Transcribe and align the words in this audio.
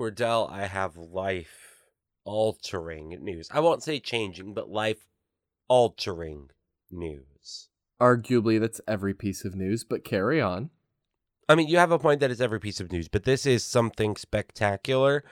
Cordell, 0.00 0.50
I 0.50 0.66
have 0.66 0.96
life 0.96 1.84
altering 2.24 3.18
news. 3.20 3.50
I 3.52 3.60
won't 3.60 3.82
say 3.82 4.00
changing, 4.00 4.54
but 4.54 4.70
life 4.70 5.06
altering 5.68 6.48
news. 6.90 7.68
Arguably, 8.00 8.58
that's 8.58 8.80
every 8.88 9.12
piece 9.12 9.44
of 9.44 9.54
news, 9.54 9.84
but 9.84 10.02
carry 10.02 10.40
on. 10.40 10.70
I 11.50 11.54
mean, 11.54 11.68
you 11.68 11.76
have 11.76 11.92
a 11.92 11.98
point 11.98 12.20
that 12.20 12.30
it's 12.30 12.40
every 12.40 12.60
piece 12.60 12.80
of 12.80 12.90
news, 12.90 13.08
but 13.08 13.24
this 13.24 13.44
is 13.44 13.62
something 13.62 14.16
spectacular. 14.16 15.22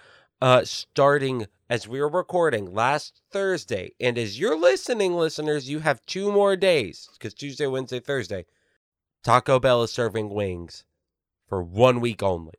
Uh, 0.42 0.66
starting 0.66 1.46
as 1.70 1.88
we 1.88 1.98
were 1.98 2.10
recording 2.10 2.70
last 2.70 3.22
Thursday, 3.32 3.92
and 3.98 4.18
as 4.18 4.38
you're 4.38 4.60
listening, 4.60 5.14
listeners, 5.14 5.70
you 5.70 5.78
have 5.78 6.04
two 6.04 6.30
more 6.30 6.56
days 6.56 7.08
because 7.14 7.32
Tuesday, 7.32 7.66
Wednesday, 7.66 8.00
Thursday, 8.00 8.44
Taco 9.24 9.58
Bell 9.58 9.82
is 9.82 9.90
serving 9.90 10.28
wings 10.28 10.84
for 11.48 11.62
one 11.62 12.00
week 12.00 12.22
only. 12.22 12.52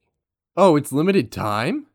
Oh, 0.58 0.76
it's 0.76 0.92
limited 0.92 1.32
time? 1.32 1.86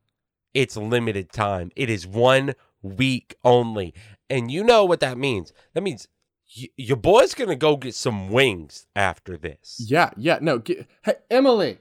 It's 0.54 0.76
limited 0.76 1.32
time. 1.32 1.70
It 1.76 1.90
is 1.90 2.06
one 2.06 2.54
week 2.82 3.34
only. 3.44 3.92
And 4.30 4.50
you 4.50 4.64
know 4.64 4.84
what 4.84 5.00
that 5.00 5.18
means. 5.18 5.52
That 5.74 5.82
means 5.82 6.08
y- 6.56 6.68
your 6.76 6.96
boy's 6.96 7.34
going 7.34 7.50
to 7.50 7.56
go 7.56 7.76
get 7.76 7.94
some 7.94 8.30
wings 8.30 8.86
after 8.94 9.36
this. 9.36 9.84
Yeah, 9.84 10.10
yeah. 10.16 10.38
No, 10.40 10.58
get, 10.58 10.86
hey, 11.04 11.16
Emily. 11.30 11.78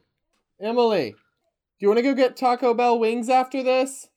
Emily. 0.59 1.11
Do 1.11 1.17
you 1.79 1.87
want 1.89 1.99
to 1.99 2.03
go 2.03 2.13
get 2.13 2.35
Taco 2.35 2.73
Bell 2.73 2.97
wings 2.97 3.29
after 3.29 3.61
this? 3.61 4.09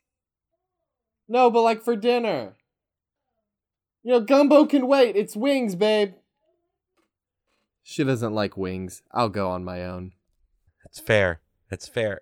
No, 1.28 1.50
but 1.50 1.62
like 1.62 1.82
for 1.82 1.96
dinner. 1.96 2.54
You 4.02 4.12
know, 4.12 4.20
gumbo 4.20 4.66
can 4.66 4.86
wait. 4.86 5.16
It's 5.16 5.34
wings, 5.36 5.74
babe. 5.74 6.14
She 7.82 8.04
doesn't 8.04 8.32
like 8.34 8.56
wings. 8.56 9.02
I'll 9.12 9.28
go 9.28 9.50
on 9.50 9.64
my 9.64 9.84
own. 9.84 10.12
That's 10.84 11.00
fair. 11.00 11.40
That's 11.68 11.88
fair. 11.88 12.20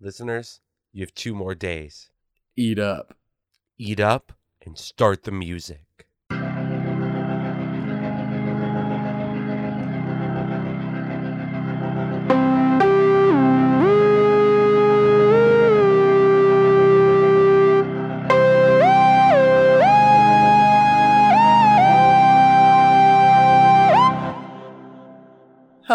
Listeners, 0.00 0.60
you 0.96 1.02
have 1.02 1.14
two 1.14 1.34
more 1.34 1.54
days. 1.54 2.08
Eat 2.56 2.78
up. 2.78 3.18
Eat 3.76 4.00
up 4.00 4.32
and 4.64 4.78
start 4.78 5.24
the 5.24 5.30
music. 5.30 5.85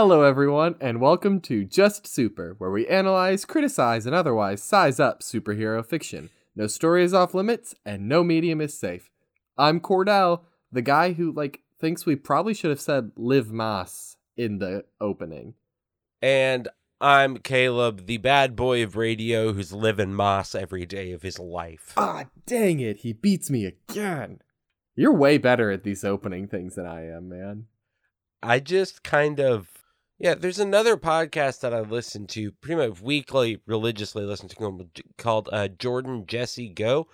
Hello, 0.03 0.23
everyone, 0.23 0.73
and 0.81 0.99
welcome 0.99 1.39
to 1.41 1.63
Just 1.63 2.07
Super, 2.07 2.55
where 2.57 2.71
we 2.71 2.87
analyze, 2.87 3.45
criticize, 3.45 4.07
and 4.07 4.15
otherwise 4.15 4.63
size 4.63 4.99
up 4.99 5.21
superhero 5.21 5.85
fiction. 5.85 6.31
No 6.55 6.65
story 6.65 7.03
is 7.03 7.13
off 7.13 7.35
limits, 7.35 7.75
and 7.85 8.09
no 8.09 8.23
medium 8.23 8.61
is 8.61 8.75
safe. 8.75 9.11
I'm 9.59 9.79
Cordell, 9.79 10.41
the 10.71 10.81
guy 10.81 11.13
who 11.13 11.31
like 11.31 11.61
thinks 11.79 12.03
we 12.03 12.15
probably 12.15 12.55
should 12.55 12.71
have 12.71 12.81
said 12.81 13.11
"Live 13.15 13.51
Mas" 13.51 14.17
in 14.35 14.57
the 14.57 14.85
opening. 14.99 15.53
And 16.19 16.67
I'm 16.99 17.37
Caleb, 17.37 18.07
the 18.07 18.17
bad 18.17 18.55
boy 18.55 18.81
of 18.81 18.95
radio 18.95 19.53
who's 19.53 19.71
living 19.71 20.15
moss 20.15 20.55
every 20.55 20.87
day 20.87 21.11
of 21.11 21.21
his 21.21 21.37
life. 21.37 21.93
Ah, 21.95 22.25
dang 22.47 22.79
it, 22.79 22.97
he 22.97 23.13
beats 23.13 23.51
me 23.51 23.65
again. 23.65 24.41
You're 24.95 25.13
way 25.13 25.37
better 25.37 25.69
at 25.69 25.83
these 25.83 26.03
opening 26.03 26.47
things 26.47 26.73
than 26.73 26.87
I 26.87 27.05
am, 27.05 27.29
man. 27.29 27.67
I 28.41 28.59
just 28.59 29.03
kind 29.03 29.39
of 29.39 29.80
yeah. 30.21 30.35
There's 30.35 30.59
another 30.59 30.97
podcast 30.97 31.59
that 31.61 31.73
I 31.73 31.81
listen 31.81 32.27
to 32.27 32.51
pretty 32.51 32.87
much 32.87 33.01
weekly, 33.01 33.59
religiously 33.65 34.23
listen 34.23 34.49
to 34.49 34.85
called- 35.17 35.49
uh, 35.51 35.67
Jordan 35.67 36.25
Jesse 36.25 36.69
Go. 36.69 37.07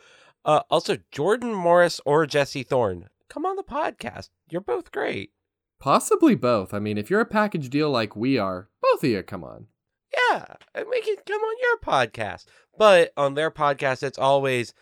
Uh, 0.46 0.62
also, 0.70 0.98
Jordan 1.12 1.54
Morris 1.54 2.00
or 2.06 2.26
Jesse 2.26 2.64
Thorn, 2.64 3.10
come 3.30 3.46
on 3.46 3.56
the 3.56 3.64
podcast. 3.64 4.30
You're 4.50 4.62
both 4.62 4.92
great. 4.92 5.32
Possibly 5.80 6.36
both. 6.36 6.74
I 6.74 6.80
mean, 6.80 6.98
if 6.98 7.10
you're 7.10 7.22
a 7.22 7.26
package 7.26 7.70
deal 7.70 7.90
like 7.90 8.16
we 8.16 8.38
are, 8.38 8.70
both 8.82 9.04
of 9.04 9.10
you 9.10 9.24
come 9.24 9.44
on. 9.44 9.68
Yeah, 10.14 10.46
and 10.74 10.86
we 10.90 11.02
can 11.02 11.18
come 11.26 11.42
on 11.42 11.56
your 11.62 11.78
podcast. 11.80 12.46
But 12.78 13.12
on 13.18 13.34
their 13.34 13.52
podcast, 13.52 14.04
it's 14.04 14.18
always 14.18 14.74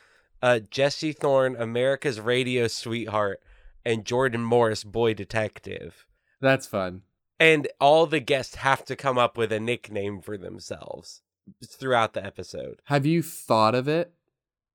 uh, 0.42 0.60
Jesse 0.70 1.14
Thorn, 1.14 1.56
America's 1.58 2.20
radio 2.20 2.68
sweetheart, 2.68 3.42
and 3.84 4.06
Jordan 4.06 4.42
Morris, 4.44 4.84
boy 4.84 5.14
detective. 5.14 6.06
That's 6.42 6.68
fun. 6.68 7.02
And 7.40 7.68
all 7.82 8.06
the 8.06 8.20
guests 8.20 8.56
have 8.56 8.86
to 8.86 8.96
come 8.96 9.18
up 9.18 9.38
with 9.38 9.52
a 9.52 9.60
nickname 9.60 10.22
for 10.22 10.38
themselves 10.38 11.22
throughout 11.66 12.14
the 12.14 12.26
episode. 12.26 12.82
Have 12.86 13.06
you 13.06 13.22
thought 13.22 13.76
of 13.76 13.88
it? 13.88 14.14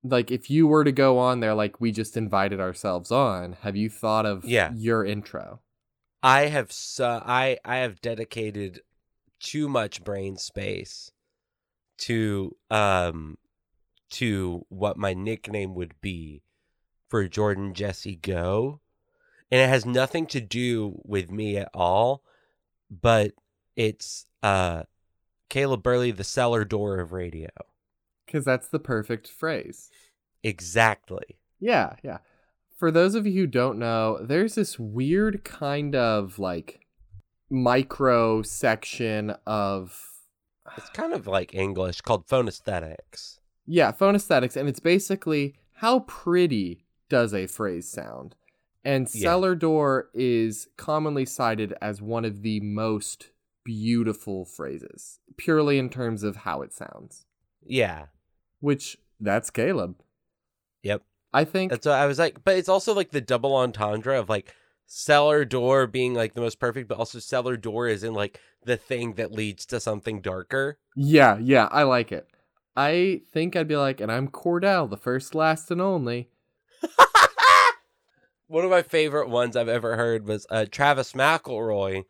Like, 0.03 0.31
if 0.31 0.49
you 0.49 0.67
were 0.67 0.83
to 0.83 0.91
go 0.91 1.17
on 1.17 1.39
there, 1.39 1.53
like 1.53 1.79
we 1.81 1.91
just 1.91 2.17
invited 2.17 2.59
ourselves 2.59 3.11
on, 3.11 3.53
have 3.61 3.75
you 3.75 3.89
thought 3.89 4.25
of 4.25 4.45
Yeah. 4.45 4.71
your 4.75 5.05
intro? 5.05 5.61
I 6.23 6.47
have 6.47 6.71
so 6.71 7.21
I 7.25 7.57
I 7.65 7.77
have 7.77 7.99
dedicated 8.01 8.81
too 9.39 9.67
much 9.67 10.03
brain 10.03 10.37
space 10.37 11.11
to 11.99 12.55
um 12.69 13.37
to 14.11 14.65
what 14.69 14.97
my 14.97 15.13
nickname 15.15 15.73
would 15.73 15.93
be 16.01 16.43
for 17.07 17.27
Jordan 17.27 17.73
Jesse 17.73 18.15
Go. 18.17 18.81
And 19.49 19.59
it 19.61 19.67
has 19.69 19.85
nothing 19.85 20.27
to 20.27 20.39
do 20.41 21.01
with 21.03 21.31
me 21.31 21.57
at 21.57 21.69
all, 21.73 22.23
but 22.91 23.31
it's 23.75 24.25
uh 24.43 24.83
Caleb 25.49 25.83
Burley, 25.83 26.11
the 26.11 26.23
cellar 26.23 26.63
door 26.63 26.99
of 26.99 27.11
radio. 27.11 27.49
Because 28.25 28.45
that's 28.45 28.67
the 28.67 28.79
perfect 28.79 29.27
phrase. 29.27 29.89
Exactly. 30.43 31.37
Yeah, 31.59 31.95
yeah. 32.03 32.19
For 32.77 32.89
those 32.89 33.15
of 33.15 33.27
you 33.27 33.33
who 33.33 33.47
don't 33.47 33.77
know, 33.77 34.17
there's 34.21 34.55
this 34.55 34.79
weird 34.79 35.43
kind 35.43 35.95
of 35.95 36.39
like 36.39 36.85
micro 37.49 38.41
section 38.41 39.31
of 39.45 40.09
It's 40.77 40.89
kind 40.89 41.13
of 41.13 41.27
like 41.27 41.53
English 41.53 42.01
called 42.01 42.27
phonesthetics. 42.27 43.39
Yeah, 43.65 43.91
phone 43.91 44.15
aesthetics, 44.15 44.55
and 44.55 44.67
it's 44.69 44.79
basically 44.79 45.55
how 45.75 45.99
pretty 46.01 46.85
does 47.09 47.33
a 47.33 47.45
phrase 47.47 47.89
sound? 47.89 48.35
And 48.83 49.07
Yeah. 49.13 49.21
cellar 49.29 49.55
door 49.55 50.09
is 50.13 50.67
commonly 50.77 51.25
cited 51.25 51.73
as 51.81 52.01
one 52.01 52.25
of 52.25 52.41
the 52.41 52.59
most 52.61 53.29
beautiful 53.63 54.43
phrases, 54.45 55.19
purely 55.37 55.77
in 55.77 55.89
terms 55.89 56.23
of 56.23 56.37
how 56.37 56.61
it 56.63 56.73
sounds. 56.73 57.25
Yeah. 57.63 58.07
Which 58.59 58.97
that's 59.19 59.49
Caleb. 59.51 59.97
Yep. 60.83 61.03
I 61.33 61.45
think 61.45 61.71
That's 61.71 61.85
what 61.85 61.95
I 61.95 62.07
was 62.07 62.17
like, 62.19 62.43
but 62.43 62.57
it's 62.57 62.67
also 62.69 62.93
like 62.93 63.11
the 63.11 63.21
double 63.21 63.55
entendre 63.55 64.19
of 64.19 64.29
like 64.29 64.53
cellar 64.87 65.45
door 65.45 65.87
being 65.87 66.13
like 66.13 66.33
the 66.33 66.41
most 66.41 66.59
perfect, 66.59 66.87
but 66.89 66.97
also 66.97 67.19
cellar 67.19 67.55
door 67.55 67.87
is 67.87 68.03
in 68.03 68.13
like 68.13 68.39
the 68.65 68.75
thing 68.77 69.13
that 69.13 69.31
leads 69.31 69.65
to 69.67 69.79
something 69.79 70.21
darker. 70.21 70.79
Yeah, 70.95 71.37
yeah, 71.37 71.69
I 71.71 71.83
like 71.83 72.11
it. 72.11 72.27
I 72.75 73.21
think 73.31 73.55
I'd 73.55 73.67
be 73.67 73.77
like, 73.77 74.01
and 74.01 74.11
I'm 74.11 74.27
Cordell, 74.27 74.89
the 74.89 74.97
first, 74.97 75.35
last, 75.35 75.69
and 75.71 75.79
only. 75.81 76.29
One 78.51 78.65
of 78.65 78.69
my 78.69 78.81
favorite 78.81 79.29
ones 79.29 79.55
I've 79.55 79.69
ever 79.69 79.95
heard 79.95 80.27
was 80.27 80.45
uh, 80.49 80.65
Travis 80.69 81.13
McElroy. 81.13 82.03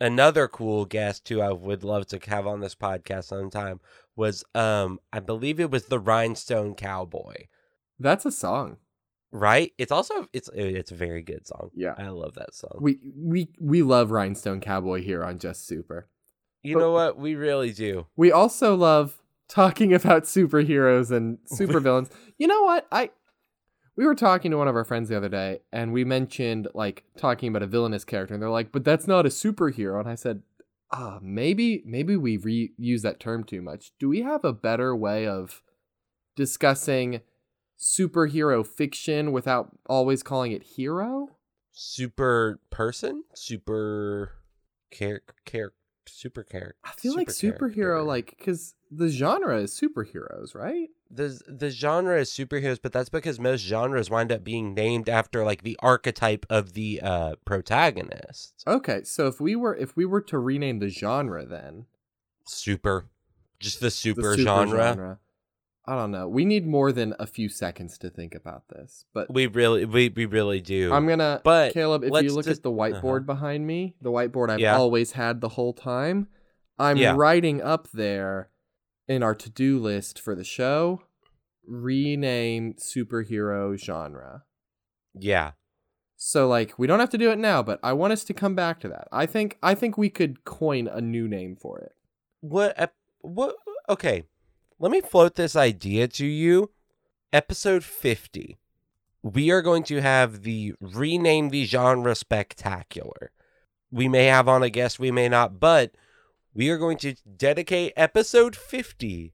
Another 0.00 0.46
cool 0.46 0.84
guest 0.84 1.28
who 1.28 1.40
I 1.40 1.50
would 1.50 1.82
love 1.82 2.06
to 2.06 2.20
have 2.28 2.46
on 2.46 2.60
this 2.60 2.76
podcast 2.76 3.24
sometime 3.24 3.80
was, 4.14 4.44
um, 4.54 5.00
I 5.12 5.18
believe 5.18 5.58
it 5.58 5.72
was 5.72 5.86
the 5.86 5.98
Rhinestone 5.98 6.76
Cowboy. 6.76 7.46
That's 7.98 8.24
a 8.24 8.30
song. 8.30 8.76
Right? 9.32 9.72
It's 9.76 9.90
also 9.90 10.28
it's 10.32 10.48
it's 10.54 10.92
a 10.92 10.94
very 10.94 11.20
good 11.20 11.48
song. 11.48 11.70
Yeah. 11.74 11.94
I 11.98 12.10
love 12.10 12.34
that 12.34 12.54
song. 12.54 12.78
We 12.80 13.00
we 13.16 13.48
we 13.58 13.82
love 13.82 14.12
Rhinestone 14.12 14.60
Cowboy 14.60 15.02
here 15.02 15.24
on 15.24 15.40
Just 15.40 15.66
Super. 15.66 16.06
you 16.62 16.78
know 16.78 16.92
what? 16.92 17.18
We 17.18 17.34
really 17.34 17.72
do. 17.72 18.06
We 18.14 18.30
also 18.30 18.76
love 18.76 19.20
talking 19.48 19.92
about 20.00 20.24
superheroes 20.24 21.10
and 21.10 21.38
supervillains. 21.52 22.12
you 22.38 22.46
know 22.46 22.62
what? 22.62 22.86
I 22.92 23.10
we 23.96 24.06
were 24.06 24.14
talking 24.14 24.50
to 24.50 24.56
one 24.56 24.68
of 24.68 24.76
our 24.76 24.84
friends 24.84 25.08
the 25.08 25.16
other 25.16 25.28
day 25.28 25.60
and 25.72 25.92
we 25.92 26.04
mentioned 26.04 26.68
like 26.74 27.04
talking 27.16 27.48
about 27.48 27.62
a 27.62 27.66
villainous 27.66 28.04
character 28.04 28.34
and 28.34 28.42
they're 28.42 28.50
like, 28.50 28.72
"But 28.72 28.84
that's 28.84 29.06
not 29.06 29.26
a 29.26 29.30
superhero." 29.30 30.00
And 30.00 30.08
I 30.08 30.14
said, 30.14 30.42
"Ah, 30.90 31.18
maybe 31.22 31.82
maybe 31.84 32.16
we 32.16 32.36
re- 32.36 32.72
use 32.76 33.02
that 33.02 33.20
term 33.20 33.44
too 33.44 33.62
much. 33.62 33.92
Do 33.98 34.08
we 34.08 34.22
have 34.22 34.44
a 34.44 34.52
better 34.52 34.96
way 34.96 35.26
of 35.26 35.62
discussing 36.36 37.20
superhero 37.78 38.66
fiction 38.66 39.32
without 39.32 39.76
always 39.86 40.22
calling 40.22 40.52
it 40.52 40.62
hero?" 40.62 41.36
super 41.72 42.60
person, 42.70 43.24
super 43.34 44.32
care 44.90 45.22
super 46.06 46.42
character. 46.42 46.76
I 46.84 46.92
feel 46.92 47.14
like 47.14 47.28
superhero 47.28 48.04
like 48.04 48.38
cuz 48.42 48.74
the 48.90 49.08
genre 49.08 49.58
is 49.58 49.78
superheroes, 49.78 50.54
right? 50.54 50.90
the 51.12 51.40
the 51.46 51.70
genre 51.70 52.18
is 52.18 52.30
superheroes, 52.30 52.78
but 52.82 52.92
that's 52.92 53.10
because 53.10 53.38
most 53.38 53.60
genres 53.60 54.10
wind 54.10 54.32
up 54.32 54.42
being 54.42 54.74
named 54.74 55.08
after 55.08 55.44
like 55.44 55.62
the 55.62 55.78
archetype 55.80 56.46
of 56.48 56.72
the 56.72 57.00
uh 57.02 57.34
protagonist. 57.44 58.62
Okay, 58.66 59.02
so 59.04 59.26
if 59.26 59.40
we 59.40 59.54
were 59.54 59.76
if 59.76 59.94
we 59.96 60.06
were 60.06 60.22
to 60.22 60.38
rename 60.38 60.78
the 60.78 60.88
genre 60.88 61.44
then 61.44 61.86
Super, 62.44 63.06
just 63.60 63.80
the 63.80 63.86
the 63.86 63.90
super, 63.90 64.36
genre. 64.38 65.18
I 65.84 65.96
don't 65.96 66.12
know. 66.12 66.28
We 66.28 66.44
need 66.44 66.64
more 66.66 66.92
than 66.92 67.14
a 67.18 67.26
few 67.26 67.48
seconds 67.48 67.98
to 67.98 68.10
think 68.10 68.34
about 68.36 68.68
this. 68.68 69.04
But 69.12 69.32
We 69.32 69.48
really, 69.48 69.84
we, 69.84 70.08
we 70.10 70.26
really 70.26 70.60
do. 70.60 70.92
I'm 70.92 71.08
gonna 71.08 71.40
But 71.42 71.72
Caleb, 71.72 72.04
if 72.04 72.22
you 72.22 72.32
look 72.32 72.44
just- 72.44 72.58
at 72.58 72.62
the 72.62 72.70
whiteboard 72.70 73.18
uh-huh. 73.22 73.34
behind 73.34 73.66
me, 73.66 73.96
the 74.00 74.10
whiteboard 74.10 74.50
I've 74.50 74.60
Yeah. 74.60 74.76
always 74.76 75.12
had 75.12 75.40
the 75.40 75.50
whole 75.50 75.72
time, 75.72 76.28
I'm 76.78 76.96
Yeah. 76.98 77.14
writing 77.16 77.60
up 77.60 77.88
there 77.92 78.50
in 79.08 79.22
our 79.24 79.34
to-do 79.34 79.78
list 79.80 80.20
for 80.20 80.34
the 80.36 80.44
show, 80.44 81.02
rename 81.66 82.74
superhero 82.74 83.76
genre. 83.76 84.44
yeah. 85.14 85.52
So 86.16 86.46
like 86.46 86.78
we 86.78 86.86
don't 86.86 87.00
have 87.00 87.10
to 87.10 87.18
do 87.18 87.32
it 87.32 87.38
now, 87.38 87.64
but 87.64 87.80
I 87.82 87.92
want 87.94 88.12
us 88.12 88.22
to 88.24 88.32
come 88.34 88.54
back 88.54 88.78
to 88.80 88.88
that. 88.90 89.08
I 89.10 89.26
think 89.26 89.58
I 89.60 89.74
think 89.74 89.98
we 89.98 90.08
could 90.08 90.44
coin 90.44 90.86
a 90.86 91.00
new 91.00 91.26
name 91.26 91.56
for 91.56 91.80
it. 91.80 91.96
What? 92.40 92.94
What? 93.22 93.56
Okay. 93.88 94.26
Let 94.82 94.90
me 94.90 95.00
float 95.00 95.36
this 95.36 95.54
idea 95.54 96.08
to 96.08 96.26
you. 96.26 96.72
Episode 97.32 97.84
50. 97.84 98.58
We 99.22 99.48
are 99.52 99.62
going 99.62 99.84
to 99.84 100.00
have 100.00 100.42
the 100.42 100.74
rename 100.80 101.50
the 101.50 101.64
genre 101.66 102.16
spectacular. 102.16 103.30
We 103.92 104.08
may 104.08 104.24
have 104.24 104.48
on 104.48 104.64
a 104.64 104.70
guest, 104.70 104.98
we 104.98 105.12
may 105.12 105.28
not, 105.28 105.60
but 105.60 105.92
we 106.52 106.68
are 106.68 106.78
going 106.78 106.96
to 106.98 107.14
dedicate 107.14 107.92
episode 107.96 108.56
50 108.56 109.32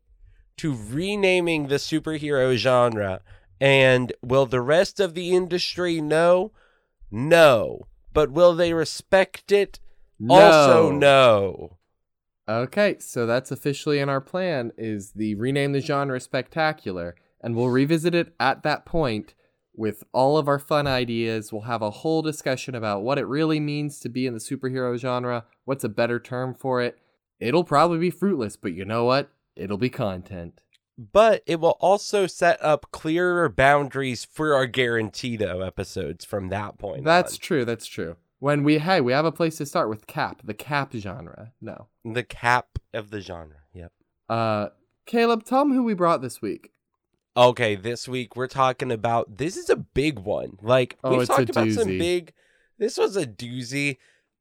to 0.59 0.75
renaming 0.75 1.69
the 1.69 1.77
superhero 1.77 2.55
genre. 2.55 3.23
And 3.59 4.13
will 4.21 4.45
the 4.45 4.61
rest 4.61 5.01
of 5.01 5.15
the 5.15 5.35
industry 5.35 6.03
know? 6.03 6.53
No. 7.11 7.87
But 8.13 8.31
will 8.31 8.53
they 8.53 8.75
respect 8.75 9.51
it? 9.51 9.81
Also, 10.29 10.91
no. 10.91 11.78
Okay, 12.49 12.97
so 12.99 13.27
that's 13.27 13.51
officially 13.51 13.99
in 13.99 14.09
our 14.09 14.21
plan 14.23 14.73
is 14.79 15.13
the 15.13 15.35
rename 15.35 15.73
the 15.73 15.81
genre 15.81 16.19
spectacular 16.19 17.15
and 17.43 17.55
we'll 17.55 17.69
revisit 17.69 18.15
it 18.15 18.35
at 18.41 18.63
that 18.63 18.87
point 18.87 19.35
with 19.75 20.03
all 20.13 20.39
of 20.39 20.49
our 20.49 20.59
fun 20.59 20.87
ideas. 20.87 21.53
We'll 21.53 21.63
have 21.63 21.83
a 21.83 21.91
whole 21.91 22.23
discussion 22.23 22.75
about 22.75 23.03
what 23.03 23.19
it 23.19 23.27
really 23.27 23.61
means 23.61 24.01
to 24.01 24.09
be 24.09 24.27
in 24.27 24.33
the 24.33 24.41
superhero 24.41 24.97
genre, 24.99 25.45
what's 25.67 25.85
a 25.85 25.89
better 25.89 26.19
term 26.19 26.55
for 26.55 26.81
it. 26.81 26.99
It'll 27.39 27.65
probably 27.65 27.99
be 27.99 28.11
fruitless, 28.11 28.57
but 28.57 28.73
you 28.73 28.85
know 28.85 29.05
what? 29.05 29.31
It'll 29.55 29.79
be 29.79 29.91
content. 29.91 30.63
but 30.97 31.43
it 31.47 31.61
will 31.61 31.77
also 31.81 32.27
set 32.27 32.61
up 32.61 32.91
clearer 32.91 33.49
boundaries 33.49 34.25
for 34.25 34.55
our 34.55 34.67
Garantido 34.67 35.65
episodes 35.65 36.25
from 36.25 36.49
that 36.49 36.77
point. 36.79 37.05
That's 37.05 37.35
on. 37.35 37.39
true, 37.39 37.65
that's 37.65 37.87
true. 37.87 38.17
When 38.41 38.63
we 38.63 38.79
hey, 38.79 39.01
we 39.01 39.13
have 39.13 39.25
a 39.25 39.33
place 39.33 39.57
to 39.59 39.67
start 39.67 39.89
with 39.89 40.07
cap, 40.07 40.43
the 40.45 40.55
cap 40.55 40.93
genre. 40.95 41.53
No. 41.61 41.89
the 42.05 42.23
cap 42.23 42.79
of 42.95 43.11
the 43.11 43.21
genre. 43.21 43.63
Yep. 43.75 43.93
Uh 44.29 44.69
Caleb, 45.07 45.45
tell 45.45 45.65
them 45.65 45.75
who 45.75 45.83
we 45.83 45.95
brought 45.95 46.23
this 46.23 46.41
week. 46.43 46.71
Okay, 47.37 47.75
this 47.77 48.09
week 48.09 48.37
we're 48.37 48.47
talking 48.47 48.91
about 48.93 49.39
this 49.39 49.57
is 49.57 49.71
a 49.71 49.77
big 49.77 50.19
one. 50.19 50.59
Like 50.63 50.99
Oh, 51.03 51.17
we've 51.17 51.27
talked 51.27 51.51
about 51.51 51.71
some 51.71 51.89
big. 51.89 52.33
This 52.79 52.97
was 52.97 53.17
a 53.17 53.27
doozy. 53.27 53.97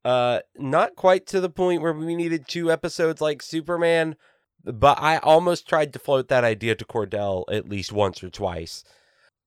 Uh, 0.06 0.40
not 0.56 0.96
quite 0.96 1.26
to 1.28 1.42
the 1.42 1.50
point 1.50 1.82
where 1.82 1.94
we 1.94 2.16
needed 2.16 2.48
two 2.48 2.72
episodes 2.72 3.20
like 3.20 3.42
Superman, 3.42 4.16
but 4.64 5.00
I 5.02 5.18
almost 5.18 5.68
tried 5.68 5.92
to 5.94 6.00
float 6.00 6.28
that 6.30 6.44
idea 6.44 6.76
to 6.76 6.86
Cordell 6.86 7.44
at 7.52 7.68
least 7.68 7.92
once 7.92 8.24
or 8.24 8.30
twice. 8.30 8.84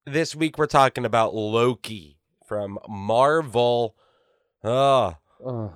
This 0.06 0.34
week 0.34 0.58
we're 0.58 0.66
talking 0.66 1.04
about 1.04 1.34
Loki 1.34 2.18
from 2.46 2.78
Marvel. 2.88 3.94
Ah, 4.62 5.18
Oh, 5.44 5.72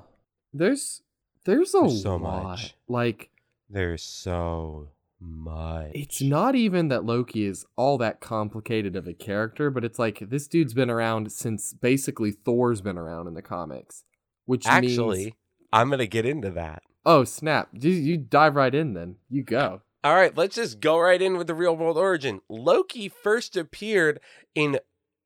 there's 0.53 1.03
there's 1.45 1.75
a 1.75 1.81
There's 1.81 2.03
so 2.03 2.17
lot. 2.17 2.43
much. 2.43 2.75
Like 2.89 3.31
there's 3.71 4.03
so 4.03 4.89
much. 5.21 5.91
it's 5.95 6.21
not 6.21 6.55
even 6.55 6.89
that 6.89 7.05
Loki 7.05 7.47
is 7.47 7.65
all 7.77 7.97
that 7.99 8.21
complicated 8.21 8.95
of 8.95 9.07
a 9.09 9.15
character, 9.15 9.71
but 9.71 9.85
it's 9.85 9.99
like 9.99 10.19
this 10.29 10.47
dude's 10.47 10.75
been 10.75 10.91
around 10.91 11.33
since 11.33 11.73
basically 11.73 12.31
Thor's 12.31 12.83
been 12.83 12.99
around 12.99 13.27
in 13.27 13.33
the 13.35 13.41
comics, 13.43 14.05
which 14.45 14.67
Actually, 14.67 15.19
means 15.25 15.33
I'm 15.73 15.89
gonna 15.89 16.07
get 16.07 16.27
into 16.27 16.51
that. 16.51 16.83
oh 17.07 17.25
snap, 17.25 17.69
you, 17.73 17.91
you 17.91 18.17
dive 18.19 18.55
right 18.57 18.75
in 18.75 18.93
then. 18.93 19.17
You 19.31 19.43
go. 19.45 19.81
All 20.03 20.15
right, 20.15 20.37
let's 20.37 20.57
just 20.57 20.81
go 20.81 20.99
right 20.99 21.23
in 21.23 21.39
with 21.39 21.47
the 21.47 21.55
real 21.55 21.75
world 21.75 21.97
origin. 21.97 22.43
Loki 22.51 23.09
first 23.09 23.57
appeared 23.57 24.21
in 24.55 24.79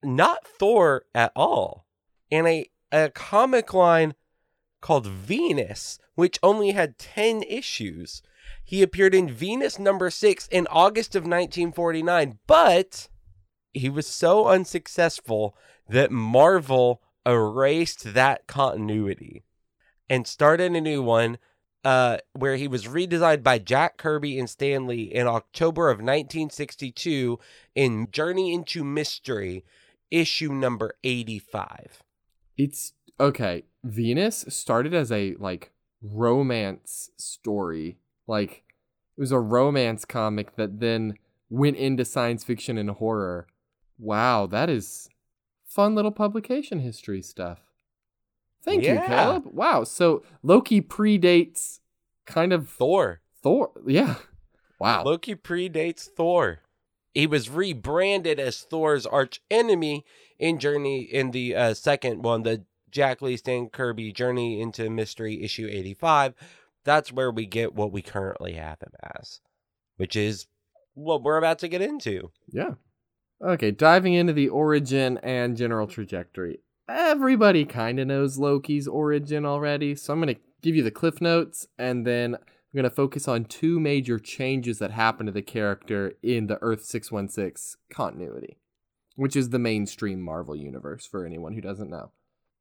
not 0.05 0.47
Thor 0.47 1.07
at 1.13 1.33
all, 1.35 1.87
in 2.31 2.47
a, 2.47 2.71
a 2.93 3.11
comic 3.11 3.75
line 3.75 4.15
called 4.81 5.07
Venus, 5.07 5.99
which 6.15 6.39
only 6.43 6.73
had 6.73 6.99
10 6.99 7.43
issues. 7.43 8.23
He 8.65 8.83
appeared 8.83 9.15
in 9.15 9.31
Venus 9.31 9.79
number 9.79 10.11
6 10.11 10.49
in 10.49 10.67
August 10.71 11.15
of 11.15 11.23
1949, 11.23 12.39
but 12.47 13.09
he 13.73 13.89
was 13.89 14.07
so 14.07 14.47
unsuccessful 14.47 15.57
that 15.89 16.11
Marvel 16.11 17.03
erased 17.27 18.15
that 18.15 18.47
continuity 18.47 19.45
and 20.09 20.27
started 20.27 20.73
a 20.73 20.81
new 20.81 21.03
one 21.03 21.39
uh, 21.85 22.19
where 22.33 22.57
he 22.57 22.67
was 22.67 22.87
redesigned 22.87 23.43
by 23.43 23.59
Jack 23.59 23.97
Kirby 23.97 24.39
and 24.39 24.51
Stan 24.51 24.87
Lee 24.87 25.05
in 25.05 25.27
October 25.27 25.91
of 25.91 25.99
1962 25.99 27.39
in 27.75 28.11
Journey 28.11 28.53
into 28.53 28.83
Mystery, 28.85 29.65
issue 30.11 30.53
number 30.53 30.95
85. 31.05 32.03
It's 32.59 32.93
okay. 33.19 33.63
Venus 33.85 34.45
started 34.49 34.93
as 34.93 35.11
a 35.11 35.35
like 35.39 35.71
romance 36.03 37.11
story. 37.17 37.99
Like 38.27 38.65
it 39.17 39.21
was 39.21 39.33
a 39.33 39.39
romance 39.39 40.05
comic 40.05 40.57
that 40.57 40.81
then 40.81 41.15
went 41.49 41.77
into 41.77 42.05
science 42.05 42.45
fiction 42.45 42.77
and 42.77 42.91
horror. 42.91 43.47
Wow, 43.99 44.47
that 44.47 44.69
is 44.69 45.09
fun 45.65 45.95
little 45.95 46.11
publication 46.11 46.81
history 46.81 47.23
stuff. 47.23 47.61
Thank 48.63 48.85
you, 48.85 49.01
Caleb. 49.07 49.45
Wow, 49.47 49.85
so 49.85 50.23
Loki 50.43 50.83
predates 50.83 51.79
kind 52.27 52.53
of 52.53 52.69
Thor. 52.69 53.23
Thor. 53.43 53.71
Yeah. 53.87 54.17
Wow. 54.79 55.05
Loki 55.05 55.35
predates 55.35 56.09
Thor. 56.09 56.61
He 57.15 57.27
was 57.27 57.51
rebranded 57.51 58.39
as 58.39 58.61
Thor's 58.61 59.07
arch 59.07 59.41
enemy 59.51 60.05
in 60.39 60.59
Journey 60.59 61.01
in 61.01 61.31
the 61.31 61.55
uh, 61.55 61.75
second 61.75 62.23
one, 62.23 62.43
the 62.43 62.65
Jack 62.91 63.21
Lee 63.23 63.37
Stan 63.37 63.69
Kirby 63.69 64.13
Journey 64.13 64.61
into 64.61 64.89
Mystery 64.89 65.43
issue 65.43 65.69
85. 65.71 66.35
That's 66.85 67.13
where 67.13 67.31
we 67.31 67.47
get 67.47 67.75
what 67.75 67.93
we 67.93 68.03
currently 68.03 68.55
have 68.55 68.81
him 68.81 68.93
as, 69.17 69.41
which 69.97 70.17
is 70.17 70.47
what 70.95 71.23
we're 71.23 71.37
about 71.37 71.59
to 71.61 71.69
get 71.69 71.83
into. 71.83 72.31
Yeah. 72.51 72.75
Okay, 73.43 73.71
diving 73.71 74.15
into 74.15 74.33
the 74.33 74.49
origin 74.49 75.19
and 75.19 75.57
general 75.57 75.87
trajectory. 75.87 76.61
Everybody 76.89 77.65
kind 77.65 78.01
of 78.01 78.07
knows 78.07 78.39
Loki's 78.39 78.89
origin 78.89 79.45
already, 79.45 79.95
so 79.95 80.13
I'm 80.13 80.21
going 80.21 80.35
to 80.35 80.41
give 80.63 80.75
you 80.75 80.83
the 80.83 80.91
cliff 80.91 81.21
notes 81.21 81.67
and 81.79 82.07
then 82.07 82.35
I'm 82.35 82.77
going 82.77 82.85
to 82.85 82.91
focus 82.91 83.29
on 83.29 83.45
two 83.45 83.79
major 83.79 84.19
changes 84.19 84.79
that 84.79 84.91
happen 84.91 85.27
to 85.27 85.33
the 85.33 85.43
character 85.43 86.15
in 86.23 86.49
the 86.49 86.59
Earth 86.61 86.85
616 86.85 87.79
continuity, 87.91 88.59
which 89.19 89.35
is 89.35 89.51
the 89.51 89.59
mainstream 89.59 90.21
Marvel 90.21 90.55
universe 90.55 91.05
for 91.05 91.27
anyone 91.27 91.53
who 91.53 91.61
doesn't 91.61 91.91
know. 91.91 92.13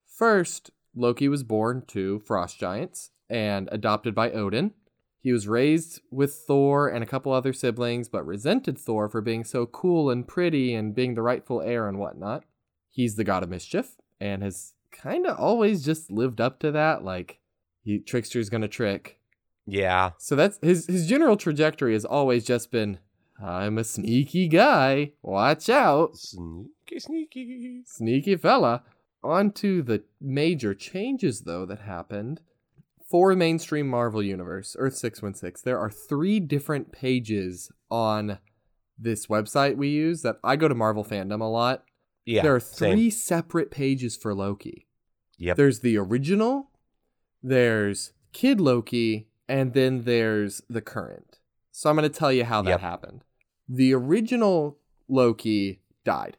First, 0.08 0.72
Loki 0.96 1.28
was 1.28 1.44
born 1.44 1.84
to 1.90 2.18
frost 2.18 2.60
giants 2.60 3.12
and 3.30 3.70
adopted 3.72 4.16
by 4.16 4.32
Odin. 4.32 4.72
He 5.20 5.32
was 5.32 5.48
raised 5.48 6.02
with 6.10 6.34
Thor 6.34 6.88
and 6.88 7.04
a 7.04 7.08
couple 7.08 7.32
other 7.32 7.54
siblings, 7.54 8.10
but 8.10 8.26
resented 8.26 8.80
Thor 8.80 9.08
for 9.08 9.22
being 9.22 9.44
so 9.44 9.68
cool 9.68 10.10
and 10.10 10.28
pretty 10.28 10.74
and 10.74 10.96
being 10.96 11.14
the 11.14 11.22
rightful 11.22 11.62
heir 11.62 11.88
and 11.88 12.00
whatnot. 12.00 12.44
He's 12.90 13.18
the 13.18 13.24
god 13.24 13.44
of 13.44 13.50
mischief 13.50 13.96
and 14.20 14.42
has 14.42 14.74
kind 14.92 15.28
of 15.28 15.38
always 15.38 15.86
just 15.86 16.10
lived 16.10 16.42
up 16.42 16.60
to 16.62 16.72
that. 16.72 17.04
Like, 17.04 17.38
he, 17.84 18.00
trickster's 18.00 18.50
gonna 18.50 18.68
trick. 18.68 19.20
Yeah. 19.68 20.12
So 20.18 20.36
that's 20.36 20.58
his 20.64 20.88
his 20.88 21.06
general 21.08 21.38
trajectory 21.38 21.94
has 21.94 22.06
always 22.06 22.46
just 22.46 22.72
been, 22.72 22.98
I'm 23.42 23.78
a 23.78 23.84
sneaky 23.84 24.48
guy. 24.48 25.12
Watch 25.22 25.70
out, 25.70 26.18
Sneaky, 26.18 27.00
sneaky. 27.00 27.82
sneaky 27.86 28.36
fella. 28.36 28.84
On 29.24 29.52
to 29.54 29.82
the 29.82 30.04
major 30.22 30.74
changes 30.74 31.42
though 31.42 31.66
that 31.66 31.80
happened 31.80 32.42
for 33.10 33.36
mainstream 33.36 33.88
Marvel 33.88 34.22
Universe, 34.24 34.76
Earth 34.80 34.96
616, 34.96 35.62
there 35.64 35.80
are 35.80 35.90
three 35.90 36.40
different 36.40 36.92
pages 36.92 37.72
on 37.90 38.40
this 39.00 39.28
website 39.28 39.78
we 39.78 39.88
use 39.90 40.24
that 40.24 40.38
I 40.44 40.56
go 40.56 40.68
to 40.68 40.76
Marvel 40.76 41.06
fandom 41.06 41.40
a 41.42 41.46
lot. 41.46 41.84
Yeah. 42.26 42.42
there 42.42 42.56
are 42.56 42.60
same. 42.60 42.96
three 42.96 43.10
separate 43.10 43.72
pages 43.72 44.18
for 44.18 44.34
Loki. 44.34 44.88
Yep. 45.38 45.56
There's 45.58 45.80
the 45.80 45.98
original, 45.98 46.72
there's 47.42 48.12
Kid 48.34 48.60
Loki, 48.60 49.30
and 49.48 49.74
then 49.74 50.04
there's 50.04 50.62
the 50.70 50.82
current. 50.82 51.40
So 51.72 51.90
I'm 51.90 51.96
going 51.96 52.10
to 52.12 52.20
tell 52.20 52.34
you 52.34 52.44
how 52.44 52.62
that 52.64 52.70
Yep. 52.72 52.82
happened. 52.82 53.24
The 53.70 53.94
original 53.94 54.78
Loki 55.08 55.82
died. 56.04 56.38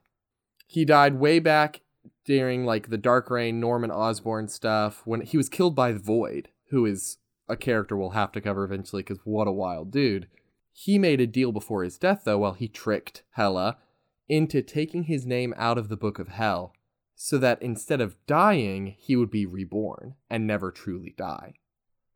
He 0.66 0.85
died 0.85 1.14
way 1.14 1.38
back 1.38 1.82
during 2.25 2.64
like 2.64 2.90
the 2.90 2.99
Dark 2.99 3.30
Reign 3.30 3.61
Norman 3.61 3.90
Osborn 3.90 4.49
stuff 4.49 5.02
when 5.04 5.23
he 5.23 5.37
was 5.37 5.49
killed 5.49 5.75
by 5.75 5.92
the 5.92 5.99
Void, 5.99 6.49
who 6.70 6.85
is 6.85 7.18
a 7.49 7.56
character 7.56 7.97
we'll 7.97 8.11
have 8.11 8.32
to 8.32 8.40
cover 8.40 8.64
eventually 8.64 9.02
because 9.02 9.20
what 9.25 9.49
a 9.49 9.52
wild 9.52 9.90
dude. 9.90 10.28
He 10.73 10.99
made 10.99 11.20
a 11.20 11.26
deal 11.26 11.50
before 11.50 11.82
his 11.82 11.99
death, 11.99 12.23
though, 12.25 12.38
while 12.38 12.52
he 12.52 12.68
tricked 12.68 13.25
Hela 13.32 13.78
into 14.28 14.62
taking 14.62 15.04
his 15.04 15.26
name 15.26 15.54
out 15.56 15.78
of 15.78 15.88
the 15.88 15.97
Book 15.97 16.18
of 16.18 16.28
Hel, 16.28 16.73
so 17.16 17.38
that 17.38 17.61
instead 17.61 18.00
of 18.00 18.16
dying, 18.26 18.94
he 18.99 19.16
would 19.16 19.30
be 19.30 19.44
reborn 19.44 20.14
and 20.30 20.47
never 20.47 20.70
truly 20.70 21.14
die. 21.16 21.54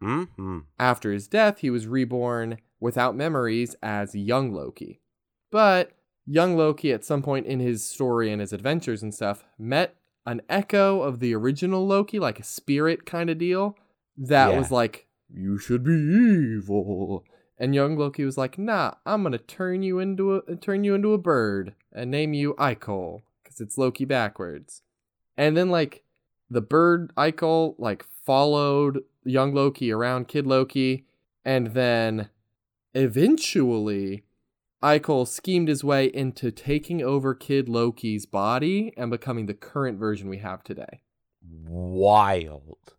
Mm-hmm. 0.02 0.58
After 0.78 1.12
his 1.12 1.26
death, 1.26 1.58
he 1.58 1.70
was 1.70 1.86
reborn 1.86 2.58
without 2.78 3.16
memories 3.16 3.74
as 3.82 4.14
young 4.14 4.52
Loki. 4.52 5.00
But 5.52 5.92
young 6.26 6.56
Loki, 6.56 6.92
at 6.92 7.04
some 7.04 7.22
point 7.22 7.46
in 7.46 7.60
his 7.60 7.84
story 7.84 8.32
and 8.32 8.40
his 8.40 8.52
adventures 8.52 9.02
and 9.02 9.14
stuff, 9.14 9.44
met 9.58 9.94
an 10.26 10.40
echo 10.48 11.02
of 11.02 11.20
the 11.20 11.34
original 11.34 11.86
Loki, 11.86 12.18
like 12.18 12.40
a 12.40 12.44
spirit 12.44 13.06
kind 13.06 13.30
of 13.30 13.38
deal, 13.38 13.76
that 14.16 14.50
Yeah. 14.50 14.58
was 14.58 14.72
like, 14.72 15.06
You 15.32 15.58
should 15.58 15.84
be 15.84 15.92
evil. 15.92 17.24
And 17.58 17.74
young 17.74 17.96
Loki 17.96 18.24
was 18.24 18.36
like, 18.36 18.58
Nah, 18.58 18.94
I'm 19.06 19.22
gonna 19.22 19.38
turn 19.38 19.82
you 19.82 19.98
into 19.98 20.36
a 20.36 20.56
turn 20.56 20.84
you 20.84 20.94
into 20.94 21.12
a 21.12 21.18
bird 21.18 21.74
and 21.92 22.10
name 22.10 22.34
you 22.34 22.54
Ikol, 22.54 23.22
because 23.42 23.60
it's 23.60 23.78
Loki 23.78 24.04
backwards. 24.04 24.82
And 25.36 25.56
then 25.56 25.70
like 25.70 26.02
the 26.50 26.60
bird 26.60 27.12
Ikol 27.16 27.74
like 27.78 28.04
followed 28.24 29.04
young 29.24 29.54
Loki 29.54 29.92
around 29.92 30.28
Kid 30.28 30.46
Loki, 30.46 31.06
and 31.44 31.68
then 31.68 32.28
eventually 32.94 34.24
Ikol 34.82 35.28
schemed 35.28 35.68
his 35.68 35.84
way 35.84 36.06
into 36.06 36.50
taking 36.50 37.02
over 37.02 37.34
Kid 37.34 37.68
Loki's 37.68 38.26
body 38.26 38.92
and 38.96 39.10
becoming 39.10 39.46
the 39.46 39.54
current 39.54 39.98
version 39.98 40.28
we 40.28 40.38
have 40.38 40.64
today. 40.64 41.02
Wild. 41.42 42.94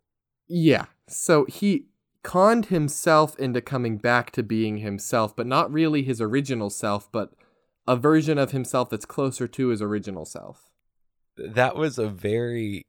Yeah. 0.48 0.86
So 1.08 1.44
he 1.44 1.86
conned 2.22 2.66
himself 2.66 3.38
into 3.38 3.60
coming 3.60 3.98
back 3.98 4.30
to 4.32 4.42
being 4.42 4.78
himself, 4.78 5.36
but 5.36 5.46
not 5.46 5.72
really 5.72 6.02
his 6.02 6.20
original 6.20 6.70
self, 6.70 7.10
but 7.12 7.34
a 7.86 7.96
version 7.96 8.38
of 8.38 8.52
himself 8.52 8.88
that's 8.88 9.04
closer 9.04 9.46
to 9.46 9.68
his 9.68 9.82
original 9.82 10.24
self. 10.24 10.70
That 11.36 11.76
was 11.76 11.98
a 11.98 12.08
very 12.08 12.86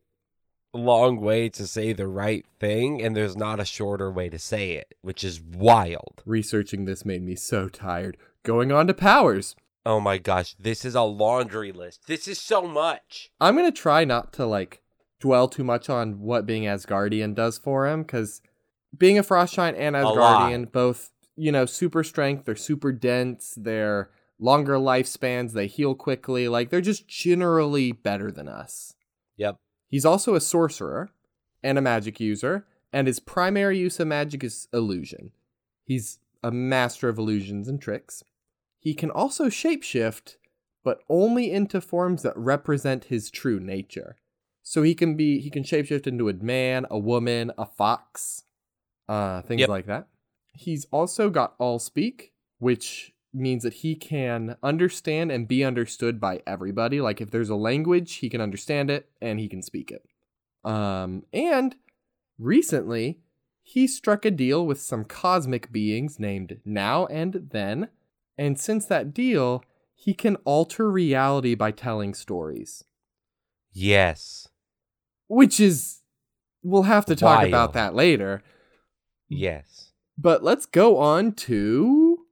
long 0.73 1.19
way 1.19 1.49
to 1.49 1.67
say 1.67 1.93
the 1.93 2.07
right 2.07 2.45
thing, 2.59 3.01
and 3.01 3.15
there's 3.15 3.35
not 3.35 3.59
a 3.59 3.65
shorter 3.65 4.11
way 4.11 4.29
to 4.29 4.39
say 4.39 4.73
it, 4.73 4.93
which 5.01 5.23
is 5.23 5.41
wild. 5.41 6.21
Researching 6.25 6.85
this 6.85 7.05
made 7.05 7.23
me 7.23 7.35
so 7.35 7.67
tired. 7.67 8.17
Going 8.45 8.71
on 8.71 8.85
to 8.87 8.93
powers. 8.93 9.55
Oh 9.85 9.99
my 9.99 10.19
gosh, 10.19 10.55
this 10.59 10.85
is 10.85 10.93
a 10.93 11.01
laundry 11.01 11.71
list. 11.71 12.07
This 12.07 12.27
is 12.27 12.39
so 12.39 12.61
much. 12.61 13.31
I'm 13.41 13.55
gonna 13.55 13.71
try 13.71 14.05
not 14.05 14.31
to 14.33 14.45
like 14.45 14.81
dwell 15.19 15.47
too 15.47 15.63
much 15.63 15.89
on 15.89 16.19
what 16.21 16.45
being 16.45 16.63
Asgardian 16.63 17.33
does 17.33 17.57
for 17.57 17.87
him, 17.87 18.03
because 18.03 18.41
being 18.95 19.17
a 19.17 19.23
Frost 19.23 19.55
Giant 19.55 19.77
and. 19.77 19.95
Asgardian, 19.95 20.71
both 20.71 21.11
you 21.35 21.51
know, 21.51 21.65
super 21.65 22.03
strength, 22.03 22.45
they're 22.45 22.55
super 22.55 22.91
dense, 22.91 23.55
they're 23.57 24.09
longer 24.39 24.75
lifespans, 24.75 25.53
they 25.53 25.67
heal 25.67 25.95
quickly, 25.95 26.47
like 26.47 26.69
they're 26.69 26.81
just 26.81 27.07
generally 27.07 27.91
better 27.91 28.31
than 28.31 28.47
us. 28.47 28.93
Yep. 29.37 29.57
He's 29.87 30.05
also 30.05 30.35
a 30.35 30.41
sorcerer 30.41 31.09
and 31.63 31.77
a 31.77 31.81
magic 31.81 32.19
user, 32.19 32.67
and 32.93 33.07
his 33.07 33.19
primary 33.19 33.79
use 33.79 33.99
of 33.99 34.07
magic 34.07 34.43
is 34.43 34.67
illusion. 34.71 35.31
He's 35.83 36.19
a 36.43 36.51
master 36.51 37.09
of 37.09 37.17
illusions 37.17 37.67
and 37.67 37.81
tricks. 37.81 38.23
He 38.85 38.93
can 38.93 39.09
also 39.09 39.45
shapeshift, 39.45 40.35
but 40.83 41.01
only 41.09 41.51
into 41.51 41.81
forms 41.81 42.21
that 42.21 42.37
represent 42.37 43.05
his 43.05 43.31
true 43.31 43.59
nature. 43.59 44.17
So 44.61 44.83
he 44.83 44.93
can 44.93 45.17
be 45.17 45.39
he 45.39 45.49
can 45.49 45.63
shapeshift 45.63 46.05
into 46.05 46.29
a 46.29 46.33
man, 46.33 46.85
a 46.91 46.99
woman, 46.99 47.51
a 47.57 47.65
fox, 47.65 48.43
uh, 49.09 49.41
things 49.41 49.61
Yep. 49.61 49.69
like 49.69 49.87
that. 49.87 50.07
He's 50.53 50.85
also 50.91 51.31
got 51.31 51.55
all 51.57 51.79
speak, 51.79 52.33
which 52.59 53.15
means 53.33 53.63
that 53.63 53.73
he 53.73 53.95
can 53.95 54.55
understand 54.61 55.31
and 55.31 55.47
be 55.47 55.63
understood 55.63 56.21
by 56.21 56.43
everybody. 56.45 57.01
Like 57.01 57.19
if 57.19 57.31
there's 57.31 57.49
a 57.49 57.55
language, 57.55 58.13
he 58.17 58.29
can 58.29 58.39
understand 58.39 58.91
it 58.91 59.09
and 59.19 59.39
he 59.39 59.49
can 59.49 59.63
speak 59.63 59.89
it. 59.89 60.05
Um, 60.63 61.25
and 61.33 61.75
recently, 62.37 63.21
he 63.63 63.87
struck 63.87 64.25
a 64.25 64.31
deal 64.31 64.63
with 64.63 64.79
some 64.79 65.05
cosmic 65.05 65.71
beings 65.71 66.19
named 66.19 66.59
Now 66.63 67.07
and 67.07 67.49
Then, 67.51 67.89
and 68.37 68.59
since 68.59 68.85
that 68.87 69.13
deal, 69.13 69.63
he 69.95 70.13
can 70.13 70.35
alter 70.45 70.89
reality 70.91 71.55
by 71.55 71.71
telling 71.71 72.13
stories, 72.13 72.83
Yes. 73.71 74.47
which 75.27 75.59
is 75.59 76.01
we'll 76.63 76.83
have 76.83 77.05
to 77.05 77.15
talk 77.15 77.39
Wild. 77.39 77.47
about 77.49 77.73
that 77.73 77.93
later. 77.95 78.41
Yes. 79.27 79.91
But 80.17 80.43
let's 80.43 80.65
go 80.65 80.97
on 80.97 81.33
to 81.33 82.25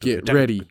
Get 0.00 0.32
ready. 0.32 0.62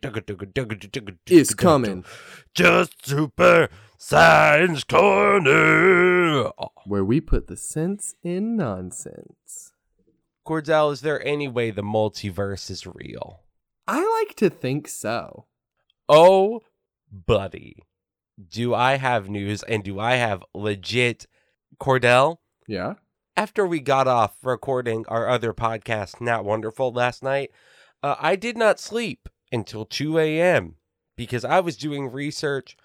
It's 1.28 1.54
coming. 1.56 2.06
Just 2.54 3.06
Super 3.06 3.70
Science 3.98 4.84
Corner. 4.84 6.52
where 6.86 7.06
we 7.06 7.22
put 7.22 7.48
the 7.48 7.58
sense 7.58 8.16
in 8.24 8.56
nonsense. 8.56 9.72
Cordell, 10.46 10.92
is 10.92 11.02
there 11.02 11.26
any 11.26 11.48
way 11.48 11.72
the 11.72 11.84
multiverse 11.84 12.70
is 12.70 12.86
real? 12.86 13.42
I 13.88 14.04
like 14.20 14.36
to 14.38 14.50
think 14.50 14.88
so. 14.88 15.46
Oh, 16.08 16.62
buddy. 17.12 17.84
Do 18.50 18.74
I 18.74 18.96
have 18.96 19.30
news 19.30 19.64
and 19.64 19.84
do 19.84 20.00
I 20.00 20.16
have 20.16 20.44
legit 20.54 21.28
Cordell? 21.80 22.38
Yeah. 22.68 22.96
After 23.40 23.66
we 23.66 23.80
got 23.80 24.06
off 24.06 24.36
recording 24.44 25.06
our 25.08 25.30
other 25.30 25.54
podcast, 25.54 26.20
Not 26.20 26.44
Wonderful, 26.44 26.92
last 26.92 27.24
night, 27.24 27.52
uh, 28.04 28.16
I 28.20 28.36
did 28.36 28.58
not 28.58 28.82
sleep 28.82 29.30
until 29.50 29.86
2 29.86 30.20
a.m. 30.20 30.76
because 31.16 31.46
I 31.46 31.62
was 31.62 31.78
doing 31.78 32.12
research 32.12 32.76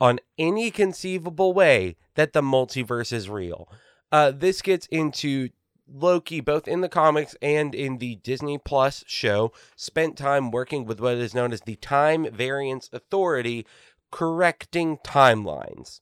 on 0.00 0.20
any 0.38 0.70
conceivable 0.70 1.52
way 1.52 1.96
that 2.14 2.34
the 2.34 2.40
multiverse 2.40 3.12
is 3.12 3.28
real. 3.28 3.68
Uh, 4.12 4.30
this 4.30 4.62
gets 4.62 4.86
into 4.92 5.48
Loki, 5.92 6.40
both 6.40 6.68
in 6.68 6.82
the 6.82 6.88
comics 6.88 7.34
and 7.42 7.74
in 7.74 7.98
the 7.98 8.14
Disney 8.14 8.58
Plus 8.58 9.02
show, 9.08 9.52
spent 9.74 10.16
time 10.16 10.52
working 10.52 10.84
with 10.84 11.00
what 11.00 11.14
is 11.14 11.34
known 11.34 11.52
as 11.52 11.62
the 11.62 11.74
Time 11.74 12.32
Variance 12.32 12.88
Authority, 12.92 13.66
correcting 14.12 14.98
timelines. 14.98 15.98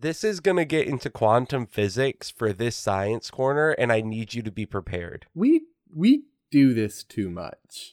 This 0.00 0.24
is 0.24 0.40
going 0.40 0.56
to 0.56 0.64
get 0.64 0.86
into 0.86 1.10
quantum 1.10 1.66
physics 1.66 2.30
for 2.30 2.54
this 2.54 2.74
science 2.74 3.30
corner, 3.30 3.72
and 3.72 3.92
I 3.92 4.00
need 4.00 4.32
you 4.32 4.40
to 4.42 4.50
be 4.50 4.64
prepared. 4.64 5.26
We 5.34 5.64
we 5.94 6.22
do 6.50 6.72
this 6.72 7.04
too 7.04 7.28
much. 7.28 7.92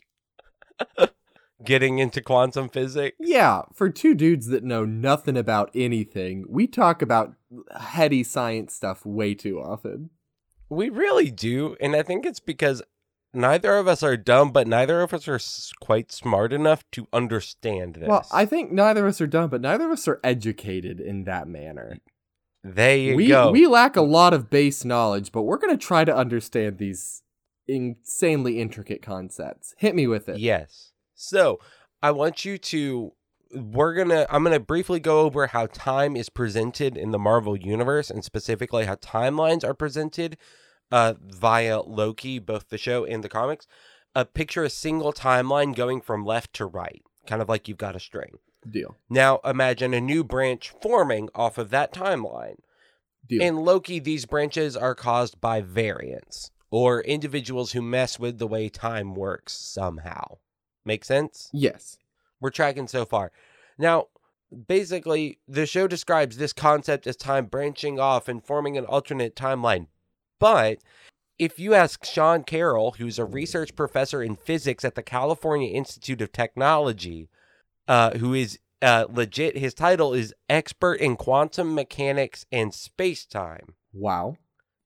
Getting 1.65 1.99
into 1.99 2.21
quantum 2.21 2.69
physics? 2.69 3.17
Yeah, 3.19 3.63
for 3.73 3.89
two 3.89 4.13
dudes 4.13 4.47
that 4.47 4.63
know 4.63 4.85
nothing 4.85 5.35
about 5.35 5.69
anything, 5.75 6.45
we 6.47 6.65
talk 6.65 7.01
about 7.01 7.33
heady 7.77 8.23
science 8.23 8.73
stuff 8.73 9.05
way 9.05 9.33
too 9.33 9.59
often. 9.59 10.11
We 10.69 10.89
really 10.89 11.29
do. 11.29 11.75
And 11.81 11.93
I 11.93 12.03
think 12.03 12.25
it's 12.25 12.39
because 12.39 12.81
neither 13.37 13.77
of 13.77 13.87
us 13.87 14.03
are 14.03 14.17
dumb, 14.17 14.51
but 14.51 14.67
neither 14.67 15.01
of 15.01 15.13
us 15.13 15.27
are 15.27 15.35
s- 15.35 15.71
quite 15.79 16.11
smart 16.11 16.51
enough 16.51 16.83
to 16.91 17.07
understand 17.13 17.95
this. 17.95 18.07
Well, 18.09 18.25
I 18.31 18.45
think 18.45 18.71
neither 18.71 19.05
of 19.05 19.09
us 19.11 19.21
are 19.21 19.27
dumb, 19.27 19.49
but 19.49 19.61
neither 19.61 19.85
of 19.85 19.91
us 19.91 20.07
are 20.07 20.19
educated 20.23 20.99
in 20.99 21.23
that 21.25 21.47
manner. 21.47 21.97
there 22.63 22.97
you 22.97 23.15
we 23.15 23.27
go. 23.27 23.51
we 23.51 23.65
lack 23.67 23.95
a 23.95 24.01
lot 24.01 24.33
of 24.33 24.49
base 24.49 24.83
knowledge, 24.83 25.31
but 25.31 25.43
we're 25.43 25.57
gonna 25.57 25.77
try 25.77 26.03
to 26.03 26.13
understand 26.15 26.77
these 26.79 27.21
insanely 27.67 28.59
intricate 28.59 29.01
concepts. 29.01 29.73
Hit 29.77 29.95
me 29.95 30.07
with 30.07 30.27
it. 30.29 30.39
Yes. 30.39 30.91
So 31.15 31.59
I 32.01 32.11
want 32.11 32.45
you 32.45 32.57
to. 32.57 33.13
We're 33.53 33.93
gonna. 33.93 34.25
I'm 34.29 34.43
gonna 34.43 34.59
briefly 34.59 34.99
go 34.99 35.21
over 35.21 35.47
how 35.47 35.67
time 35.67 36.15
is 36.17 36.27
presented 36.29 36.97
in 36.97 37.11
the 37.11 37.19
Marvel 37.19 37.55
universe, 37.55 38.09
and 38.09 38.23
specifically 38.23 38.85
how 38.85 38.95
timelines 38.95 39.63
are 39.63 39.73
presented 39.73 40.37
uh, 40.91 41.13
via 41.21 41.81
Loki, 41.81 42.39
both 42.39 42.69
the 42.69 42.77
show 42.77 43.05
and 43.05 43.23
the 43.23 43.29
comics. 43.29 43.67
Uh, 44.15 44.23
picture 44.23 44.63
a 44.63 44.69
single 44.69 45.13
timeline 45.13 45.75
going 45.75 46.01
from 46.01 46.25
left 46.25 46.53
to 46.53 46.65
right, 46.65 47.03
kind 47.27 47.41
of 47.41 47.49
like 47.49 47.67
you've 47.67 47.77
got 47.77 47.95
a 47.95 47.99
string. 47.99 48.39
Deal. 48.69 48.95
Now 49.09 49.39
imagine 49.45 49.93
a 49.93 50.01
new 50.01 50.23
branch 50.23 50.73
forming 50.81 51.29
off 51.35 51.57
of 51.57 51.69
that 51.69 51.93
timeline. 51.93 52.57
Deal. 53.27 53.41
In 53.41 53.57
Loki, 53.57 53.99
these 53.99 54.25
branches 54.25 54.75
are 54.75 54.95
caused 54.95 55.39
by 55.39 55.61
variants 55.61 56.51
or 56.71 57.01
individuals 57.01 57.73
who 57.73 57.81
mess 57.81 58.19
with 58.19 58.39
the 58.39 58.47
way 58.47 58.69
time 58.69 59.15
works 59.15 59.53
somehow. 59.53 60.37
Make 60.85 61.05
sense? 61.05 61.49
yes. 61.53 61.97
We're 62.39 62.51
tracking 62.51 62.87
so 62.87 63.03
far. 63.03 63.31
Now, 63.79 64.07
basically, 64.67 65.39
the 65.47 65.65
show 65.65 65.87
describes 65.87 66.37
this 66.37 66.53
concept 66.53 67.07
as 67.07 67.15
time 67.15 67.47
branching 67.47 67.99
off 67.99 68.27
and 68.27 68.45
forming 68.45 68.77
an 68.77 68.85
alternate 68.85 69.35
timeline. 69.35 69.87
But 70.39 70.79
if 71.39 71.59
you 71.59 71.73
ask 71.73 72.03
Sean 72.05 72.43
Carroll, 72.43 72.91
who's 72.97 73.19
a 73.19 73.25
research 73.25 73.75
professor 73.75 74.23
in 74.23 74.35
physics 74.35 74.83
at 74.85 74.95
the 74.95 75.03
California 75.03 75.69
Institute 75.71 76.21
of 76.21 76.31
Technology, 76.31 77.29
uh, 77.87 78.17
who 78.17 78.33
is 78.33 78.59
uh, 78.81 79.05
legit, 79.09 79.57
his 79.57 79.73
title 79.73 80.13
is 80.13 80.33
expert 80.49 80.95
in 80.95 81.15
quantum 81.15 81.73
mechanics 81.75 82.45
and 82.51 82.73
space 82.73 83.25
time. 83.25 83.75
Wow. 83.93 84.37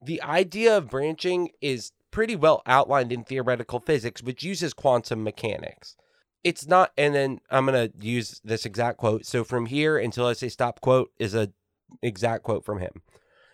the 0.04 0.22
idea 0.22 0.78
of 0.78 0.90
branching 0.90 1.50
is 1.62 1.92
pretty 2.10 2.36
well 2.36 2.62
outlined 2.66 3.12
in 3.12 3.24
theoretical 3.24 3.80
physics, 3.80 4.24
which 4.24 4.44
uses 4.44 4.74
quantum 4.74 5.24
mechanics. 5.24 5.96
It's 6.44 6.68
not, 6.68 6.92
and 6.98 7.14
then 7.14 7.40
I'm 7.50 7.66
going 7.68 7.92
to 7.92 8.06
use 8.06 8.42
this 8.44 8.66
exact 8.66 8.98
quote. 8.98 9.26
So 9.26 9.44
from 9.44 9.68
here 9.68 9.98
until 9.98 10.26
I 10.26 10.34
say 10.34 10.50
stop 10.50 10.82
quote 10.82 11.12
is 11.20 11.36
a 11.36 11.52
exact 12.02 12.44
quote 12.44 12.66
from 12.66 12.80
him. 12.80 13.02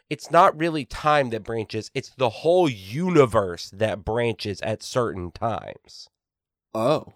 It's 0.09 0.31
not 0.31 0.57
really 0.57 0.85
time 0.85 1.29
that 1.31 1.43
branches, 1.43 1.91
it's 1.93 2.09
the 2.17 2.29
whole 2.29 2.69
universe 2.69 3.69
that 3.71 4.05
branches 4.05 4.61
at 4.61 4.81
certain 4.81 5.31
times. 5.31 6.09
Oh. 6.73 7.13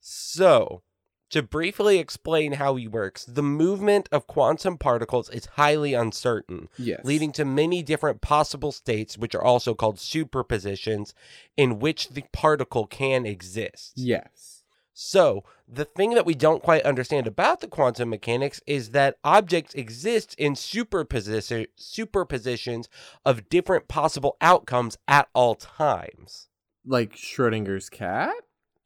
So, 0.00 0.82
to 1.30 1.42
briefly 1.42 1.98
explain 1.98 2.52
how 2.52 2.76
he 2.76 2.86
works, 2.86 3.24
the 3.24 3.42
movement 3.42 4.08
of 4.12 4.26
quantum 4.26 4.78
particles 4.78 5.28
is 5.30 5.46
highly 5.46 5.94
uncertain, 5.94 6.68
Yes. 6.78 7.00
leading 7.04 7.32
to 7.32 7.44
many 7.44 7.82
different 7.82 8.20
possible 8.20 8.70
states, 8.70 9.18
which 9.18 9.34
are 9.34 9.42
also 9.42 9.74
called 9.74 9.96
superpositions, 9.96 11.14
in 11.56 11.78
which 11.78 12.10
the 12.10 12.24
particle 12.32 12.86
can 12.86 13.26
exist. 13.26 13.94
Yes. 13.96 14.55
So, 14.98 15.44
the 15.68 15.84
thing 15.84 16.14
that 16.14 16.24
we 16.24 16.34
don't 16.34 16.62
quite 16.62 16.80
understand 16.84 17.26
about 17.26 17.60
the 17.60 17.68
quantum 17.68 18.08
mechanics 18.08 18.62
is 18.66 18.92
that 18.92 19.18
objects 19.22 19.74
exist 19.74 20.34
in 20.38 20.56
superposition, 20.56 21.66
superpositions 21.78 22.88
of 23.22 23.50
different 23.50 23.88
possible 23.88 24.38
outcomes 24.40 24.96
at 25.06 25.28
all 25.34 25.54
times, 25.54 26.48
Like 26.86 27.14
Schrodinger's 27.14 27.90
cat? 27.90 28.32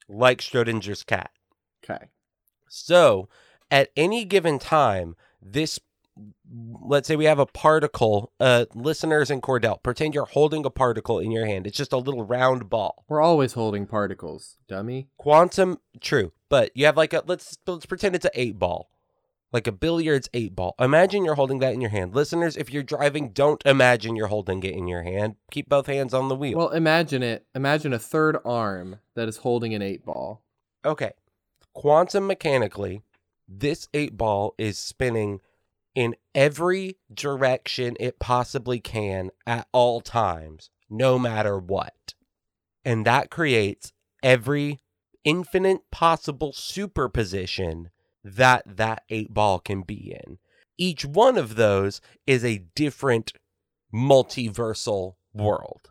like 0.09 0.38
Schrodinger's 0.40 1.05
cat. 1.05 1.31
Okay. 1.85 2.07
So, 2.69 3.29
at 3.71 3.90
any 3.97 4.25
given 4.25 4.59
time, 4.59 5.14
this 5.40 5.79
let's 6.83 7.09
say 7.09 7.17
we 7.17 7.25
have 7.25 7.39
a 7.39 7.47
particle, 7.47 8.33
uh 8.41 8.67
listeners 8.75 9.31
in 9.31 9.41
Cordell, 9.41 9.83
pretend 9.83 10.15
you're 10.15 10.25
holding 10.25 10.65
a 10.65 10.71
particle 10.71 11.19
in 11.19 11.31
your 11.31 11.47
hand. 11.47 11.67
It's 11.67 11.77
just 11.77 11.93
a 11.93 11.99
little 11.99 12.25
round 12.25 12.69
ball. 12.71 13.05
We're 13.09 13.21
always 13.21 13.55
holding 13.55 13.87
particles, 13.87 14.57
dummy. 14.69 15.09
Quantum 15.19 15.79
true, 16.00 16.33
but 16.49 16.71
you 16.75 16.87
have 16.87 16.97
like 16.97 17.12
a 17.12 17.23
let's 17.27 17.59
let's 17.67 17.87
pretend 17.87 18.15
it's 18.15 18.25
an 18.25 18.33
8 18.35 18.59
ball. 18.59 18.91
Like 19.53 19.67
a 19.67 19.73
billiards 19.73 20.29
8 20.33 20.55
ball. 20.55 20.77
Imagine 20.79 21.25
you're 21.25 21.35
holding 21.35 21.59
that 21.59 21.75
in 21.75 21.81
your 21.81 21.91
hand. 21.91 22.15
Listeners, 22.15 22.57
if 22.57 22.73
you're 22.73 22.85
driving, 22.85 23.31
don't 23.31 23.61
imagine 23.67 24.15
you're 24.15 24.29
holding 24.29 24.62
it 24.62 24.75
in 24.75 24.87
your 24.87 25.03
hand. 25.03 25.35
Keep 25.50 25.69
both 25.69 25.87
hands 25.87 26.15
on 26.15 26.29
the 26.29 26.37
wheel. 26.37 26.57
Well, 26.57 26.69
imagine 26.71 27.25
it. 27.25 27.47
Imagine 27.53 27.93
a 27.93 27.99
third 27.99 28.37
arm 28.45 29.00
that 29.17 29.29
is 29.29 29.39
holding 29.39 29.75
an 29.75 29.83
eight 29.83 30.05
ball. 30.05 30.45
Okay. 30.85 31.12
Quantum 31.75 32.29
mechanically, 32.29 33.03
this 33.49 33.89
eight 33.93 34.17
ball 34.17 34.55
is 34.57 34.79
spinning 34.79 35.41
in 36.00 36.16
every 36.35 36.97
direction 37.12 37.95
it 38.00 38.19
possibly 38.19 38.80
can 38.80 39.30
at 39.47 39.69
all 39.71 40.00
times, 40.00 40.71
no 40.88 41.19
matter 41.19 41.59
what. 41.59 42.14
And 42.87 43.04
that 43.04 43.28
creates 43.28 43.92
every 44.23 44.80
infinite 45.25 45.83
possible 45.90 46.54
superposition 46.54 47.90
that 48.25 48.62
that 48.66 49.02
eight 49.11 49.35
ball 49.35 49.59
can 49.59 49.83
be 49.83 50.16
in. 50.25 50.38
Each 50.78 51.04
one 51.04 51.37
of 51.37 51.57
those 51.57 52.00
is 52.26 52.47
a 52.47 52.64
different 52.75 53.35
multiversal 53.92 55.16
world. 55.35 55.90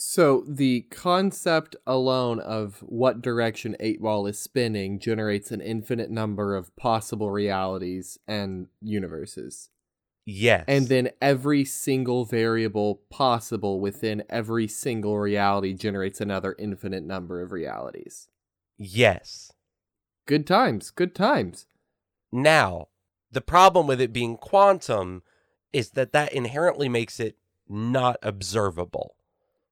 So 0.00 0.44
the 0.46 0.82
concept 0.92 1.74
alone 1.84 2.38
of 2.38 2.84
what 2.86 3.20
direction 3.20 3.76
eight 3.80 4.00
ball 4.00 4.28
is 4.28 4.38
spinning 4.38 5.00
generates 5.00 5.50
an 5.50 5.60
infinite 5.60 6.08
number 6.08 6.54
of 6.54 6.74
possible 6.76 7.32
realities 7.32 8.16
and 8.28 8.68
universes. 8.80 9.70
Yes. 10.24 10.66
And 10.68 10.86
then 10.86 11.10
every 11.20 11.64
single 11.64 12.24
variable 12.24 13.00
possible 13.10 13.80
within 13.80 14.22
every 14.30 14.68
single 14.68 15.18
reality 15.18 15.74
generates 15.74 16.20
another 16.20 16.54
infinite 16.60 17.02
number 17.02 17.42
of 17.42 17.50
realities. 17.50 18.28
yes. 18.76 19.52
Good 20.26 20.46
times, 20.46 20.90
good 20.90 21.14
times. 21.14 21.66
Now, 22.30 22.88
the 23.32 23.40
problem 23.40 23.86
with 23.86 24.00
it 24.00 24.12
being 24.12 24.36
quantum 24.36 25.22
is 25.72 25.90
that 25.92 26.12
that 26.12 26.32
inherently 26.34 26.88
makes 26.88 27.18
it 27.18 27.38
not 27.66 28.18
observable. 28.22 29.16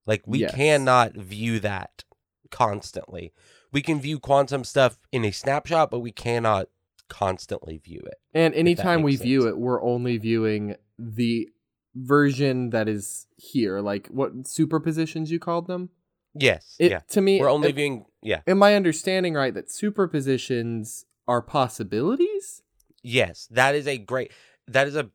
Like 0.07 0.23
we 0.27 0.41
Yes. 0.41 0.55
cannot 0.55 1.15
view 1.15 1.61
that 1.61 2.05
constantly. 2.51 3.33
We 3.73 3.83
can 3.83 4.01
view 4.01 4.19
quantum 4.19 4.65
stuff 4.65 4.99
in 5.13 5.25
a 5.25 5.31
snapshot, 5.33 5.91
but 5.91 6.01
we 6.01 6.13
cannot 6.13 6.69
constantly 7.09 7.79
view 7.79 8.01
it. 8.07 8.19
And 8.35 8.55
anytime 8.55 9.03
we 9.03 9.13
makes 9.13 9.23
view 9.23 9.49
it, 9.49 9.59
we're 9.59 9.83
only 9.83 10.19
viewing 10.19 10.77
the 10.99 11.49
version 11.95 12.71
that 12.71 12.89
is 12.89 13.27
here. 13.37 13.81
Like 13.81 14.09
what 14.09 14.45
superpositions 14.45 15.29
you 15.29 15.39
called 15.39 15.67
them? 15.67 15.91
Yes. 16.35 16.77
It 16.79 16.91
yeah. 16.91 17.01
to 17.09 17.21
me 17.21 17.41
We're 17.41 17.51
only 17.51 17.69
am, 17.69 17.75
viewing 17.75 18.05
yeah. 18.23 18.43
am 18.47 18.63
I 18.63 18.75
understanding 18.75 19.35
right 19.35 19.55
that 19.55 19.69
superpositions 19.69 21.05
are 21.27 21.43
possibilities? 21.43 22.63
Yes. 23.03 23.49
That 23.51 23.75
is 23.75 23.87
a 23.87 23.99
great 23.99 24.33
that 24.69 24.87
is 24.87 24.97
a 24.97 25.11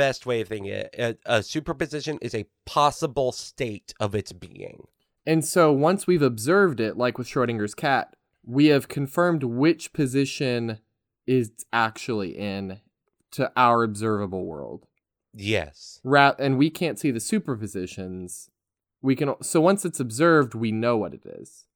best 0.00 0.24
way 0.24 0.40
of 0.40 0.48
thinking 0.48 0.72
it. 0.72 0.94
A, 0.98 1.16
a 1.26 1.42
superposition 1.42 2.18
is 2.22 2.34
a 2.34 2.46
possible 2.64 3.32
state 3.32 3.92
of 4.00 4.14
its 4.14 4.32
being. 4.32 4.86
And 5.26 5.44
so 5.44 5.70
once 5.72 6.06
we've 6.06 6.22
observed 6.22 6.80
it, 6.80 6.96
like 6.96 7.18
with 7.18 7.28
Schrodinger's 7.28 7.74
cat, 7.74 8.16
we 8.44 8.66
have 8.66 8.88
confirmed 8.88 9.44
which 9.44 9.92
position 9.92 10.78
is 11.26 11.52
actually 11.72 12.36
in 12.36 12.80
to 13.32 13.52
our 13.56 13.84
observable 13.84 14.46
world. 14.46 14.86
Yes. 15.34 16.00
Ra- 16.02 16.34
and 16.38 16.58
we 16.58 16.70
can't 16.70 16.98
see 16.98 17.10
the 17.10 17.20
superpositions. 17.20 18.48
We 19.02 19.14
can 19.14 19.34
so 19.42 19.60
once 19.60 19.84
it's 19.84 20.00
observed, 20.00 20.54
we 20.54 20.72
know 20.72 20.96
what 20.96 21.14
it 21.14 21.24
is. 21.24 21.66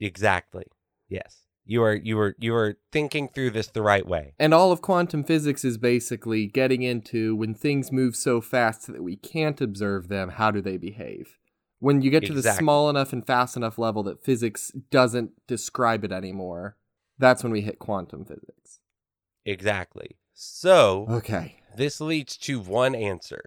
Exactly. 0.00 0.64
Yes. 1.08 1.47
You 1.70 1.82
are 1.82 1.94
you 1.94 2.18
are 2.18 2.34
you 2.38 2.54
are 2.54 2.78
thinking 2.90 3.28
through 3.28 3.50
this 3.50 3.66
the 3.66 3.82
right 3.82 4.06
way. 4.06 4.32
And 4.38 4.54
all 4.54 4.72
of 4.72 4.80
quantum 4.80 5.22
physics 5.22 5.66
is 5.66 5.76
basically 5.76 6.46
getting 6.46 6.80
into 6.82 7.36
when 7.36 7.52
things 7.52 7.92
move 7.92 8.16
so 8.16 8.40
fast 8.40 8.86
that 8.86 9.02
we 9.02 9.16
can't 9.16 9.60
observe 9.60 10.08
them, 10.08 10.30
how 10.30 10.50
do 10.50 10.62
they 10.62 10.78
behave? 10.78 11.36
When 11.78 12.00
you 12.00 12.10
get 12.10 12.24
to 12.24 12.32
the 12.32 12.42
small 12.42 12.88
enough 12.88 13.12
and 13.12 13.24
fast 13.24 13.54
enough 13.54 13.76
level 13.78 14.02
that 14.04 14.24
physics 14.24 14.72
doesn't 14.90 15.32
describe 15.46 16.04
it 16.04 16.10
anymore, 16.10 16.78
that's 17.18 17.42
when 17.42 17.52
we 17.52 17.60
hit 17.60 17.78
quantum 17.78 18.24
physics. 18.24 18.80
Exactly. 19.44 20.16
So 20.32 21.06
Okay. 21.10 21.56
this 21.76 22.00
leads 22.00 22.38
to 22.38 22.60
one 22.60 22.94
answer 22.94 23.44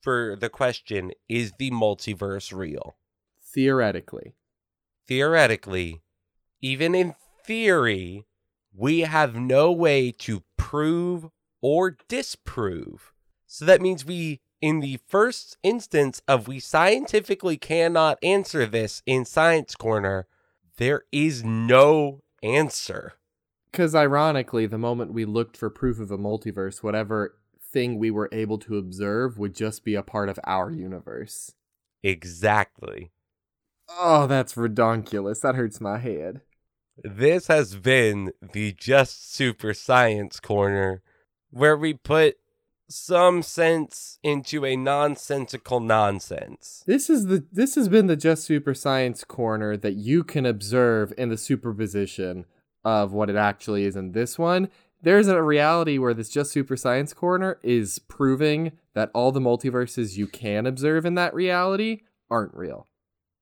for 0.00 0.36
the 0.40 0.48
question 0.48 1.12
is 1.28 1.52
the 1.58 1.70
multiverse 1.70 2.50
real? 2.56 2.96
Theoretically. 3.54 4.36
Theoretically, 5.06 6.00
even 6.62 6.94
in 6.94 7.14
theory, 7.44 8.26
we 8.74 9.00
have 9.00 9.34
no 9.34 9.70
way 9.72 10.10
to 10.12 10.42
prove 10.56 11.28
or 11.60 11.96
disprove. 12.08 13.12
So 13.46 13.64
that 13.64 13.80
means 13.80 14.04
we 14.04 14.40
in 14.62 14.80
the 14.80 15.00
first 15.08 15.58
instance 15.62 16.22
of 16.28 16.46
we 16.46 16.60
scientifically 16.60 17.56
cannot 17.56 18.18
answer 18.22 18.64
this 18.64 19.02
in 19.06 19.24
science 19.24 19.74
corner, 19.74 20.26
there 20.76 21.02
is 21.10 21.42
no 21.44 22.22
answer. 22.42 23.14
Because 23.70 23.94
ironically, 23.94 24.66
the 24.66 24.78
moment 24.78 25.12
we 25.12 25.24
looked 25.24 25.56
for 25.56 25.68
proof 25.68 25.98
of 25.98 26.10
a 26.10 26.18
multiverse, 26.18 26.82
whatever 26.82 27.36
thing 27.60 27.98
we 27.98 28.10
were 28.10 28.28
able 28.30 28.58
to 28.58 28.76
observe 28.78 29.38
would 29.38 29.54
just 29.54 29.84
be 29.84 29.94
a 29.94 30.02
part 30.02 30.28
of 30.28 30.38
our 30.44 30.70
universe. 30.70 31.54
Exactly. 32.02 33.10
Oh, 33.88 34.26
that's 34.26 34.54
redonkulous. 34.54 35.40
That 35.40 35.56
hurts 35.56 35.80
my 35.80 35.98
head. 35.98 36.42
This 37.02 37.48
has 37.48 37.74
been 37.74 38.32
the 38.52 38.72
Just 38.72 39.34
Super 39.34 39.74
Science 39.74 40.38
Corner, 40.38 41.02
where 41.50 41.76
we 41.76 41.94
put 41.94 42.36
some 42.88 43.42
sense 43.42 44.18
into 44.22 44.64
a 44.64 44.76
nonsensical 44.76 45.80
nonsense. 45.80 46.84
This 46.86 47.08
is 47.08 47.26
the 47.26 47.44
this 47.50 47.74
has 47.74 47.88
been 47.88 48.06
the 48.06 48.16
just 48.16 48.44
super 48.44 48.74
science 48.74 49.24
corner 49.24 49.76
that 49.76 49.94
you 49.94 50.22
can 50.22 50.46
observe 50.46 51.12
in 51.16 51.28
the 51.28 51.38
superposition 51.38 52.44
of 52.84 53.12
what 53.12 53.30
it 53.30 53.36
actually 53.36 53.84
is 53.84 53.96
in 53.96 54.12
this 54.12 54.38
one. 54.38 54.68
There's 55.00 55.26
a 55.26 55.42
reality 55.42 55.98
where 55.98 56.14
this 56.14 56.28
just 56.28 56.52
super 56.52 56.76
science 56.76 57.12
corner 57.12 57.58
is 57.62 57.98
proving 57.98 58.72
that 58.94 59.10
all 59.14 59.32
the 59.32 59.40
multiverses 59.40 60.16
you 60.16 60.26
can 60.26 60.66
observe 60.66 61.04
in 61.04 61.14
that 61.16 61.34
reality 61.34 62.02
aren't 62.30 62.54
real. 62.54 62.86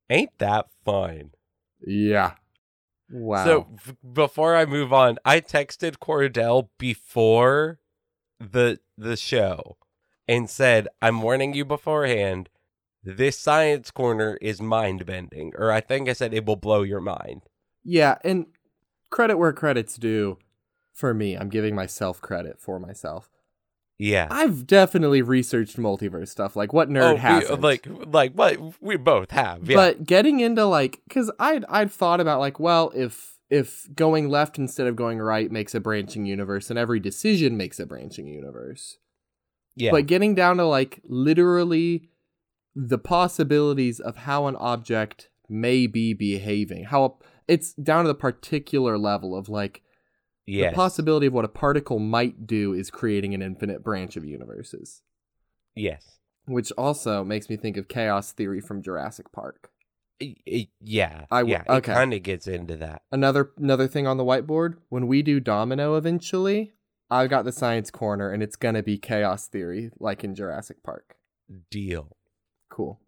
Ain't 0.09 0.39
that 0.39 0.67
fun? 0.85 1.33
Yeah. 1.87 2.35
Wow. 3.11 3.45
So 3.45 3.67
f- 3.75 3.97
before 4.13 4.57
I 4.57 4.65
move 4.67 4.93
on, 4.93 5.19
I 5.25 5.41
texted 5.41 5.99
Cordell 5.99 6.69
before 6.79 7.81
the 8.39 8.79
the 8.97 9.17
show 9.17 9.77
and 10.29 10.49
said, 10.49 10.87
"I'm 11.03 11.23
warning 11.23 11.55
you 11.55 11.65
beforehand. 11.65 12.49
This 13.03 13.39
science 13.39 13.91
corner 13.91 14.39
is 14.41 14.61
mind 14.61 15.07
bending." 15.07 15.53
Or 15.57 15.73
I 15.73 15.81
think 15.81 16.09
I 16.09 16.13
said 16.13 16.33
it 16.35 16.47
will 16.47 16.57
blow 16.57 16.83
your 16.83 17.01
mind. 17.01 17.43
yeah, 17.83 18.19
and 18.23 18.47
credit 19.11 19.39
where 19.39 19.53
credit's 19.53 19.97
due 19.97 20.39
for 20.93 21.13
me. 21.15 21.35
I'm 21.35 21.49
giving 21.49 21.75
myself 21.75 22.21
credit 22.21 22.61
for 22.61 22.79
myself. 22.79 23.29
Yeah. 24.01 24.29
I've 24.31 24.67
definitely 24.67 25.21
researched 25.21 25.77
multiverse 25.77 26.29
stuff. 26.29 26.57
Like 26.57 26.73
what 26.73 26.89
nerd 26.89 27.13
oh, 27.13 27.17
hasn't? 27.17 27.61
like 27.61 27.87
like 28.07 28.33
what 28.33 28.59
we 28.81 28.97
both 28.97 29.31
have. 29.31 29.69
Yeah. 29.69 29.77
But 29.77 30.05
getting 30.05 30.41
into 30.41 30.65
like, 30.65 31.03
because 31.07 31.31
I'd 31.39 31.67
I'd 31.69 31.93
thought 31.93 32.19
about 32.19 32.41
like, 32.41 32.59
well, 32.59 32.93
if 32.95 33.37
if 33.51 33.87
going 33.95 34.31
left 34.31 34.57
instead 34.57 34.87
of 34.87 34.97
going 34.97 35.19
right 35.19 35.51
makes 35.51 35.75
a 35.75 35.81
branching 35.81 36.25
universe, 36.25 36.71
and 36.71 36.79
every 36.79 36.99
decision 36.99 37.59
makes 37.59 37.79
a 37.79 37.85
branching 37.85 38.27
universe. 38.27 38.97
yeah. 39.77 39.91
But 39.91 40.07
getting 40.07 40.35
down 40.35 40.57
to 40.57 40.65
like 40.65 41.01
literally 41.05 42.09
the 42.75 42.99
possibilities 42.99 44.01
of 44.01 44.17
how 44.17 44.47
an 44.47 44.57
object 44.57 45.29
may 45.47 45.87
be 45.87 46.15
behaving, 46.15 46.85
how 46.85 47.19
it's 47.47 47.75
down 47.75 48.05
to 48.05 48.09
the 48.09 48.15
particular 48.15 48.97
level 48.97 49.37
of 49.37 49.51
like 49.51 49.83
yes. 50.47 50.73
the 50.73 50.77
possibility 50.77 51.27
of 51.27 51.33
what 51.33 51.45
a 51.45 51.49
particle 51.49 51.99
might 51.99 52.47
do 52.47 52.73
is 52.73 52.91
creating 52.91 53.35
an 53.35 53.43
infinite 53.43 53.83
branch 53.83 54.17
of 54.17 54.25
universes, 54.25 55.03
yes. 55.75 56.19
which 56.47 56.73
also 56.73 57.25
makes 57.25 57.49
me 57.49 57.57
think 57.57 57.77
of 57.77 57.89
chaos 57.89 58.33
theory 58.33 58.61
from 58.61 58.83
Jurassic 58.83 59.33
Park. 59.33 59.71
Yeah. 60.81 61.25
I 61.31 61.43
yeah. 61.43 61.63
okay. 61.69 61.93
It 61.93 61.95
kind 61.95 62.13
of 62.13 62.23
gets 62.23 62.47
into 62.47 62.77
that. 62.77 63.03
Another 63.11 63.53
another 63.57 63.89
thing 63.89 64.07
on 64.07 64.19
the 64.19 64.25
whiteboard 64.25 64.75
when 64.89 65.07
we 65.07 65.23
do 65.23 65.41
domino 65.41 65.97
eventually, 65.97 66.75
I've 67.11 67.31
got 67.31 67.45
the 67.45 67.53
science 67.53 67.91
corner 67.91 68.31
and 68.31 68.43
it's 68.43 68.57
gonna 68.57 68.83
be 68.83 68.99
chaos 68.99 69.49
theory 69.49 69.91
like 69.99 70.23
in 70.23 70.35
Jurassic 70.35 70.83
Park. 70.83 71.17
Deal. 71.71 72.17
Cool. 72.69 73.01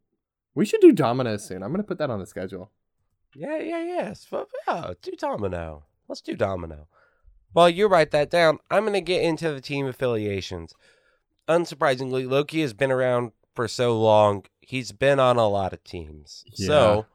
We 0.55 0.65
should 0.65 0.81
do 0.81 0.93
domino 0.93 1.37
soon. 1.37 1.63
I'm 1.63 1.71
gonna 1.71 1.83
put 1.83 1.99
that 1.99 2.11
on 2.11 2.19
the 2.19 2.27
schedule. 2.27 2.71
Yeah, 3.35 3.59
yeah, 3.59 3.83
yes. 3.83 4.27
But 4.31 4.49
yeah, 4.67 4.93
do 5.01 5.13
domino. 5.13 5.85
Let's 6.09 6.21
do 6.21 6.35
domino. 6.35 6.89
While 7.53 7.69
you 7.69 7.87
write 7.87 8.11
that 8.13 8.31
down, 8.31 8.59
I'm 8.71 8.85
going 8.85 8.95
to 8.95 9.01
get 9.01 9.23
into 9.23 9.53
the 9.53 9.61
team 9.61 9.87
affiliations. 9.87 10.75
Unsurprisingly, 11.49 12.29
Loki 12.29 12.63
has 12.63 12.73
been 12.73 12.91
around 12.91 13.33
for 13.55 13.69
so 13.69 13.99
long. 13.99 14.45
He's 14.61 14.93
been 14.93 15.21
on 15.21 15.37
a 15.37 15.49
lot 15.49 15.73
of 15.73 15.85
teams. 15.85 16.45
Yeah. 16.57 16.67
So 16.67 17.07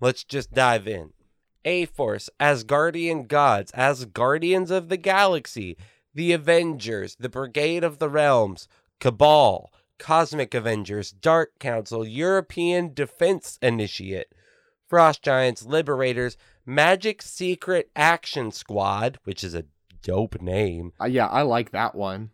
let's 0.00 0.24
just 0.24 0.52
dive 0.52 0.86
in. 0.86 1.12
A 1.64 1.86
Force, 1.86 2.30
Asgardian 2.38 3.26
gods, 3.26 3.72
as 3.72 4.04
Guardians 4.04 4.70
of 4.70 4.88
the 4.88 4.96
Galaxy, 4.96 5.76
the 6.14 6.32
Avengers, 6.32 7.16
the 7.18 7.28
Brigade 7.28 7.82
of 7.82 7.98
the 7.98 8.08
Realms, 8.08 8.68
Cabal, 9.00 9.72
Cosmic 9.98 10.54
Avengers, 10.54 11.10
Dark 11.10 11.58
Council, 11.58 12.06
European 12.06 12.94
Defense 12.94 13.58
Initiate, 13.60 14.32
Frost 14.86 15.22
Giants, 15.22 15.64
Liberators, 15.64 16.36
Magic 16.66 17.22
Secret 17.22 17.90
Action 17.94 18.50
Squad, 18.50 19.18
which 19.24 19.44
is 19.44 19.54
a 19.54 19.64
dope 20.02 20.40
name, 20.42 20.92
Uh, 21.00 21.04
yeah, 21.06 21.26
I 21.26 21.42
like 21.42 21.70
that 21.70 21.94
one. 21.94 22.30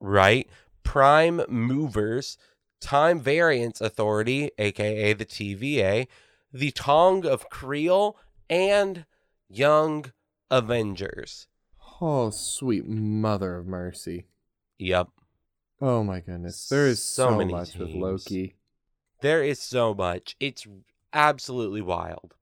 right? 0.00 0.48
Prime 0.82 1.42
Movers, 1.48 2.38
Time 2.80 3.20
Variance 3.20 3.80
Authority, 3.80 4.50
aka 4.58 5.12
the 5.12 5.26
TVA, 5.26 6.06
the 6.52 6.70
Tong 6.70 7.26
of 7.26 7.50
Creel, 7.50 8.16
and 8.48 9.04
Young 9.48 10.12
Avengers. 10.50 11.46
Oh, 12.00 12.30
sweet 12.30 12.86
mother 12.86 13.56
of 13.56 13.66
mercy. 13.66 14.26
Yep. 14.78 15.08
Oh 15.80 16.02
my 16.04 16.20
goodness. 16.20 16.68
There 16.68 16.86
is 16.86 17.02
So 17.02 17.30
so, 17.30 17.36
many 17.36 17.52
much 17.52 17.74
with 17.76 17.88
teams. 17.88 18.02
Loki. 18.02 18.54
There 19.20 19.42
is 19.42 19.60
so 19.60 19.94
much. 19.94 20.36
It's 20.40 20.66
absolutely 21.12 21.82
wild. 21.82 22.34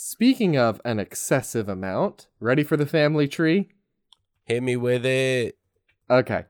Speaking 0.00 0.56
of 0.56 0.80
an 0.84 1.00
excessive 1.00 1.68
amount, 1.68 2.28
ready 2.38 2.62
for 2.62 2.76
the 2.76 2.86
family 2.86 3.26
tree? 3.26 3.70
Hit 4.44 4.62
me 4.62 4.76
with 4.76 5.04
it. 5.04 5.58
Okay. 6.08 6.44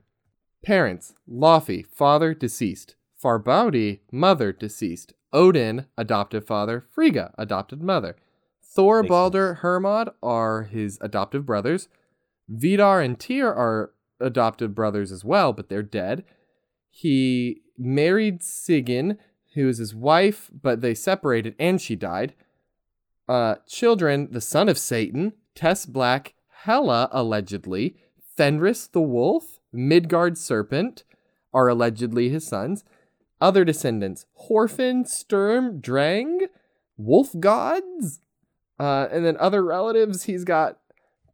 Parents, 0.62 1.14
Laufey, 1.26 1.86
father, 1.86 2.34
deceased. 2.34 2.94
Farbauti, 3.18 4.00
mother, 4.12 4.52
deceased. 4.52 5.14
Odin, 5.32 5.86
adoptive 5.96 6.46
father. 6.46 6.84
Frigga, 6.90 7.32
adopted 7.38 7.82
mother. 7.82 8.16
Thor, 8.62 9.02
Makes 9.02 9.08
Balder, 9.08 9.54
Hermod 9.54 10.10
are 10.22 10.64
his 10.64 10.98
adoptive 11.00 11.46
brothers. 11.46 11.88
Vidar 12.50 13.00
and 13.00 13.18
Tyr 13.18 13.48
are 13.48 13.92
adopted 14.20 14.74
brothers 14.74 15.10
as 15.10 15.24
well, 15.24 15.54
but 15.54 15.70
they're 15.70 15.82
dead. 15.82 16.22
He 16.90 17.62
married 17.78 18.40
Sigyn, 18.42 19.16
who 19.54 19.64
was 19.64 19.78
his 19.78 19.94
wife, 19.94 20.50
but 20.52 20.82
they 20.82 20.92
separated 20.92 21.54
and 21.58 21.80
she 21.80 21.96
died. 21.96 22.34
Uh, 23.28 23.56
children, 23.66 24.28
the 24.30 24.40
son 24.40 24.68
of 24.68 24.78
Satan, 24.78 25.34
Tess 25.54 25.84
Black, 25.84 26.34
Hela, 26.64 27.08
allegedly, 27.12 27.96
Fenris 28.36 28.86
the 28.86 29.02
wolf, 29.02 29.60
Midgard 29.72 30.38
serpent 30.38 31.04
are 31.52 31.68
allegedly 31.68 32.28
his 32.30 32.46
sons. 32.46 32.84
Other 33.40 33.64
descendants, 33.64 34.26
Horfin, 34.48 35.06
Sturm, 35.06 35.80
Drang, 35.80 36.46
wolf 36.96 37.30
gods. 37.38 38.20
Uh, 38.80 39.08
and 39.10 39.24
then 39.24 39.36
other 39.38 39.64
relatives, 39.64 40.24
he's 40.24 40.44
got 40.44 40.78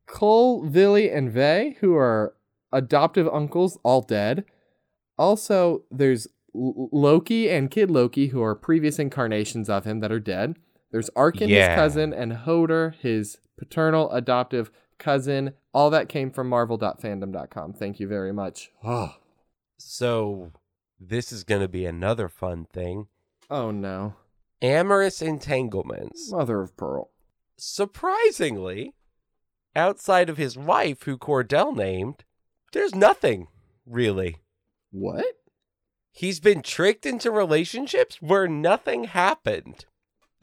Cole, 0.07 0.67
Vili, 0.67 1.11
and 1.11 1.31
Ve, 1.31 1.77
who 1.81 1.95
are 1.95 2.35
adoptive 2.73 3.29
uncles, 3.29 3.79
all 3.83 4.03
dead. 4.03 4.45
Also, 5.17 5.85
there's 5.91 6.27
L- 6.55 6.89
Loki 6.93 7.49
and 7.49 7.71
Kid 7.71 7.91
Loki, 7.91 8.29
who 8.29 8.43
are 8.43 8.55
previous 8.55 8.99
incarnations 8.99 9.69
of 9.69 9.85
him 9.85 10.01
that 10.01 10.13
are 10.13 10.21
dead. 10.21 10.57
There's 10.95 11.11
Arkin, 11.17 11.49
Yeah. 11.49 11.71
his 11.71 11.77
cousin, 11.77 12.13
and 12.15 12.33
Hoder, 12.33 12.91
his 13.01 13.39
paternal 13.59 14.13
adoptive 14.13 14.71
cousin. 14.97 15.55
All 15.73 15.91
that 15.91 16.09
came 16.09 16.31
from 16.31 16.49
marvel.fandom.com. 16.49 17.73
Thank 17.73 17.99
you 17.99 18.07
very 18.07 18.33
much. 18.33 18.71
Oh, 18.85 19.17
So, 19.77 20.53
this 21.01 21.33
is 21.33 21.43
going 21.43 21.63
to 21.63 21.69
be 21.69 21.85
another 21.85 22.29
fun 22.29 22.67
thing. 22.73 23.09
oh 23.51 23.73
no. 23.73 24.15
Amorous 24.63 25.21
entanglements. 25.21 26.31
Mother 26.31 26.61
of 26.61 26.77
pearl. 26.77 27.11
Surprisingly, 27.57 28.95
outside 29.75 30.31
of 30.31 30.37
his 30.37 30.57
wife, 30.57 31.03
who 31.03 31.19
Cordell 31.19 31.75
named, 31.77 32.23
there's 32.73 32.95
nothing 32.95 33.49
really. 33.85 34.37
What? 34.93 35.41
He's 36.13 36.39
been 36.39 36.63
tricked 36.63 37.05
into 37.05 37.33
relationships 37.33 38.23
where 38.23 38.47
nothing 38.47 39.05
happened. 39.05 39.87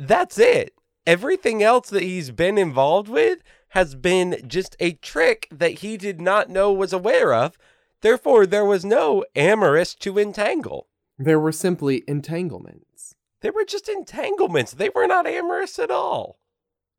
That's 0.08 0.38
it. 0.40 0.74
Everything 1.06 1.62
else 1.64 1.90
that 1.90 2.04
he's 2.04 2.32
been 2.32 2.58
involved 2.58 3.08
with 3.08 3.40
has 3.70 3.96
been 3.96 4.42
just 4.48 4.76
a 4.80 4.94
trick 4.94 5.48
that 5.52 5.80
he 5.80 5.96
did 5.98 6.20
not 6.20 6.50
know 6.50 6.72
was 6.74 6.92
aware 6.92 7.34
of. 7.34 7.58
Therefore, 8.02 8.46
there 8.46 8.66
was 8.66 8.84
no 8.84 9.24
amorous 9.36 9.94
to 9.96 10.18
entangle. 10.18 10.88
There 11.20 11.40
were 11.40 11.52
simply 11.52 12.04
entanglements. 12.08 13.16
They 13.42 13.52
were 13.52 13.64
just 13.66 13.88
entanglements. 13.88 14.74
They 14.74 14.90
were 14.90 15.08
not 15.08 15.28
amorous 15.28 15.78
at 15.80 15.92
all. 15.92 16.40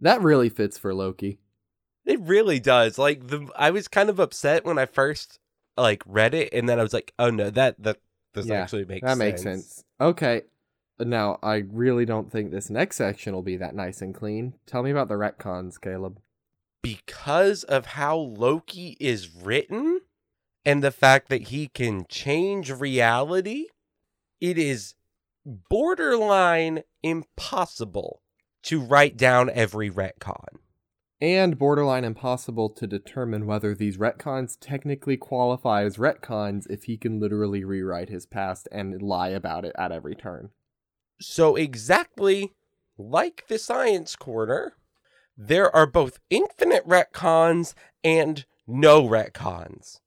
That 0.00 0.20
really 0.22 0.48
fits 0.48 0.78
for 0.78 0.94
Loki. 0.94 1.40
It 2.04 2.20
really 2.20 2.60
does. 2.60 2.98
Like 2.98 3.28
the 3.28 3.48
I 3.56 3.70
was 3.70 3.86
kind 3.88 4.08
of 4.10 4.18
upset 4.18 4.64
when 4.64 4.78
I 4.78 4.86
first 4.86 5.38
like 5.76 6.02
read 6.06 6.34
it 6.34 6.52
and 6.52 6.68
then 6.68 6.78
I 6.80 6.82
was 6.82 6.92
like, 6.92 7.12
"Oh 7.18 7.30
no, 7.30 7.50
that 7.50 7.80
that 7.82 7.98
this 8.34 8.46
Yeah, 8.46 8.60
actually 8.62 8.84
makes 8.84 9.06
sense. 9.06 9.18
that 9.18 9.18
sense." 9.18 9.18
makes 9.18 9.42
sense. 9.42 9.84
Okay. 10.00 10.42
Now, 11.06 11.38
I 11.42 11.64
really 11.70 12.04
don't 12.04 12.30
think 12.30 12.50
this 12.50 12.70
next 12.70 12.96
section 12.96 13.34
will 13.34 13.42
be 13.42 13.56
that 13.56 13.74
nice 13.74 14.00
and 14.02 14.14
clean. 14.14 14.54
Tell 14.66 14.82
me 14.82 14.90
about 14.90 15.08
the 15.08 15.14
retcons, 15.14 15.80
Caleb. 15.80 16.20
because 16.82 17.62
of 17.64 17.86
how 17.86 18.16
Loki 18.16 18.96
is 19.00 19.30
written 19.34 20.00
and 20.64 20.82
the 20.82 20.90
fact 20.90 21.28
that 21.28 21.48
he 21.48 21.68
can 21.68 22.04
change 22.08 22.70
reality, 22.70 23.66
it 24.40 24.58
is 24.58 24.94
borderline 25.44 26.82
impossible 27.02 28.20
to 28.64 28.80
write 28.80 29.16
down 29.16 29.50
every 29.50 29.90
retcon. 29.90 30.58
And 31.20 31.56
borderline 31.56 32.04
impossible 32.04 32.70
to 32.70 32.86
determine 32.88 33.46
whether 33.46 33.76
these 33.76 33.96
retcons 33.96 34.56
technically 34.60 35.16
qualify 35.16 35.84
as 35.84 35.96
retcons 35.96 36.68
if 36.68 36.84
he 36.84 36.96
can 36.96 37.20
literally 37.20 37.62
rewrite 37.62 38.08
his 38.08 38.26
past 38.26 38.68
and 38.72 39.00
lie 39.00 39.28
about 39.28 39.64
it 39.64 39.72
at 39.78 39.92
every 39.92 40.16
turn. 40.16 40.50
So, 41.22 41.56
exactly 41.56 42.52
like 42.98 43.44
the 43.48 43.58
Science 43.58 44.16
Corner, 44.16 44.74
there 45.37 45.74
are 45.74 45.87
both 45.87 46.18
infinite 46.30 46.87
retcons 46.87 47.74
and 48.04 48.44
no 48.66 49.06
retcons. 49.06 50.00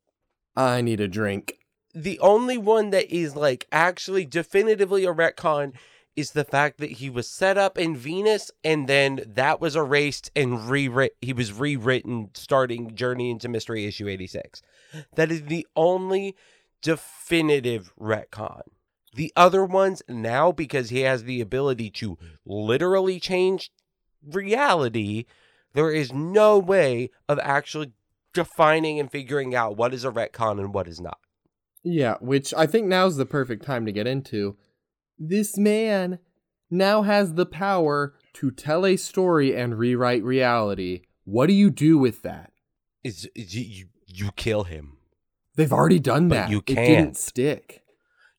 I 0.56 0.82
need 0.82 1.00
a 1.00 1.08
drink. 1.08 1.58
the 1.94 2.20
only 2.20 2.58
one 2.58 2.90
that 2.90 3.10
is 3.10 3.38
like 3.38 3.66
actually 3.72 4.26
definitively 4.26 5.06
a 5.06 5.14
retcon 5.14 5.72
is 6.16 6.32
the 6.32 6.44
fact 6.44 6.78
that 6.80 6.92
he 6.92 7.10
was 7.10 7.28
set 7.28 7.58
up 7.58 7.78
in 7.78 7.96
Venus 7.96 8.52
and 8.64 8.88
then 8.88 9.22
that 9.26 9.60
was 9.62 9.76
erased 9.76 10.30
and 10.36 10.70
rewritten. 10.70 11.18
He 11.22 11.34
was 11.34 11.54
rewritten 11.54 12.32
starting 12.34 12.96
Journey 12.96 13.32
into 13.32 13.50
Mystery 13.50 13.86
issue 13.86 14.08
86. 14.08 14.62
That 15.16 15.32
is 15.32 15.44
the 15.44 15.66
only 15.76 16.36
definitive 16.82 17.94
retcon. 18.00 18.62
The 19.16 19.32
other 19.36 19.64
ones 19.64 20.02
now, 20.10 20.52
because 20.52 20.90
he 20.90 21.02
has 21.02 21.24
the 21.24 21.40
ability 21.42 21.90
to 21.92 22.18
literally 22.46 23.20
change 23.20 23.72
reality, 24.24 25.26
there 25.74 25.92
is 25.92 26.12
no 26.12 26.60
way 26.60 27.10
of 27.30 27.40
actually 27.40 27.94
defining 28.34 29.00
and 29.00 29.10
figuring 29.10 29.56
out 29.56 29.78
what 29.78 29.94
is 29.94 30.04
a 30.04 30.12
retcon 30.12 30.60
and 30.60 30.74
what 30.74 30.88
is 30.88 31.00
not. 31.00 31.18
Yeah, 31.84 32.16
which 32.20 32.54
I 32.56 32.66
think 32.66 32.88
now's 32.88 33.16
the 33.16 33.26
perfect 33.26 33.64
time 33.64 33.86
to 33.86 33.92
get 33.94 34.06
into. 34.08 34.58
This 35.18 35.58
man 35.58 36.20
now 36.70 37.04
has 37.04 37.36
the 37.36 37.46
power 37.46 38.16
to 38.34 38.52
tell 38.52 38.86
a 38.86 38.98
story 38.98 39.56
and 39.56 39.78
rewrite 39.80 40.24
reality. 40.24 41.04
What 41.24 41.48
do 41.48 41.54
you 41.54 41.70
do 41.70 41.98
with 41.98 42.22
that? 42.24 42.52
Is 43.04 43.30
is 43.36 43.56
you 43.56 43.86
you, 44.08 44.32
kill 44.36 44.64
him? 44.66 44.98
They've 45.56 45.72
already 45.72 46.00
done 46.00 46.28
But 46.28 46.36
that. 46.36 46.50
you 46.50 46.58
It 46.58 46.66
didn't 46.66 46.86
can't. 46.86 47.18
stick. 47.18 47.84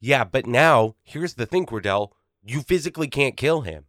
Yeah, 0.07 0.23
but 0.23 0.47
now 0.47 0.95
here's 1.03 1.35
the 1.35 1.47
thing, 1.47 1.67
Cordell. 1.67 2.13
You 2.45 2.61
physically 2.61 3.09
can't 3.09 3.37
kill 3.37 3.63
him. 3.63 3.87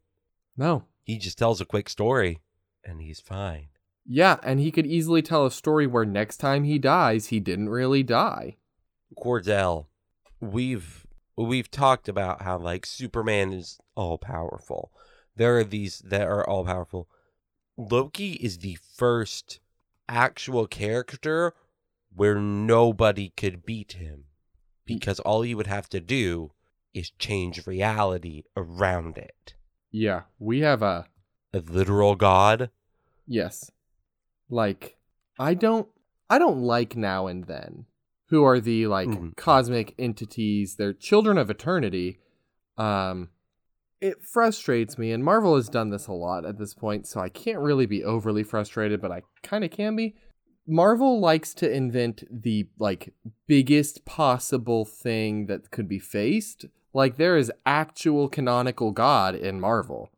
No. 0.58 0.86
He 1.03 1.19
just 1.19 1.38
tells 1.38 1.62
a 1.62 1.65
quick 1.65 1.88
story, 1.88 2.39
and 2.84 2.99
he's 2.99 3.19
fine. 3.19 3.67
Yeah, 4.03 4.38
and 4.41 4.60
he 4.60 4.71
could 4.71 4.88
easily 4.88 5.21
tell 5.21 5.45
a 5.45 5.51
story 5.51 5.86
where 5.86 6.06
next 6.06 6.38
time 6.38 6.63
he 6.63 6.80
dies, 6.80 7.27
he 7.27 7.39
didn't 7.39 7.69
really 7.69 8.01
die. 8.01 8.58
Cordell, 9.15 9.86
we've 10.39 11.06
we've 11.36 11.69
talked 11.69 12.10
about 12.10 12.41
how 12.41 12.58
like 12.58 12.88
Superman 12.88 13.53
is 13.53 13.77
all 13.93 14.17
powerful. 14.17 14.91
There 15.36 15.60
are 15.60 15.63
these 15.63 15.99
that 15.99 16.27
are 16.27 16.43
all 16.49 16.65
powerful. 16.65 17.08
Loki 17.77 18.32
is 18.32 18.58
the 18.58 18.80
first 18.95 19.60
actual 20.10 20.65
character 20.65 21.53
where 22.12 22.39
nobody 22.39 23.30
could 23.38 23.67
beat 23.67 23.91
him 23.91 24.23
because 24.88 25.19
all 25.19 25.45
you 25.45 25.56
would 25.58 25.67
have 25.67 25.88
to 25.89 26.00
do 26.00 26.52
is 26.93 27.12
change 27.19 27.67
reality 27.67 28.43
around 28.56 29.17
it. 29.17 29.54
Yeah, 29.91 30.23
we 30.39 30.62
have 30.62 30.82
a 30.82 31.06
A 31.54 31.60
literal 31.60 32.15
god. 32.15 32.71
yes. 33.28 33.71
Like 34.50 34.97
I 35.39 35.54
don't 35.54 35.88
I 36.30 36.39
don't 36.39 36.62
like 36.62 36.95
now 36.95 37.28
and 37.28 37.45
then 37.45 37.86
who 38.30 38.43
are 38.43 38.60
the 38.60 38.88
like 38.88 39.08
Mhm. 39.10 39.36
cosmic 39.38 39.93
entities, 40.00 40.76
they're 40.78 40.93
children 40.93 41.38
of 41.38 41.50
eternity. 41.50 42.19
Um 42.78 43.30
it 44.00 44.21
frustrates 44.23 44.97
me 44.97 45.12
and 45.12 45.23
Marvel 45.23 45.56
has 45.56 45.69
done 45.69 45.89
this 45.89 46.08
a 46.08 46.13
lot 46.13 46.45
at 46.45 46.58
this 46.58 46.73
point, 46.73 47.08
so 47.08 47.19
I 47.19 47.30
can't 47.30 47.60
really 47.60 47.86
be 47.88 48.04
overly 48.04 48.43
frustrated, 48.43 49.02
but 49.02 49.12
I 49.12 49.21
kind 49.43 49.63
of 49.63 49.71
can 49.71 49.95
be. 49.95 50.15
Marvel 50.67 51.19
likes 51.19 51.53
to 51.56 51.71
invent 51.71 52.23
the 52.30 52.67
like 52.77 53.13
biggest 53.47 54.03
possible 54.06 54.84
thing 54.84 55.45
that 55.47 55.71
could 55.71 55.88
be 55.88 55.99
faced. 55.99 56.65
Like 56.93 57.15
there 57.17 57.38
is 57.38 57.51
actual 57.65 58.27
canonical 58.27 58.91
god 58.91 59.34
in 59.36 59.60
Marvel. 59.62 60.10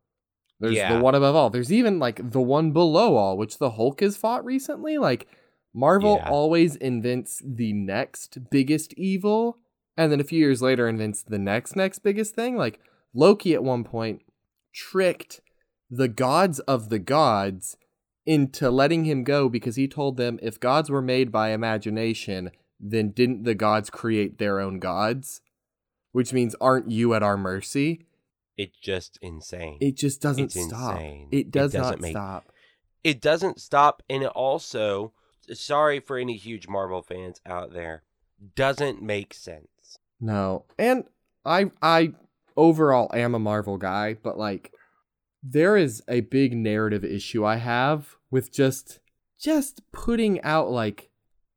There's 0.59 0.75
Yeah. 0.75 0.97
the 0.97 1.03
one 1.03 1.15
above 1.15 1.35
all. 1.35 1.49
There's 1.49 1.71
even 1.71 1.99
like 1.99 2.31
the 2.31 2.41
one 2.41 2.71
below 2.71 3.15
all, 3.15 3.37
which 3.37 3.59
the 3.59 3.71
Hulk 3.71 4.01
has 4.01 4.17
fought 4.17 4.43
recently. 4.43 4.97
Like 4.97 5.27
Marvel 5.73 6.15
Yeah. 6.15 6.29
always 6.29 6.75
invents 6.77 7.41
the 7.45 7.71
next 7.73 8.49
biggest 8.49 8.93
evil, 8.95 9.59
and 9.95 10.11
then 10.11 10.19
a 10.19 10.23
few 10.23 10.39
years 10.39 10.61
later 10.63 10.87
invents 10.87 11.21
the 11.21 11.37
next 11.39 11.75
next 11.75 11.99
biggest 11.99 12.33
thing. 12.33 12.55
Like 12.57 12.79
Loki 13.13 13.53
at 13.53 13.63
one 13.63 13.83
point 13.83 14.23
tricked 14.73 15.41
the 15.91 16.07
gods 16.07 16.59
of 16.61 16.89
the 16.89 16.99
gods 16.99 17.77
into 18.29 18.69
letting 18.69 19.05
him 19.05 19.23
go 19.23 19.49
because 19.49 19.75
he 19.75 19.87
told 19.87 20.15
them 20.17 20.37
if 20.41 20.59
gods 20.59 20.89
were 20.91 21.01
made 21.01 21.31
by 21.31 21.49
imagination, 21.49 22.51
then 22.79 23.09
didn't 23.09 23.43
the 23.43 23.55
gods 23.55 23.89
create 23.89 24.37
their 24.37 24.59
own 24.59 24.77
gods? 24.77 25.41
Which 26.11 26.31
means 26.31 26.55
aren't 26.61 26.91
you 26.91 27.13
at 27.15 27.23
our 27.23 27.37
mercy? 27.37 28.05
It's 28.55 28.77
just 28.77 29.17
insane. 29.21 29.77
It 29.81 29.95
just 29.97 30.21
doesn't 30.21 30.55
It's 30.55 30.63
stop. 30.67 30.95
insane. 30.95 31.27
It 31.31 31.49
does 31.49 31.71
doesn't 31.73 31.81
not 31.91 32.01
make- 32.01 32.11
stop. 32.11 32.51
it 33.03 33.19
doesn't 33.21 33.59
stop 33.59 34.03
and 34.09 34.21
it 34.23 34.29
also 34.35 35.13
sorry 35.53 35.99
for 35.99 36.17
any 36.17 36.35
huge 36.35 36.67
marvel 36.67 37.01
fans 37.01 37.39
out 37.45 37.73
there 37.73 38.03
doesn't 38.55 39.01
make 39.01 39.33
sense 39.33 39.97
No. 40.19 40.65
And 40.77 41.05
I 41.45 41.71
I 41.81 42.13
overall 42.57 43.09
am 43.13 43.33
a 43.33 43.39
Marvel 43.39 43.77
guy, 43.77 44.15
but 44.21 44.37
like 44.37 44.73
there 45.41 45.77
is 45.77 46.03
a 46.07 46.21
big 46.21 46.55
narrative 46.55 47.03
issue 47.03 47.45
I 47.45 47.55
have 47.57 48.17
with 48.31 48.51
just 48.51 48.99
just 49.39 49.81
putting 49.91 50.41
out 50.41 50.69
like 50.69 51.09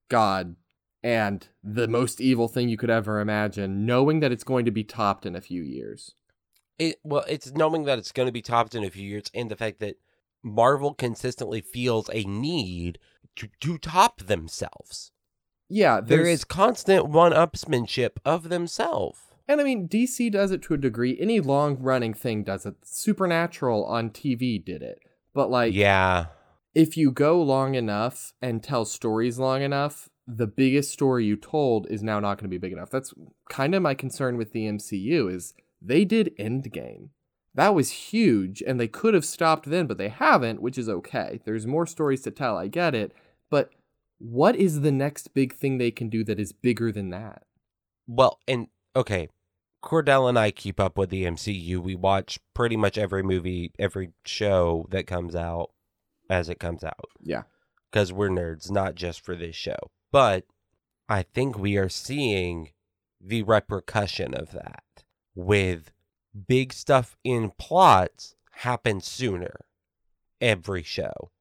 God 0.09 0.57
and 1.03 1.47
the 1.64 1.88
most 1.88 2.21
evil 2.21 2.47
thing 2.47 2.68
you 2.68 2.77
could 2.77 2.90
ever 2.90 3.18
imagine, 3.18 3.85
knowing 3.85 4.21
that 4.21 4.31
it's 4.31 4.45
going 4.45 4.64
to 4.66 4.71
be 4.71 4.85
topped 4.85 5.27
in 5.27 5.35
a 5.35 5.40
few 5.40 5.62
years. 5.62 6.14
it 6.79 6.97
well 7.03 7.25
it's 7.29 7.53
knowing 7.53 7.85
that 7.85 7.99
it's 7.99 8.12
going 8.12 8.27
to 8.27 8.33
be 8.33 8.42
topped 8.42 8.75
in 8.75 8.85
a 8.85 8.90
few 8.90 9.07
years 9.09 9.25
and 9.35 9.51
the 9.51 9.57
fact 9.57 9.79
that 9.81 9.97
marvel 10.42 10.95
consistently 10.95 11.61
feels 11.61 12.09
a 12.12 12.23
need 12.25 12.99
to, 13.37 13.49
to 13.61 13.79
top 13.79 14.23
themselves 14.23 15.11
Yeah, 15.68 16.01
there's- 16.01 16.45
constant 16.45 17.07
one-upsmanship 17.09 18.12
of 18.25 18.49
themselves 18.49 19.21
And 19.48 19.61
I 19.61 19.64
mean, 19.64 19.88
DC 19.88 20.31
does 20.31 20.50
it 20.50 20.62
to 20.62 20.74
a 20.74 20.78
degree. 20.78 21.18
Any 21.20 21.40
long 21.40 21.78
running 21.78 22.14
thing 22.14 22.44
does 22.44 22.64
it. 22.66 22.76
Supernatural 22.85 23.85
on 23.85 24.11
TV 24.11 24.64
did 24.64 24.83
it. 24.83 25.00
But 25.35 25.50
like, 25.50 25.74
yeah 25.74 26.26
if 26.74 26.96
you 26.96 27.11
go 27.11 27.42
long 27.42 27.74
enough 27.74 28.33
and 28.40 28.62
tell 28.62 28.85
stories 28.85 29.38
long 29.38 29.62
enough, 29.62 30.09
the 30.26 30.46
biggest 30.46 30.92
story 30.92 31.24
you 31.24 31.37
told 31.37 31.87
is 31.88 32.02
now 32.02 32.20
not 32.20 32.38
going 32.38 32.48
to 32.48 32.55
be 32.55 32.59
big 32.59 32.72
enough. 32.72 32.90
That's 32.90 33.12
kind 33.50 33.74
of 33.74 33.83
my 33.83 33.94
concern 33.94 34.37
with 34.37 34.52
the 34.52 34.66
MCU 34.66 35.33
is 35.33 35.55
they 35.81 36.05
did 36.05 36.35
Endgame. 36.38 37.09
That 37.55 37.74
was 37.74 37.90
huge 37.90 38.62
and 38.66 38.81
they 38.81 38.88
could 38.88 39.12
have 39.14 39.24
stopped 39.24 39.68
then, 39.68 39.87
but 39.87 39.98
they 39.98 40.09
haven't, 40.09 40.62
which 40.62 40.78
is 40.78 40.88
okay. 40.88 41.40
There's 41.44 41.66
more 41.66 41.87
stories 41.87 42.22
to 42.22 42.31
tell, 42.31 42.57
I 42.57 42.68
get 42.68 42.94
it. 42.94 43.12
But 43.50 43.70
what 44.18 44.57
is 44.57 44.81
the 44.81 44.92
next 44.92 45.35
big 45.35 45.55
thing 45.55 45.76
they 45.76 45.90
can 45.90 46.09
do 46.09 46.24
that 46.24 46.40
is 46.40 46.52
bigger 46.52 46.90
than 46.90 47.11
that? 47.11 47.42
well 48.09 48.40
and 48.48 48.66
okay 48.94 49.28
cordell 49.83 50.28
and 50.28 50.38
i 50.38 50.50
keep 50.50 50.78
up 50.78 50.96
with 50.96 51.11
the 51.11 51.24
mcu 51.24 51.78
we 51.78 51.94
watch 51.94 52.38
pretty 52.55 52.76
much 52.76 52.96
every 52.96 53.22
movie 53.22 53.72
every 53.78 54.11
show 54.24 54.87
that 54.90 55.07
comes 55.07 55.35
out 55.35 55.70
as 56.31 56.48
it 56.48 56.59
comes 56.61 56.83
out 56.85 57.09
Yeah. 57.20 57.42
because 57.90 58.12
we're 58.12 58.28
nerds, 58.31 58.70
not 58.70 58.94
just 58.94 59.22
for 59.22 59.37
this 59.37 59.55
show. 59.55 59.76
But 60.11 60.44
I 61.09 61.22
think 61.24 61.59
we 61.59 61.76
are 61.76 61.90
seeing 61.90 62.70
the 63.20 63.42
repercussion 63.42 64.33
of 64.33 64.52
that 64.52 64.85
with 65.35 65.90
big 66.48 66.72
stuff 66.72 67.16
in 67.22 67.50
plots 67.59 68.35
happen 68.52 69.00
sooner 69.02 69.66
every 70.40 70.83
show. 70.83 71.33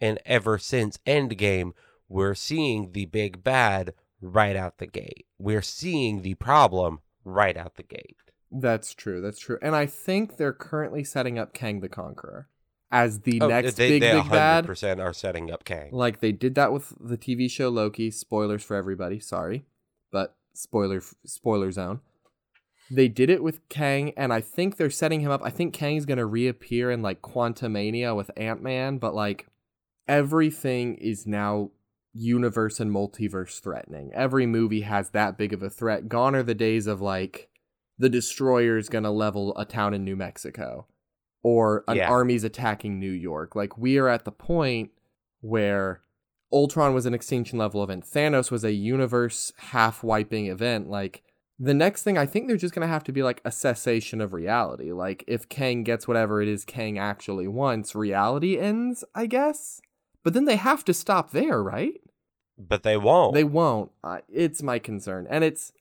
And 0.00 0.18
ever 0.24 0.56
since 0.56 0.98
Endgame, 1.06 1.72
we're 2.08 2.34
seeing 2.34 2.92
the 2.92 3.04
big 3.04 3.42
bad 3.42 3.92
right 4.20 4.56
out 4.56 4.78
the 4.78 4.86
gate. 4.86 5.26
We're 5.38 5.62
seeing 5.62 6.22
the 6.22 6.34
problem 6.34 7.00
right 7.24 7.56
out 7.56 7.76
the 7.76 7.82
gate. 7.82 8.16
That's 8.50 8.94
true. 8.94 9.20
That's 9.20 9.38
true. 9.38 9.58
And 9.60 9.76
I 9.76 9.86
think 9.86 10.36
they're 10.36 10.52
currently 10.52 11.04
setting 11.04 11.38
up 11.38 11.52
Kang 11.52 11.80
the 11.80 11.88
Conqueror 11.88 12.48
as 12.90 13.20
the 13.20 13.40
Oh, 13.42 13.48
next 13.48 13.74
they, 13.74 13.88
big 13.90 14.02
they 14.02 14.20
big 14.20 14.30
bad. 14.30 14.66
100% 14.66 14.98
are 15.04 15.12
setting 15.12 15.50
up 15.50 15.64
Kang. 15.64 15.90
Like 15.92 16.20
they 16.20 16.32
did 16.32 16.54
that 16.54 16.72
with 16.72 16.94
the 16.98 17.18
TV 17.18 17.50
show 17.50 17.68
Loki. 17.68 18.10
Spoilers 18.10 18.62
for 18.62 18.76
everybody. 18.76 19.20
Sorry, 19.20 19.66
but 20.10 20.34
spoiler 20.54 21.02
spoiler 21.26 21.70
zone. 21.70 22.00
They 22.90 23.08
did 23.08 23.28
it 23.28 23.42
with 23.42 23.68
Kang, 23.68 24.14
and 24.16 24.32
I 24.32 24.40
think 24.40 24.76
they're 24.78 24.88
setting 24.88 25.20
him 25.20 25.30
up. 25.30 25.42
I 25.44 25.50
think 25.50 25.74
Kang's 25.74 26.06
gonna 26.06 26.24
reappear 26.24 26.90
in 26.90 27.02
like 27.02 27.20
Quantumania 27.20 28.16
with 28.16 28.30
Ant 28.34 28.62
Man, 28.62 28.96
but 28.96 29.14
like 29.14 29.46
everything 30.08 30.94
is 30.94 31.26
now 31.26 31.70
universe 32.12 32.80
and 32.80 32.90
multiverse 32.90 33.60
threatening. 33.60 34.10
Every 34.14 34.46
movie 34.46 34.80
has 34.82 35.10
that 35.10 35.36
big 35.38 35.52
of 35.52 35.62
a 35.62 35.70
threat. 35.70 36.08
Gone 36.08 36.34
are 36.34 36.42
the 36.42 36.54
days 36.54 36.86
of 36.86 37.00
like 37.00 37.48
the 37.98 38.08
destroyer 38.08 38.76
is 38.76 38.88
gonna 38.88 39.10
level 39.10 39.56
a 39.56 39.64
town 39.64 39.94
in 39.94 40.04
New 40.04 40.16
Mexico 40.16 40.86
or 41.42 41.84
an 41.88 41.96
Yeah. 41.98 42.10
army's 42.10 42.44
attacking 42.44 42.98
New 42.98 43.10
York. 43.10 43.54
Like 43.54 43.76
we 43.78 43.98
are 43.98 44.08
at 44.08 44.24
the 44.24 44.32
point 44.32 44.90
where 45.40 46.02
Ultron 46.52 46.94
was 46.94 47.06
an 47.06 47.14
extinction 47.14 47.58
level 47.58 47.82
event. 47.84 48.04
Thanos 48.04 48.50
was 48.50 48.64
a 48.64 48.72
universe 48.72 49.52
half 49.58 50.02
wiping 50.02 50.46
event. 50.46 50.88
Like 50.88 51.22
the 51.60 51.74
next 51.74 52.04
thing 52.04 52.16
I 52.16 52.24
think 52.24 52.46
they're 52.46 52.56
just 52.56 52.74
gonna 52.74 52.86
have 52.86 53.04
to 53.04 53.12
be 53.12 53.22
like 53.22 53.40
a 53.44 53.50
cessation 53.52 54.20
of 54.20 54.32
reality. 54.32 54.92
Like 54.92 55.24
if 55.26 55.48
Kang 55.48 55.82
gets 55.84 56.08
whatever 56.08 56.40
it 56.40 56.48
is 56.48 56.64
Kang 56.64 56.98
actually 56.98 57.48
wants, 57.48 57.94
reality 57.94 58.58
ends, 58.58 59.04
I 59.14 59.26
guess. 59.26 59.80
But 60.22 60.34
then 60.34 60.44
they 60.44 60.56
have 60.56 60.84
to 60.84 60.94
stop 60.94 61.30
there, 61.30 61.62
right? 61.62 62.00
But 62.58 62.82
they 62.82 62.96
won't. 62.96 63.34
They 63.34 63.44
won't. 63.44 63.92
Uh, 64.02 64.18
it's 64.28 64.62
my 64.62 64.78
concern. 64.78 65.26
And 65.30 65.44
it's 65.44 65.72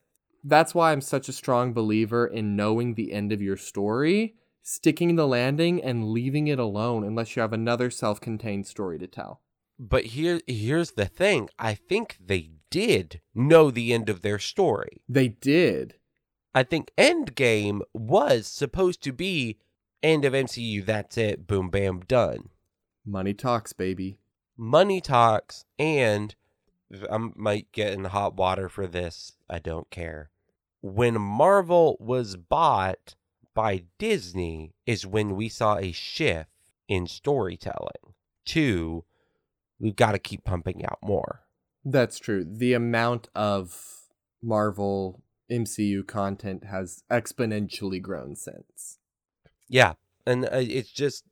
that's 0.43 0.75
why 0.75 0.91
I'm 0.91 1.01
such 1.01 1.27
a 1.27 1.33
strong 1.33 1.73
believer 1.73 2.25
in 2.25 2.55
knowing 2.55 2.93
the 2.93 3.11
end 3.11 3.31
of 3.31 3.41
your 3.41 3.57
story, 3.57 4.35
sticking 4.61 5.15
the 5.15 5.27
landing 5.27 5.83
and 5.83 6.11
leaving 6.11 6.47
it 6.47 6.59
alone 6.59 7.03
unless 7.03 7.35
you 7.35 7.41
have 7.41 7.53
another 7.53 7.89
self-contained 7.89 8.67
story 8.67 8.99
to 8.99 9.07
tell. 9.07 9.41
But 9.79 10.05
here 10.05 10.39
here's 10.47 10.91
the 10.91 11.05
thing. 11.05 11.49
I 11.57 11.73
think 11.73 12.17
they 12.23 12.51
did 12.69 13.21
know 13.33 13.71
the 13.71 13.93
end 13.93 14.09
of 14.09 14.21
their 14.21 14.39
story. 14.39 15.01
They 15.09 15.29
did. 15.29 15.95
I 16.53 16.63
think 16.63 16.91
Endgame 16.97 17.81
was 17.93 18.47
supposed 18.47 19.03
to 19.03 19.11
be 19.11 19.59
end 20.01 20.25
of 20.25 20.33
MCU, 20.33 20.85
that's 20.85 21.17
it, 21.17 21.47
boom 21.47 21.69
bam 21.69 22.01
done. 22.01 22.49
Money 23.05 23.33
talks, 23.33 23.73
baby. 23.73 24.17
Money 24.57 25.01
talks 25.01 25.65
and 25.77 26.35
I 27.11 27.17
might 27.35 27.71
get 27.71 27.93
in 27.93 28.05
hot 28.05 28.35
water 28.35 28.69
for 28.69 28.87
this. 28.87 29.33
I 29.49 29.59
don't 29.59 29.89
care. 29.89 30.31
When 30.81 31.19
Marvel 31.19 31.97
was 31.99 32.37
bought 32.37 33.15
by 33.53 33.83
Disney 33.97 34.73
is 34.85 35.05
when 35.05 35.35
we 35.35 35.49
saw 35.49 35.77
a 35.77 35.91
shift 35.91 36.49
in 36.87 37.07
storytelling. 37.07 38.13
Two, 38.45 39.03
we've 39.79 39.95
got 39.95 40.11
to 40.13 40.19
keep 40.19 40.43
pumping 40.43 40.85
out 40.85 40.99
more. 41.01 41.41
That's 41.83 42.19
true. 42.19 42.45
The 42.47 42.73
amount 42.73 43.29
of 43.33 44.01
Marvel 44.41 45.23
MCU 45.51 46.05
content 46.05 46.65
has 46.65 47.03
exponentially 47.09 48.01
grown 48.01 48.35
since. 48.35 48.99
Yeah, 49.67 49.93
and 50.25 50.45
uh, 50.45 50.49
it's 50.61 50.91
just 50.91 51.23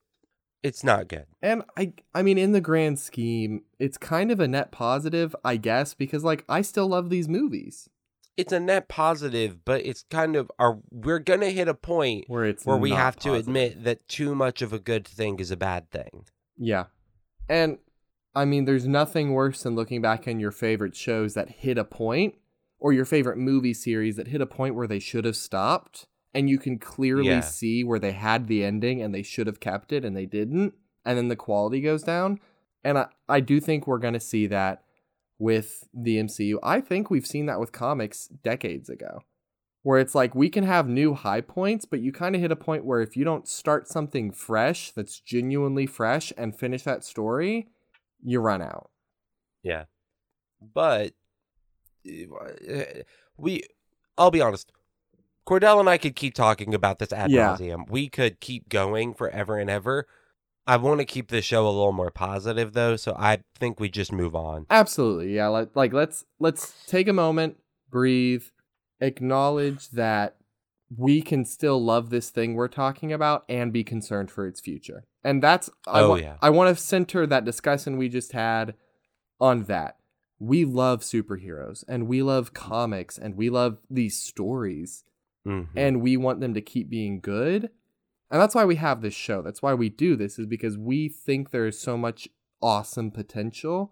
it's 0.65 0.83
not 0.83 1.07
good. 1.07 1.27
And 1.43 1.63
I 1.77 1.93
I 2.15 2.23
mean 2.23 2.39
in 2.39 2.51
the 2.51 2.59
grand 2.59 2.97
scheme, 2.97 3.61
it's 3.77 3.99
kind 3.99 4.31
of 4.31 4.39
a 4.39 4.47
net 4.47 4.71
positive, 4.71 5.35
I 5.45 5.57
guess, 5.57 5.93
because 5.93 6.23
like 6.23 6.43
I 6.49 6.63
still 6.63 6.87
love 6.87 7.11
these 7.11 7.29
movies. 7.29 7.87
It's 8.35 8.51
a 8.51 8.59
net 8.59 8.89
positive, 8.89 9.63
but 9.63 9.85
it's 9.85 10.03
kind 10.09 10.35
of 10.35 10.51
our 10.57 10.79
we're 10.89 11.19
going 11.19 11.41
to 11.41 11.51
hit 11.51 11.67
a 11.67 11.75
point 11.75 12.25
Where 12.27 12.45
it's 12.45 12.65
where 12.65 12.77
we 12.77 12.89
have 12.89 13.15
to 13.17 13.35
admit 13.35 13.83
that 13.83 14.07
too 14.07 14.33
much 14.33 14.63
of 14.63 14.73
a 14.73 14.79
good 14.79 15.07
thing 15.07 15.39
is 15.39 15.51
a 15.51 15.55
bad 15.55 15.91
thing. 15.91 16.25
Yeah. 16.57 16.85
And 17.47 17.77
I 18.33 18.45
mean, 18.45 18.65
there's 18.65 18.87
nothing 18.87 19.33
worse 19.33 19.61
than 19.61 19.75
looking 19.75 20.01
back 20.01 20.27
on 20.27 20.39
your 20.39 20.51
favorite 20.51 20.95
shows 20.95 21.35
that 21.35 21.49
hit 21.49 21.77
a 21.77 21.85
point 21.85 22.35
or 22.79 22.91
your 22.91 23.05
favorite 23.05 23.37
movie 23.37 23.75
series 23.75 24.15
that 24.15 24.29
hit 24.29 24.41
a 24.41 24.47
point 24.47 24.73
where 24.73 24.87
they 24.87 24.99
should 24.99 25.25
have 25.25 25.37
stopped 25.37 26.07
and 26.35 26.49
you 26.49 26.59
can 26.59 26.77
clearly 26.77 27.29
Yeah. 27.29 27.39
see 27.39 27.83
where 27.83 27.97
they 27.97 28.11
had 28.11 28.47
the 28.47 28.63
ending 28.63 29.01
and 29.01 29.15
they 29.15 29.23
should 29.23 29.47
have 29.47 29.59
kept 29.59 29.91
it 29.91 30.05
and 30.05 30.15
they 30.15 30.25
didn't 30.27 30.75
and 31.05 31.17
then 31.17 31.29
the 31.29 31.35
quality 31.35 31.81
goes 31.81 32.03
down. 32.03 32.39
And 32.83 32.97
I, 32.99 33.07
I 33.27 33.39
do 33.39 33.59
think 33.59 33.87
we're 33.87 33.97
going 33.99 34.13
to 34.13 34.19
see 34.19 34.45
that 34.47 34.83
with 35.39 35.87
the 35.93 36.17
MCU. 36.17 36.57
I 36.61 36.81
think 36.81 37.09
we've 37.09 37.25
seen 37.25 37.45
that 37.47 37.59
with 37.59 37.71
comics 37.71 38.27
decades 38.27 38.89
ago. 38.89 39.21
Where 39.83 39.99
it's 39.99 40.15
like 40.15 40.33
we 40.33 40.49
can 40.49 40.63
have 40.63 40.87
new 40.87 41.13
high 41.13 41.41
points, 41.41 41.85
but 41.85 41.99
you 41.99 42.11
kind 42.11 42.33
of 42.35 42.41
hit 42.41 42.51
a 42.51 42.55
point 42.55 42.85
where 42.85 43.01
if 43.01 43.15
you 43.15 43.23
don't 43.23 43.47
start 43.47 43.87
something 43.87 44.31
fresh 44.31 44.89
that's 44.91 45.19
genuinely 45.19 45.85
fresh 45.85 46.33
and 46.37 46.57
finish 46.57 46.81
that 46.83 47.03
story, 47.03 47.67
you 48.23 48.39
run 48.39 48.63
out. 48.63 48.89
Yeah. 49.61 49.85
But 50.73 51.13
uh, 52.07 52.83
we 53.37 53.63
I'll 54.17 54.31
be 54.31 54.41
honest. 54.41 54.71
Cordell 55.47 55.79
and 55.79 55.87
I 55.89 55.97
could 55.97 56.15
keep 56.15 56.33
talking 56.33 56.73
about 56.73 56.99
this 56.99 57.13
ad 57.13 57.29
Yeah. 57.31 57.55
nauseum. 57.55 57.89
We 57.89 58.09
could 58.09 58.39
keep 58.39 58.67
going 58.69 59.13
forever 59.13 59.57
and 59.57 59.69
ever. 59.69 60.07
I 60.67 60.77
want 60.77 60.99
to 60.99 61.05
keep 61.05 61.27
the 61.27 61.43
show 61.43 61.65
a 61.67 61.69
little 61.69 61.91
more 61.91 62.09
positive 62.09 62.73
though, 62.73 62.95
so 62.95 63.15
I 63.17 63.39
think 63.59 63.79
we 63.79 63.87
just 63.89 64.11
move 64.11 64.35
on. 64.35 64.65
Absolutely. 64.71 65.35
Yeah, 65.35 65.47
let, 65.49 65.75
like 65.75 65.93
let's 65.93 66.25
let's 66.39 66.73
take 66.87 67.07
a 67.07 67.13
moment, 67.13 67.57
breathe, 67.91 68.45
acknowledge 68.99 69.89
that 69.91 70.37
we 70.95 71.21
can 71.21 71.45
still 71.45 71.83
love 71.83 72.09
this 72.09 72.29
thing 72.31 72.53
we're 72.55 72.67
talking 72.67 73.13
about 73.13 73.43
and 73.49 73.71
be 73.73 73.83
concerned 73.83 74.31
for 74.31 74.47
its 74.47 74.59
future. 74.59 75.03
And 75.23 75.41
that's 75.43 75.69
I 75.87 76.01
Oh, 76.01 76.09
wa- 76.09 76.15
yeah. 76.15 76.37
I 76.41 76.49
want 76.49 76.75
to 76.75 76.81
center 76.83 77.27
that 77.27 77.45
discussion 77.45 77.97
we 77.97 78.09
just 78.09 78.31
had 78.31 78.73
on 79.39 79.63
that. 79.65 79.97
We 80.39 80.65
love 80.65 81.01
superheroes 81.01 81.83
and 81.87 82.07
we 82.07 82.21
love 82.23 82.53
comics 82.53 83.17
and 83.17 83.35
we 83.35 83.49
love 83.49 83.77
these 83.89 84.19
stories 84.19 85.03
Mhm. 85.45 85.67
and 85.75 86.01
we 86.01 86.17
want 86.17 86.39
them 86.39 86.53
to 86.53 86.61
keep 86.61 86.89
being 86.89 87.19
good. 87.19 87.69
And 88.31 88.41
that's 88.41 88.55
why 88.55 88.65
we 88.65 88.75
have 88.77 89.01
this 89.01 89.13
show. 89.13 89.41
That's 89.41 89.61
why 89.61 89.73
we 89.73 89.89
do 89.89 90.15
this 90.15 90.39
is 90.39 90.45
because 90.47 90.77
we 90.77 91.07
think 91.09 91.51
there 91.51 91.67
is 91.67 91.77
so 91.79 91.97
much 91.97 92.27
awesome 92.61 93.11
potential 93.11 93.91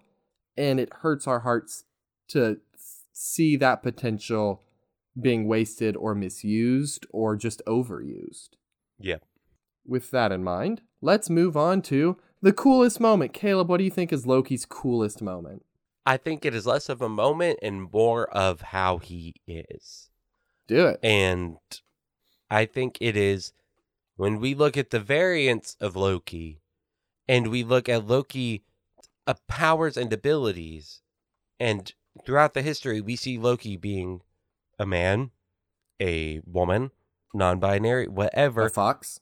and 0.57 0.79
it 0.79 0.91
hurts 1.01 1.27
our 1.27 1.41
hearts 1.41 1.85
to 2.29 2.59
see 3.13 3.55
that 3.57 3.83
potential 3.83 4.63
being 5.19 5.47
wasted 5.47 5.95
or 5.95 6.15
misused 6.15 7.05
or 7.11 7.35
just 7.35 7.61
overused. 7.67 8.49
Yeah. 8.99 9.17
With 9.85 10.09
that 10.11 10.31
in 10.31 10.43
mind, 10.43 10.81
let's 11.01 11.29
move 11.29 11.55
on 11.55 11.81
to 11.83 12.17
the 12.41 12.53
coolest 12.53 12.99
moment. 12.99 13.33
Caleb, 13.33 13.69
what 13.69 13.77
do 13.77 13.83
you 13.83 13.91
think 13.91 14.11
is 14.11 14.25
Loki's 14.25 14.65
coolest 14.65 15.21
moment? 15.21 15.63
I 16.05 16.17
think 16.17 16.43
it 16.43 16.55
is 16.55 16.65
less 16.65 16.89
of 16.89 17.01
a 17.01 17.07
moment 17.09 17.59
and 17.61 17.91
more 17.91 18.27
of 18.29 18.61
how 18.61 18.97
he 18.97 19.35
is. 19.47 20.09
Do 20.73 20.88
it. 20.88 20.99
And 21.03 21.57
I 22.49 22.65
think 22.65 22.97
it 22.99 23.15
is 23.15 23.53
when 24.15 24.39
we 24.39 24.55
look 24.55 24.75
at 24.75 24.89
the 24.89 24.99
variants 24.99 25.77
of 25.79 25.95
Loki 25.95 26.62
and 27.27 27.47
we 27.47 27.63
look 27.63 27.88
at 27.88 28.07
Loki 28.07 28.63
uh, 29.27 29.36
powers 29.47 29.97
and 29.97 30.12
abilities, 30.12 31.01
and 31.59 31.93
throughout 32.25 32.53
the 32.55 32.62
history, 32.63 32.99
we 33.01 33.15
see 33.15 33.38
Loki 33.38 33.77
being 33.77 34.21
a 34.79 34.86
man, 34.86 35.29
a 35.99 36.41
woman, 36.45 36.89
non 37.33 37.59
binary, 37.59 38.07
whatever, 38.07 38.63
A 38.65 38.69
fox. 38.69 39.19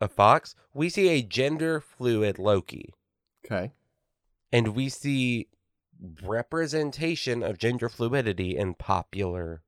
a 0.00 0.08
fox. 0.08 0.54
We 0.74 0.88
see 0.88 1.08
a 1.10 1.22
gender 1.22 1.80
fluid 1.80 2.38
Loki, 2.38 2.94
Okay. 3.44 3.72
and 4.50 4.68
we 4.68 4.88
see 4.88 5.48
representation 6.24 7.42
of 7.42 7.58
gender 7.58 7.88
fluidity 7.88 8.56
in 8.56 8.74
popular 8.74 9.62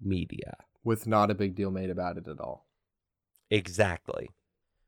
media. 0.00 0.56
With 0.82 1.06
not 1.06 1.30
a 1.30 1.34
big 1.34 1.54
deal 1.54 1.70
made 1.70 1.90
about 1.90 2.16
it 2.16 2.26
at 2.26 2.40
all. 2.40 2.66
Exactly. 3.50 4.30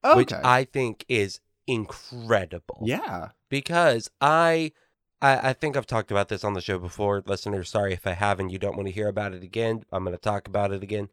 Okay. 0.04 0.16
which 0.16 0.32
I 0.32 0.64
think 0.64 1.04
is 1.08 1.40
incredible. 1.66 2.80
yeah. 2.82 3.28
Because 3.48 4.10
I, 4.20 4.72
I 5.20 5.50
I 5.50 5.52
think 5.52 5.76
I've 5.76 5.86
talked 5.86 6.10
about 6.10 6.28
this 6.28 6.42
on 6.44 6.54
the 6.54 6.60
show 6.60 6.78
before. 6.78 7.22
Listeners, 7.26 7.68
sorry 7.70 7.92
if 7.92 8.06
I 8.06 8.12
haven't. 8.12 8.50
You 8.50 8.58
don't 8.58 8.76
want 8.76 8.88
to 8.88 8.92
hear 8.94 9.08
about 9.08 9.34
it 9.34 9.42
again. 9.42 9.84
I'm 9.92 10.04
going 10.04 10.16
to 10.16 10.20
talk 10.20 10.48
about 10.48 10.72
it 10.72 10.82
again. 10.82 11.08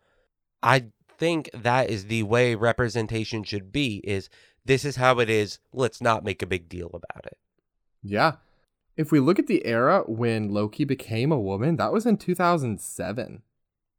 I 0.63 0.85
think 1.17 1.49
that 1.53 1.89
is 1.89 2.05
the 2.05 2.23
way 2.23 2.55
representation 2.55 3.43
should 3.43 3.71
be 3.71 3.97
is 4.05 4.29
this 4.65 4.85
is 4.85 4.95
how 4.95 5.19
it 5.19 5.29
is. 5.29 5.59
Let's 5.73 6.01
not 6.01 6.23
make 6.23 6.41
a 6.41 6.47
big 6.47 6.69
deal 6.69 6.89
about 6.93 7.25
it. 7.25 7.37
Yeah. 8.01 8.33
If 8.95 9.11
we 9.11 9.19
look 9.19 9.39
at 9.39 9.47
the 9.47 9.65
era 9.65 10.03
when 10.07 10.49
Loki 10.49 10.83
became 10.83 11.31
a 11.31 11.39
woman, 11.39 11.75
that 11.77 11.91
was 11.93 12.05
in 12.05 12.17
2007. 12.17 13.43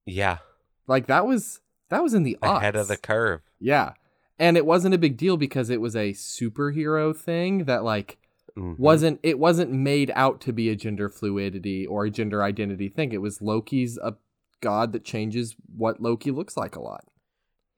Yeah. 0.06 0.38
Like 0.86 1.06
that 1.06 1.26
was 1.26 1.60
that 1.88 2.02
was 2.02 2.14
in 2.14 2.22
the 2.22 2.38
Ahead 2.42 2.76
of 2.76 2.88
the 2.88 2.96
curve. 2.96 3.40
Yeah. 3.58 3.94
And 4.38 4.56
it 4.56 4.64
wasn't 4.64 4.94
a 4.94 4.98
big 4.98 5.16
deal 5.16 5.36
because 5.36 5.68
it 5.70 5.80
was 5.80 5.94
a 5.94 6.12
superhero 6.12 7.14
thing 7.16 7.64
that 7.64 7.84
like 7.84 8.16
Mhm. 8.56 8.78
wasn't 8.78 9.20
it 9.22 9.38
wasn't 9.38 9.70
made 9.72 10.10
out 10.16 10.40
to 10.42 10.52
be 10.52 10.68
a 10.70 10.74
gender 10.76 11.08
fluidity 11.08 11.86
or 11.86 12.04
a 12.06 12.10
gender 12.10 12.42
identity 12.42 12.88
thing. 12.88 13.12
It 13.12 13.20
was 13.22 13.40
Loki's 13.40 13.96
a 13.98 14.16
god 14.60 14.92
that 14.92 15.04
changes 15.04 15.54
what 15.76 16.00
Loki 16.02 16.30
looks 16.30 16.56
like 16.56 16.74
a 16.76 16.82
lot. 16.82 17.04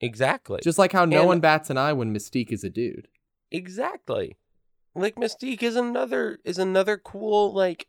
exactly. 0.01 0.59
Just 0.65 0.79
like 0.79 0.93
how 0.93 1.05
no 1.05 1.21
And- 1.21 1.29
one 1.29 1.41
bats 1.41 1.71
an 1.71 1.77
eye 1.79 1.93
when 1.93 2.13
Mystique 2.13 2.51
is 2.51 2.65
a 2.65 2.71
dude. 2.71 3.07
Exactly. 3.53 4.37
Like 4.95 5.15
Mystique 5.17 5.63
is 5.63 5.77
another 5.77 6.39
is 6.45 6.59
another 6.59 6.97
cool 6.99 7.53
like 7.53 7.87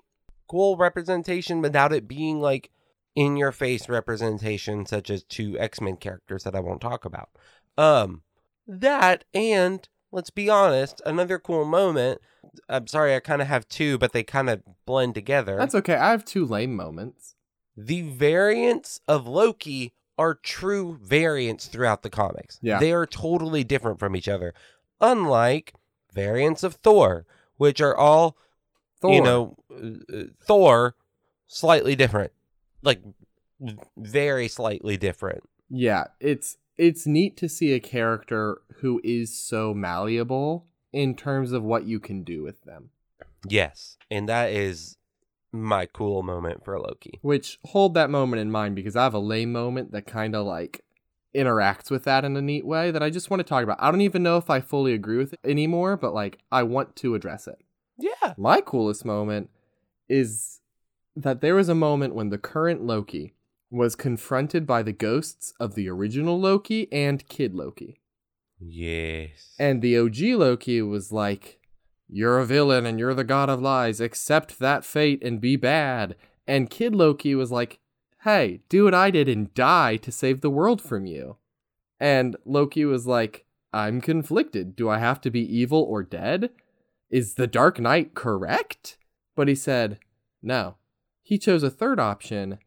cool 0.47 0.77
representation 0.77 1.61
without 1.61 1.91
it 1.93 2.07
being 2.07 2.39
like 2.39 2.69
in 3.15 3.37
your 3.37 3.51
face 3.51 3.87
representation 3.89 4.85
such 4.85 5.09
as 5.09 5.23
two 5.23 5.57
X-Men 5.59 5.97
characters 5.97 6.43
that 6.43 6.55
I 6.55 6.59
won't 6.59 6.81
talk 6.81 7.05
about. 7.05 7.29
Um 7.77 8.21
that 8.67 9.23
and 9.33 9.87
let's 10.11 10.29
be 10.29 10.49
honest, 10.49 11.01
another 11.05 11.39
cool 11.39 11.65
moment. 11.65 12.21
I'm 12.69 12.87
sorry, 12.87 13.15
I 13.15 13.19
kind 13.19 13.41
of 13.41 13.47
have 13.47 13.67
two, 13.67 13.97
but 13.97 14.11
they 14.13 14.23
kind 14.23 14.49
of 14.49 14.61
blend 14.85 15.15
together. 15.15 15.57
That's 15.57 15.73
okay. 15.75 15.95
I 15.95 16.11
have 16.11 16.23
two 16.25 16.45
lame 16.45 16.75
moments. 16.75 17.35
the 17.75 18.01
variants 18.03 19.01
of 19.07 19.27
Loki 19.27 19.93
are 20.17 20.35
true 20.35 20.99
variants 21.01 21.65
throughout 21.65 22.03
the 22.03 22.09
comics. 22.09 22.59
Yeah. 22.61 22.77
They 22.79 22.91
are 22.91 23.07
totally 23.07 23.63
different 23.63 23.97
from 23.97 24.15
each 24.15 24.27
other. 24.27 24.53
Unlike 25.01 25.73
variants 26.13 26.61
of 26.61 26.75
Thor, 26.75 27.25
which 27.57 27.81
are 27.81 27.97
all, 27.97 28.37
Thor. 29.01 29.11
you 29.13 29.21
know, 29.23 29.55
uh, 29.71 30.15
uh, 30.15 30.23
Thor, 30.45 30.95
slightly 31.47 31.95
different. 31.95 32.31
Like, 32.83 33.01
very 33.97 34.47
slightly 34.47 34.97
different. 34.97 35.43
Yeah, 35.69 36.05
it's 36.19 36.57
it's 36.77 37.05
neat 37.05 37.37
to 37.37 37.49
see 37.49 37.73
a 37.73 37.79
character 37.79 38.61
who 38.81 38.99
is 39.03 39.39
so 39.39 39.73
malleable 39.73 40.67
in 40.91 41.15
terms 41.15 41.51
of 41.51 41.63
what 41.63 41.85
you 41.85 41.99
can 41.99 42.23
do 42.23 42.43
with 42.43 42.61
them. 42.63 42.89
Yes. 43.47 43.97
And 44.09 44.27
that 44.29 44.51
is 44.51 44.97
my 45.51 45.85
cool 45.85 46.23
moment 46.23 46.63
for 46.63 46.79
Loki. 46.79 47.19
Which 47.21 47.59
hold 47.65 47.93
that 47.93 48.09
moment 48.09 48.41
in 48.41 48.51
mind 48.51 48.75
because 48.75 48.95
I 48.95 49.03
have 49.03 49.13
a 49.13 49.19
lame 49.19 49.51
moment 49.51 49.91
that 49.91 50.07
kind 50.07 50.35
of 50.35 50.45
like 50.45 50.81
interacts 51.35 51.89
with 51.89 52.03
that 52.03 52.25
in 52.25 52.37
a 52.37 52.41
neat 52.41 52.65
way 52.65 52.91
that 52.91 53.03
I 53.03 53.09
just 53.09 53.29
want 53.29 53.39
to 53.39 53.43
talk 53.43 53.63
about. 53.63 53.77
I 53.79 53.91
don't 53.91 54.01
even 54.01 54.23
know 54.23 54.37
if 54.37 54.49
I 54.49 54.59
fully 54.59 54.93
agree 54.93 55.17
with 55.17 55.33
it 55.33 55.39
anymore, 55.43 55.97
but 55.97 56.13
like 56.13 56.39
I 56.51 56.63
want 56.63 56.95
to 56.97 57.15
address 57.15 57.47
it. 57.47 57.57
Yeah. 57.97 58.33
My 58.37 58.61
coolest 58.61 59.05
moment 59.05 59.49
is 60.09 60.59
that 61.15 61.41
there 61.41 61.55
was 61.55 61.69
a 61.69 61.75
moment 61.75 62.15
when 62.15 62.29
the 62.29 62.37
current 62.37 62.83
Loki 62.83 63.33
was 63.69 63.95
confronted 63.95 64.67
by 64.67 64.83
the 64.83 64.91
ghosts 64.91 65.53
of 65.59 65.75
the 65.75 65.89
original 65.89 66.39
Loki 66.39 66.91
and 66.91 67.27
Kid 67.27 67.55
Loki. 67.55 67.99
Yes. 68.59 69.55
And 69.59 69.81
the 69.81 69.97
OG 69.97 70.19
Loki 70.39 70.81
was 70.81 71.11
like, 71.11 71.59
You're 72.07 72.39
a 72.39 72.45
villain 72.45 72.85
and 72.85 72.99
you're 72.99 73.13
the 73.13 73.23
god 73.23 73.49
of 73.49 73.61
lies. 73.61 73.99
Accept 73.99 74.59
that 74.59 74.85
fate 74.85 75.23
and 75.23 75.41
be 75.41 75.55
bad. 75.55 76.15
And 76.47 76.69
Kid 76.69 76.95
Loki 76.95 77.35
was 77.35 77.51
like, 77.51 77.79
Hey, 78.23 78.61
do 78.69 78.85
what 78.85 78.93
I 78.93 79.11
did 79.11 79.27
and 79.27 79.53
die 79.53 79.97
to 79.97 80.11
save 80.11 80.41
the 80.41 80.49
world 80.49 80.81
from 80.81 81.05
you. 81.05 81.37
And 81.99 82.35
Loki 82.45 82.85
was 82.85 83.07
like, 83.07 83.45
I'm 83.73 84.01
conflicted. 84.01 84.75
Do 84.75 84.87
I 84.87 84.99
have 84.99 85.19
to 85.21 85.31
be 85.31 85.41
evil 85.41 85.81
or 85.81 86.03
dead? 86.03 86.51
Is 87.09 87.33
the 87.33 87.47
Dark 87.47 87.79
Knight 87.79 88.13
correct? 88.13 88.97
But 89.35 89.47
he 89.47 89.55
said, 89.55 89.99
No. 90.41 90.75
He 91.23 91.37
chose 91.37 91.63
a 91.63 91.69
third 91.69 91.99
option 91.99 92.59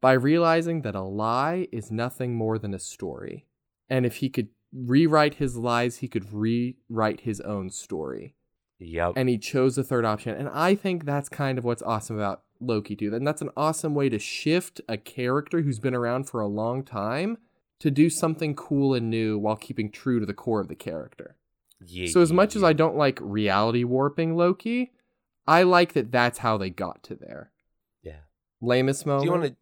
by 0.00 0.12
realizing 0.12 0.82
that 0.82 0.94
a 0.94 1.02
lie 1.02 1.68
is 1.70 1.92
nothing 1.92 2.34
more 2.34 2.58
than 2.58 2.74
a 2.74 2.78
story. 2.78 3.46
And 3.88 4.06
if 4.06 4.16
he 4.16 4.30
could 4.30 4.48
rewrite 4.72 5.34
his 5.34 5.56
lies, 5.56 5.98
he 5.98 6.08
could 6.08 6.32
rewrite 6.32 7.20
his 7.20 7.40
own 7.42 7.70
story. 7.70 8.34
Yep. 8.78 9.14
And 9.16 9.28
he 9.28 9.38
chose 9.38 9.76
the 9.76 9.84
third 9.84 10.04
option. 10.04 10.34
And 10.36 10.48
I 10.48 10.74
think 10.74 11.04
that's 11.04 11.28
kind 11.28 11.58
of 11.58 11.64
what's 11.64 11.82
awesome 11.82 12.16
about 12.16 12.42
Loki, 12.60 12.96
too. 12.96 13.14
And 13.14 13.26
that's 13.26 13.42
an 13.42 13.50
awesome 13.56 13.94
way 13.94 14.08
to 14.08 14.18
shift 14.18 14.80
a 14.88 14.96
character 14.96 15.62
who's 15.62 15.78
been 15.78 15.94
around 15.94 16.28
for 16.28 16.40
a 16.40 16.46
long 16.46 16.84
time 16.84 17.38
to 17.80 17.90
do 17.90 18.08
something 18.08 18.54
cool 18.54 18.94
and 18.94 19.10
new 19.10 19.38
while 19.38 19.56
keeping 19.56 19.90
true 19.90 20.20
to 20.20 20.26
the 20.26 20.34
core 20.34 20.60
of 20.60 20.68
the 20.68 20.74
character. 20.74 21.36
yeah, 21.84 22.10
So, 22.10 22.20
as 22.20 22.32
much 22.32 22.56
as 22.56 22.62
yeah. 22.62 22.68
I 22.68 22.72
don't 22.72 22.96
like 22.96 23.18
reality 23.20 23.84
warping 23.84 24.36
Loki, 24.36 24.92
I 25.46 25.62
like 25.62 25.92
that 25.94 26.12
that's 26.12 26.38
how 26.38 26.56
they 26.56 26.70
got 26.70 27.02
to 27.04 27.14
there. 27.14 27.52
Lamest 28.62 29.06
moment. 29.06 29.22
Do 29.22 29.26
you 29.26 29.40
want 29.40 29.56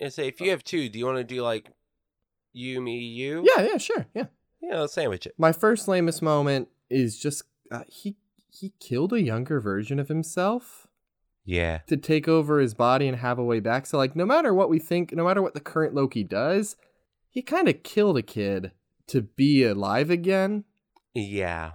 to 0.00 0.10
say 0.10 0.28
if 0.28 0.40
you 0.40 0.50
have 0.50 0.62
two? 0.64 0.88
Do 0.88 0.98
you 0.98 1.06
want 1.06 1.18
to 1.18 1.24
do 1.24 1.42
like 1.42 1.70
you, 2.52 2.80
me, 2.80 2.98
you? 2.98 3.46
Yeah, 3.56 3.64
yeah, 3.64 3.78
sure. 3.78 4.06
Yeah. 4.14 4.26
Yeah, 4.60 4.80
let's 4.80 4.94
sandwich 4.94 5.26
it. 5.26 5.34
My 5.38 5.52
first 5.52 5.86
lamest 5.88 6.22
moment 6.22 6.68
is 6.90 7.18
just 7.18 7.42
uh, 7.70 7.82
he 7.88 8.16
he 8.50 8.72
killed 8.80 9.12
a 9.12 9.22
younger 9.22 9.60
version 9.60 9.98
of 9.98 10.08
himself 10.08 10.86
Yeah. 11.44 11.80
to 11.88 11.96
take 11.96 12.26
over 12.26 12.58
his 12.58 12.74
body 12.74 13.06
and 13.06 13.18
have 13.18 13.38
a 13.38 13.44
way 13.44 13.60
back. 13.60 13.86
So 13.86 13.98
like 13.98 14.16
no 14.16 14.24
matter 14.26 14.54
what 14.54 14.70
we 14.70 14.78
think, 14.78 15.12
no 15.12 15.24
matter 15.24 15.42
what 15.42 15.54
the 15.54 15.60
current 15.60 15.94
Loki 15.94 16.24
does, 16.24 16.76
he 17.28 17.42
kind 17.42 17.68
of 17.68 17.82
killed 17.82 18.16
a 18.16 18.22
kid 18.22 18.72
to 19.08 19.22
be 19.22 19.62
alive 19.62 20.10
again. 20.10 20.64
Yeah. 21.14 21.72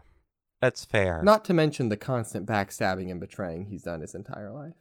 That's 0.60 0.86
fair. 0.86 1.22
Not 1.24 1.46
to 1.46 1.54
mention 1.54 1.90
the 1.90 1.98
constant 1.98 2.46
backstabbing 2.48 3.10
and 3.10 3.20
betraying 3.20 3.66
he's 3.66 3.84
done 3.84 4.02
his 4.02 4.16
entire 4.16 4.52
life. 4.52 4.74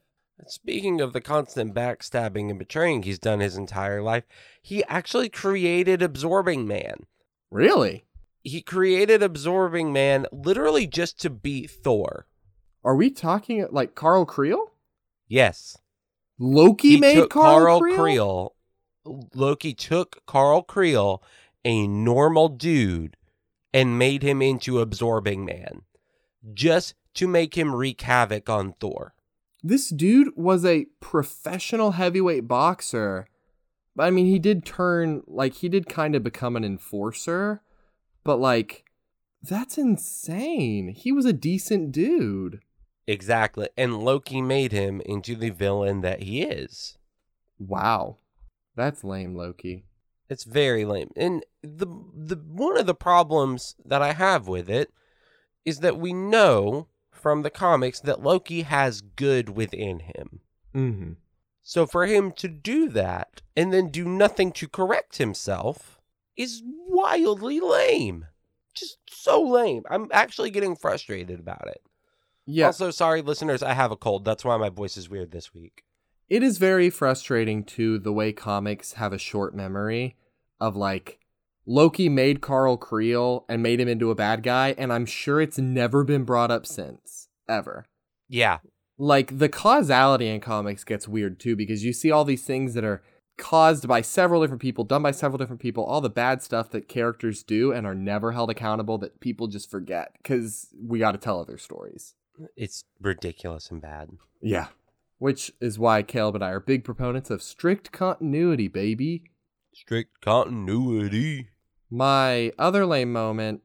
Speaking 0.47 1.01
of 1.01 1.12
the 1.12 1.20
constant 1.20 1.74
backstabbing 1.74 2.51
and 2.51 2.59
betraying 2.59 3.03
he's 3.03 3.18
done 3.18 3.41
his 3.41 3.57
entire 3.57 4.03
life, 4.03 4.24
he 4.62 4.84
actually 4.84 5.28
created 5.28 6.03
Absorbing 6.03 6.66
Man. 6.66 7.07
Really? 7.51 8.05
He 8.43 8.62
created 8.62 9.22
Absorbing 9.22 9.93
Man 9.93 10.26
literally 10.32 10.86
just 10.86 11.20
to 11.20 11.30
beat 11.30 11.70
Thor. 11.70 12.26
Are 12.84 12.97
we 12.97 13.11
talking 13.11 13.66
like 13.70 13.95
Carl 13.95 14.24
Creel? 14.24 14.72
Yes. 15.28 15.76
Loki 16.38 16.93
he 16.93 17.01
made 17.01 17.14
took 17.16 17.30
Carl, 17.30 17.80
Creel. 17.80 17.97
Creel? 17.97 18.55
Loki 19.34 19.74
took 19.74 20.24
Carl 20.26 20.62
Creel, 20.62 21.22
a 21.64 21.86
normal 21.86 22.49
dude, 22.49 23.16
and 23.72 23.99
made 23.99 24.22
him 24.22 24.41
into 24.41 24.80
Absorbing 24.80 25.45
Man, 25.45 25.82
just 26.55 26.95
to 27.14 27.28
make 27.28 27.57
him 27.57 27.74
wreak 27.74 28.01
havoc 28.01 28.49
on 28.49 28.74
Thor. 28.80 29.14
This 29.62 29.90
dude 29.90 30.36
was 30.36 30.64
a 30.64 30.86
professional 31.00 31.92
heavyweight 31.92 32.48
boxer. 32.48 33.26
But 33.94 34.04
I 34.04 34.11
mean, 34.11 34.26
he 34.26 34.38
did 34.38 34.64
turn, 34.64 35.22
like, 35.26 35.54
he 35.54 35.68
did 35.68 35.88
kind 35.88 36.14
of 36.14 36.22
become 36.22 36.56
an 36.56 36.64
enforcer. 36.64 37.62
But, 38.24 38.38
like, 38.38 38.84
that's 39.42 39.78
insane. 39.78 40.88
He 40.88 41.12
was 41.12 41.26
a 41.26 41.32
decent 41.32 41.92
dude. 41.92 42.61
Exactly, 43.06 43.68
and 43.76 43.98
Loki 43.98 44.40
made 44.40 44.70
him 44.72 45.00
into 45.04 45.34
the 45.34 45.50
villain 45.50 46.00
that 46.02 46.22
he 46.22 46.42
is. 46.42 46.96
Wow. 47.58 48.18
That's 48.76 49.02
lame, 49.02 49.34
Loki. 49.34 49.84
It's 50.28 50.44
very 50.44 50.84
lame. 50.84 51.11
And 51.16 51.44
the 51.62 51.86
the 52.14 52.36
one 52.36 52.78
of 52.78 52.86
the 52.86 52.94
problems 52.94 53.74
that 53.84 54.00
I 54.00 54.12
have 54.12 54.46
with 54.46 54.70
it 54.70 54.92
is 55.64 55.80
that 55.80 55.98
we 55.98 56.12
know 56.12 56.86
from 57.20 57.42
the 57.42 57.50
comics 57.50 58.00
that 58.00 58.22
Loki 58.22 58.62
has 58.62 59.00
good 59.00 59.50
within 59.50 60.00
him. 60.00 60.40
Mm-hmm. 60.74 61.12
So 61.62 61.86
for 61.86 62.06
him 62.06 62.32
to 62.32 62.48
do 62.48 62.88
that 62.88 63.42
and 63.56 63.72
then 63.72 63.90
do 63.90 64.04
nothing 64.04 64.50
to 64.52 64.66
correct 64.66 65.18
himself 65.18 66.00
is 66.36 66.62
wildly 66.88 67.60
lame. 67.60 68.26
Just 68.74 68.98
so 69.08 69.40
lame. 69.42 69.82
I'm 69.88 70.08
actually 70.10 70.50
getting 70.50 70.74
frustrated 70.74 71.38
about 71.38 71.68
it. 71.68 71.82
Yeah. 72.46 72.66
Also, 72.66 72.90
sorry 72.90 73.22
listeners, 73.22 73.62
I 73.62 73.74
have 73.74 73.92
a 73.92 73.96
cold. 73.96 74.24
That's 74.24 74.44
why 74.44 74.56
my 74.56 74.70
voice 74.70 74.96
is 74.96 75.08
weird 75.08 75.30
this 75.30 75.54
week. 75.54 75.84
it 76.28 76.42
is 76.42 76.58
very 76.58 76.90
frustrating 76.90 77.62
too 77.62 77.98
the 77.98 78.12
way 78.12 78.32
comics 78.32 78.94
have 78.94 79.12
a 79.12 79.18
short 79.18 79.54
memory 79.54 80.16
of 80.60 80.74
like 80.76 81.19
Loki 81.70 82.08
made 82.08 82.40
Carl 82.40 82.76
Creel 82.76 83.44
and 83.48 83.62
made 83.62 83.78
him 83.78 83.86
into 83.86 84.10
a 84.10 84.16
bad 84.16 84.42
guy, 84.42 84.74
and 84.76 84.92
I'm 84.92 85.06
sure 85.06 85.40
it's 85.40 85.56
never 85.56 86.02
been 86.02 86.24
brought 86.24 86.50
up 86.50 86.66
since. 86.66 87.28
Ever. 87.48 87.86
Yeah. 88.28 88.58
Like 88.98 89.38
the 89.38 89.48
causality 89.48 90.26
in 90.26 90.40
comics 90.40 90.82
gets 90.82 91.06
weird 91.06 91.38
too, 91.38 91.54
because 91.54 91.84
you 91.84 91.92
see 91.92 92.10
all 92.10 92.24
these 92.24 92.44
things 92.44 92.74
that 92.74 92.82
are 92.82 93.04
caused 93.38 93.86
by 93.86 94.00
several 94.00 94.40
different 94.40 94.60
people, 94.60 94.82
done 94.82 95.04
by 95.04 95.12
several 95.12 95.38
different 95.38 95.62
people, 95.62 95.84
all 95.84 96.00
the 96.00 96.10
bad 96.10 96.42
stuff 96.42 96.70
that 96.70 96.88
characters 96.88 97.44
do 97.44 97.70
and 97.70 97.86
are 97.86 97.94
never 97.94 98.32
held 98.32 98.50
accountable 98.50 98.98
that 98.98 99.20
people 99.20 99.46
just 99.46 99.70
forget 99.70 100.16
because 100.20 100.70
we 100.84 100.98
got 100.98 101.12
to 101.12 101.18
tell 101.18 101.38
other 101.38 101.56
stories. 101.56 102.16
It's 102.56 102.82
ridiculous 103.00 103.70
and 103.70 103.80
bad. 103.80 104.10
Yeah. 104.42 104.66
Which 105.18 105.52
is 105.60 105.78
why 105.78 106.02
Caleb 106.02 106.34
and 106.34 106.44
I 106.44 106.50
are 106.50 106.58
big 106.58 106.82
proponents 106.82 107.30
of 107.30 107.44
strict 107.44 107.92
continuity, 107.92 108.66
baby. 108.66 109.22
Strict 109.72 110.20
continuity. 110.20 111.49
My 111.91 112.53
other 112.59 112.86
lame 112.86 113.12
moment 113.12 113.62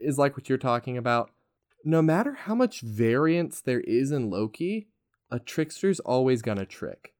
is 0.00 0.18
like 0.18 0.36
what 0.36 0.48
you're 0.48 0.58
talking 0.58 0.96
about. 0.96 1.30
No 1.84 2.02
matter 2.02 2.32
how 2.34 2.54
much 2.54 2.80
variance 2.80 3.60
there 3.60 3.80
is 3.80 4.10
in 4.10 4.30
Loki, 4.30 4.88
a 5.30 5.38
trickster's 5.38 6.00
always 6.00 6.42
gonna 6.42 6.66
trick. 6.66 7.14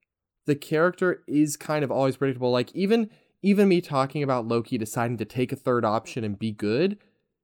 The 0.47 0.57
character 0.57 1.23
is 1.29 1.57
kind 1.57 1.85
of 1.85 1.91
always 1.93 2.17
predictable. 2.17 2.51
Like 2.51 2.75
even 2.75 3.11
even 3.41 3.69
me 3.69 3.81
talking 3.81 4.23
about 4.25 4.49
Loki 4.49 4.77
deciding 4.79 5.17
to 5.19 5.25
take 5.25 5.53
a 5.53 5.57
third 5.57 5.85
option 5.85 6.25
and 6.25 6.37
be 6.39 6.51
good, 6.51 6.99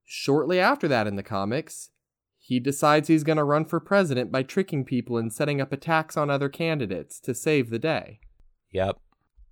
shortly 0.05 0.59
after 0.59 0.89
that 0.89 1.07
in 1.07 1.15
the 1.15 1.23
comics, 1.23 1.91
he 2.37 2.59
decides 2.59 3.07
he's 3.07 3.23
gonna 3.23 3.45
run 3.45 3.65
for 3.65 3.79
president 3.79 4.33
by 4.33 4.43
tricking 4.43 4.85
people 4.85 5.17
and 5.17 5.33
setting 5.33 5.61
up 5.61 5.73
attacks 5.73 6.17
on 6.17 6.31
other 6.31 6.49
candidates 6.49 7.21
to 7.21 7.33
save 7.35 7.71
the 7.71 7.79
day 7.79 8.19
Yep. 8.73 8.99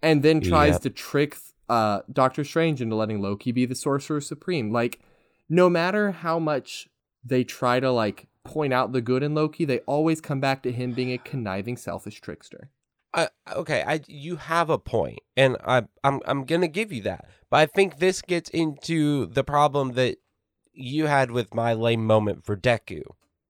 and 0.03 0.23
then 0.25 0.41
tries 0.41 0.75
Yep. 0.75 0.83
to 0.83 0.91
trick 0.91 1.37
uh, 1.73 2.03
Doctor 2.13 2.45
Strange 2.45 2.83
into 2.83 2.95
letting 2.95 3.23
Loki 3.23 3.51
be 3.51 3.65
the 3.65 3.75
Sorcerer 3.75 4.21
Supreme. 4.21 4.71
Like, 4.71 5.01
no 5.49 5.71
matter 5.71 6.11
how 6.11 6.39
much 6.39 6.91
they 7.25 7.45
try 7.45 7.81
to 7.81 7.91
like 7.91 8.27
point 8.45 8.75
out 8.75 8.93
the 8.93 9.01
good 9.01 9.23
in 9.23 9.35
Loki, 9.35 9.65
they 9.65 9.79
always 9.81 10.21
come 10.21 10.39
back 10.39 10.63
to 10.65 10.71
him 10.73 10.93
being 10.93 11.11
a 11.11 11.17
conniving, 11.17 11.79
selfish 11.79 12.21
trickster. 12.21 12.69
I, 13.15 13.29
okay, 13.51 13.83
I 13.87 14.01
you 14.07 14.37
have 14.37 14.69
a 14.69 14.79
point, 14.79 15.21
and 15.35 15.57
I 15.65 15.85
I'm 16.05 16.21
I'm 16.27 16.45
gonna 16.45 16.69
give 16.69 16.93
you 16.93 17.01
that, 17.05 17.27
but 17.49 17.61
I 17.61 17.67
think 17.67 17.99
this 17.99 18.21
gets 18.21 18.51
into 18.51 19.25
the 19.25 19.45
problem 19.45 19.93
that 19.93 20.19
you 20.75 21.07
had 21.07 21.31
with 21.31 21.55
my 21.55 21.73
lame 21.73 22.07
moment 22.07 22.45
for 22.45 22.55
Deku, 22.55 23.03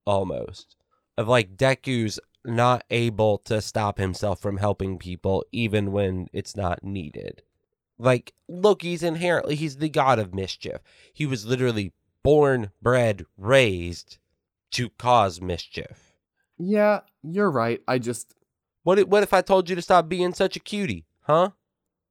almost 0.06 0.76
of 1.18 1.26
like 1.26 1.56
Deku's 1.56 2.20
not 2.44 2.84
able 2.90 3.38
to 3.38 3.60
stop 3.60 3.98
himself 3.98 4.40
from 4.40 4.58
helping 4.58 4.96
people 4.98 5.44
even 5.50 5.90
when 5.90 6.28
it's 6.32 6.56
not 6.56 6.84
needed. 6.84 7.42
Like 8.02 8.34
Loki's 8.48 9.04
inherently 9.04 9.54
he's 9.54 9.76
the 9.76 9.88
god 9.88 10.18
of 10.18 10.34
mischief. 10.34 10.80
He 11.12 11.24
was 11.24 11.46
literally 11.46 11.92
born, 12.24 12.70
bred, 12.82 13.24
raised 13.38 14.18
to 14.72 14.90
cause 14.90 15.40
mischief. 15.40 16.12
Yeah, 16.58 17.00
you're 17.22 17.50
right. 17.50 17.80
I 17.86 17.98
just, 17.98 18.34
What 18.82 18.98
if, 18.98 19.06
what 19.06 19.22
if 19.22 19.32
I 19.32 19.40
told 19.40 19.70
you 19.70 19.76
to 19.76 19.82
stop 19.82 20.08
being 20.08 20.34
such 20.34 20.56
a 20.56 20.60
cutie? 20.60 21.06
Huh? 21.22 21.50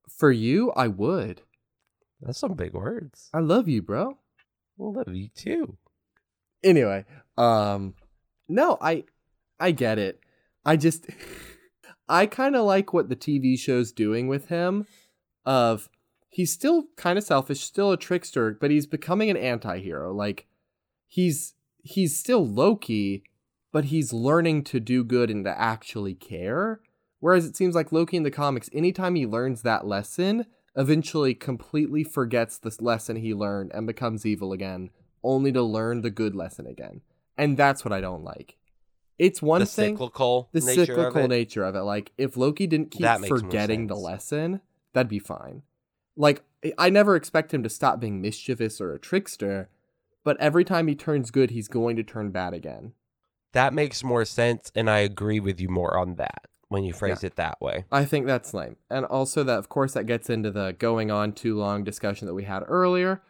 for 0.08 0.32
you, 0.32 0.72
I 0.72 0.88
would. 0.88 1.42
That's 2.22 2.39
some 2.39 2.54
big 2.54 2.74
words. 2.74 3.30
I 3.34 3.39
love 3.39 3.68
you, 3.68 3.82
bro. 3.82 4.18
I 4.80 4.84
love 4.84 5.14
you 5.14 5.30
too. 5.34 5.78
Anyway, 6.64 7.06
um, 7.38 7.96
no, 8.48 8.78
I, 8.80 9.06
I 9.60 9.72
get 9.72 9.98
it. 9.98 10.20
I 10.64 10.78
just, 10.78 11.08
I 12.08 12.28
kind 12.28 12.56
of 12.56 12.66
like 12.66 12.94
what 12.94 13.10
the 13.10 13.16
TV 13.16 13.58
show's 13.58 13.92
doing 13.92 14.28
with 14.28 14.48
him. 14.48 14.86
Of 15.46 15.89
he's 16.30 16.52
still 16.52 16.86
kind 16.96 17.18
of 17.18 17.24
selfish, 17.24 17.62
still 17.62 17.92
a 17.92 17.98
trickster, 17.98 18.58
but 18.60 18.72
he's 18.72 18.86
becoming 18.86 19.30
an 19.30 19.38
anti-hero. 19.38 20.14
Like 20.14 20.48
he's 21.08 21.56
he's 21.84 22.16
still 22.18 22.48
Loki, 22.48 23.24
but 23.72 23.86
he's 23.86 24.14
learning 24.14 24.64
to 24.66 24.80
do 24.80 25.04
good 25.04 25.30
and 25.32 25.44
to 25.46 25.60
actually 25.60 26.14
care. 26.14 26.80
Whereas 27.20 27.46
it 27.46 27.56
seems 27.56 27.76
like 27.76 27.92
Loki 27.92 28.18
in 28.18 28.24
the 28.24 28.32
comics, 28.32 28.70
anytime 28.74 29.16
he 29.16 29.26
learns 29.26 29.62
that 29.62 29.86
lesson, 29.86 30.46
eventually 30.76 31.34
completely 31.34 32.04
forgets 32.04 32.58
this 32.58 32.82
lesson 32.82 33.18
he 33.18 33.34
learned 33.34 33.72
and 33.74 33.86
becomes 33.86 34.26
evil 34.26 34.54
again, 34.54 34.89
only 35.24 35.52
to 35.52 35.62
learn 35.62 36.02
the 36.02 36.10
good 36.10 36.36
lesson 36.36 36.66
again. 36.66 37.02
and 37.38 37.58
that's 37.58 37.84
what 37.84 37.92
I 37.92 38.02
don't 38.02 38.24
like. 38.24 38.58
It's 39.18 39.42
one 39.42 39.62
the 39.62 39.66
thing 39.68 39.96
cyclical 39.96 40.50
the 40.52 40.62
nature 40.62 40.86
cyclical 40.86 41.24
of 41.24 41.30
nature 41.30 41.64
of 41.64 41.76
it. 41.76 41.82
Like 41.82 42.12
if 42.18 42.38
Loki 42.38 42.68
didn't 42.68 42.92
keep 42.92 43.02
That 43.02 43.22
makes 43.22 43.30
more 43.30 43.39
forgetting 43.39 43.88
the 43.88 43.96
lesson, 43.96 44.62
that'd 44.94 45.10
be 45.10 45.20
fine. 45.20 45.64
Like 46.16 46.44
I- 46.78 46.89
never 46.89 47.16
expect 47.16 47.54
him 47.54 47.64
to 47.64 47.70
stop 47.70 48.00
being 48.00 48.22
mischievous 48.22 48.80
or 48.82 48.94
a 48.94 49.00
trickster, 49.00 49.70
but 50.24 50.39
every 50.39 50.64
time 50.64 50.88
he 50.88 50.96
turns 50.96 51.32
good, 51.32 51.52
he's 51.52 51.68
going 51.68 51.96
to 51.96 52.04
turn 52.04 52.32
bad 52.32 52.54
again. 52.54 52.94
That 53.54 53.74
makes 53.74 54.04
more 54.04 54.24
sense, 54.24 54.72
and 54.76 54.89
I 54.89 55.00
agree 55.00 55.39
with 55.39 55.60
you 55.60 55.68
more 55.68 55.98
on 55.98 56.16
that 56.16 56.48
when 56.70 56.86
you 56.86 56.94
phrase 56.94 57.22
it 57.24 57.36
that 57.36 57.60
way. 57.60 57.84
I 57.92 58.06
think 58.06 58.26
that's 58.26 58.54
lame. 58.54 58.78
And 58.89 59.06
also 59.06 59.44
that 59.44 59.60
of 59.60 59.68
course 59.68 59.94
that 59.94 60.06
gets 60.06 60.30
into 60.30 60.52
the 60.52 60.74
going 60.80 61.12
on 61.12 61.34
too 61.34 61.58
long 61.58 61.84
discussion 61.84 62.28
that 62.28 62.34
we 62.34 62.46
had 62.46 62.64
earlier. 62.66 63.22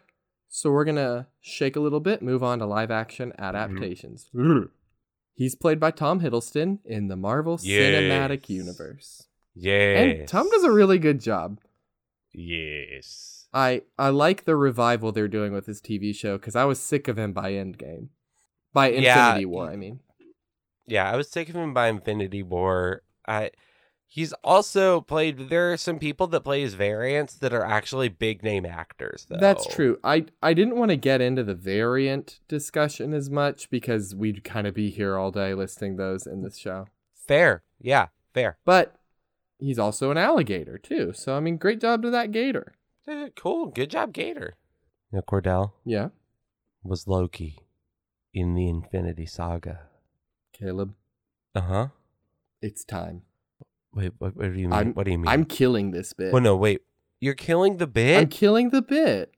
So 0.48 0.70
we're 0.70 0.84
going 0.84 0.98
to 0.98 1.28
shake 1.40 1.76
a 1.76 1.80
little 1.80 2.02
bit, 2.02 2.22
move 2.22 2.44
on 2.44 2.60
to 2.60 2.66
live 2.66 2.92
action 2.92 3.32
adaptations. 3.40 4.30
Mm-hmm. 4.36 4.66
He's 5.34 5.56
played 5.56 5.80
by 5.80 5.92
Tom 5.92 6.20
Hiddleston 6.20 6.80
in 6.86 7.08
the 7.08 7.16
Marvel 7.16 7.58
Cinematic 7.58 8.50
Universe. 8.50 9.28
Yes. 9.56 10.20
And 10.20 10.28
Tom 10.28 10.50
does 10.50 10.64
a 10.64 10.72
really 10.72 10.98
good 11.00 11.20
job. 11.20 11.60
Yes. 12.34 13.48
I 13.54 13.82
I 13.98 14.10
like 14.10 14.46
the 14.46 14.56
revival 14.56 15.12
they're 15.12 15.28
doing 15.28 15.52
with 15.54 15.66
his 15.66 15.82
TV 15.82 16.16
show 16.16 16.38
because 16.38 16.56
I 16.56 16.66
was 16.66 16.80
sick 16.80 17.08
of 17.08 17.18
him 17.20 17.34
by 17.34 17.52
Endgame, 17.52 18.08
by 18.74 18.90
Yeah, 18.92 19.26
Infinity 19.28 19.46
War. 19.46 19.70
I 19.70 19.76
mean, 19.76 20.00
Yeah, 20.88 21.12
I 21.12 21.18
was 21.18 21.30
sick 21.30 21.50
of 21.50 21.56
him 21.56 21.74
by 21.74 21.88
Infinity 21.90 22.44
War. 22.44 23.02
I 23.28 23.52
he's 24.08 24.32
also 24.44 25.02
played 25.02 25.50
there 25.50 25.74
are 25.74 25.78
some 25.78 26.00
people 26.00 26.28
that 26.28 26.42
play 26.42 26.62
his 26.62 26.74
variants 26.76 27.34
that 27.36 27.54
are 27.54 27.66
actually 27.66 28.08
big 28.10 28.44
name 28.44 28.66
actors 28.66 29.26
though. 29.30 29.38
that's 29.38 29.68
true. 29.68 30.00
I 30.02 30.28
I 30.42 30.54
didn't 30.54 30.78
want 30.78 30.92
to 30.92 30.98
get 30.98 31.20
into 31.20 31.44
the 31.44 31.56
variant 31.56 32.40
discussion 32.48 33.14
as 33.14 33.30
much 33.30 33.70
because 33.70 34.16
we'd 34.16 34.46
kind 34.46 34.66
of 34.66 34.74
be 34.74 34.90
here 34.90 35.18
all 35.18 35.32
day 35.32 35.54
listing 35.54 35.98
those 35.98 36.26
in 36.26 36.42
this 36.42 36.58
show. 36.58 36.88
Fair. 37.14 37.64
Yeah, 37.82 38.08
fair. 38.34 38.58
But 38.64 38.96
he's 39.62 39.80
also 39.80 40.12
an 40.12 40.18
alligator 40.18 40.78
too. 40.78 41.14
So 41.14 41.38
I 41.38 41.40
mean, 41.40 41.56
great 41.56 41.80
job 41.80 42.02
to 42.02 42.10
that 42.10 42.32
gator. 42.34 42.74
Eh, 43.08 43.30
cool. 43.38 43.68
Good 43.68 43.90
job, 43.90 44.14
Gator. 44.14 44.56
Now 45.12 45.22
Cordell 45.22 45.72
Yeah, 45.86 46.10
was 46.84 47.08
Loki 47.08 47.60
in 48.34 48.54
the 48.54 48.68
Infinity 48.70 49.26
Saga. 49.26 49.88
Caleb, 50.54 50.94
Uh-huh. 51.56 51.88
it's 52.62 52.84
time. 52.84 53.24
Wait, 53.94 54.12
what, 54.20 54.36
what 54.36 54.54
do 54.54 54.60
you 54.60 54.68
mean? 54.70 54.74
I'm- 54.74 54.94
what 54.94 55.06
do 55.06 55.12
you 55.12 55.18
mean? 55.18 55.28
I'm 55.28 55.46
killing 55.46 55.92
this 55.92 56.14
bit. 56.14 56.32
Well, 56.32 56.42
no, 56.44 56.56
wait. 56.56 56.82
You're 57.20 57.34
killing 57.36 57.78
the 57.78 57.88
bit? 57.88 58.18
I'm 58.18 58.24
bit? 58.26 58.32
killing 58.32 58.70
the 58.70 58.82
bit. 58.82 59.34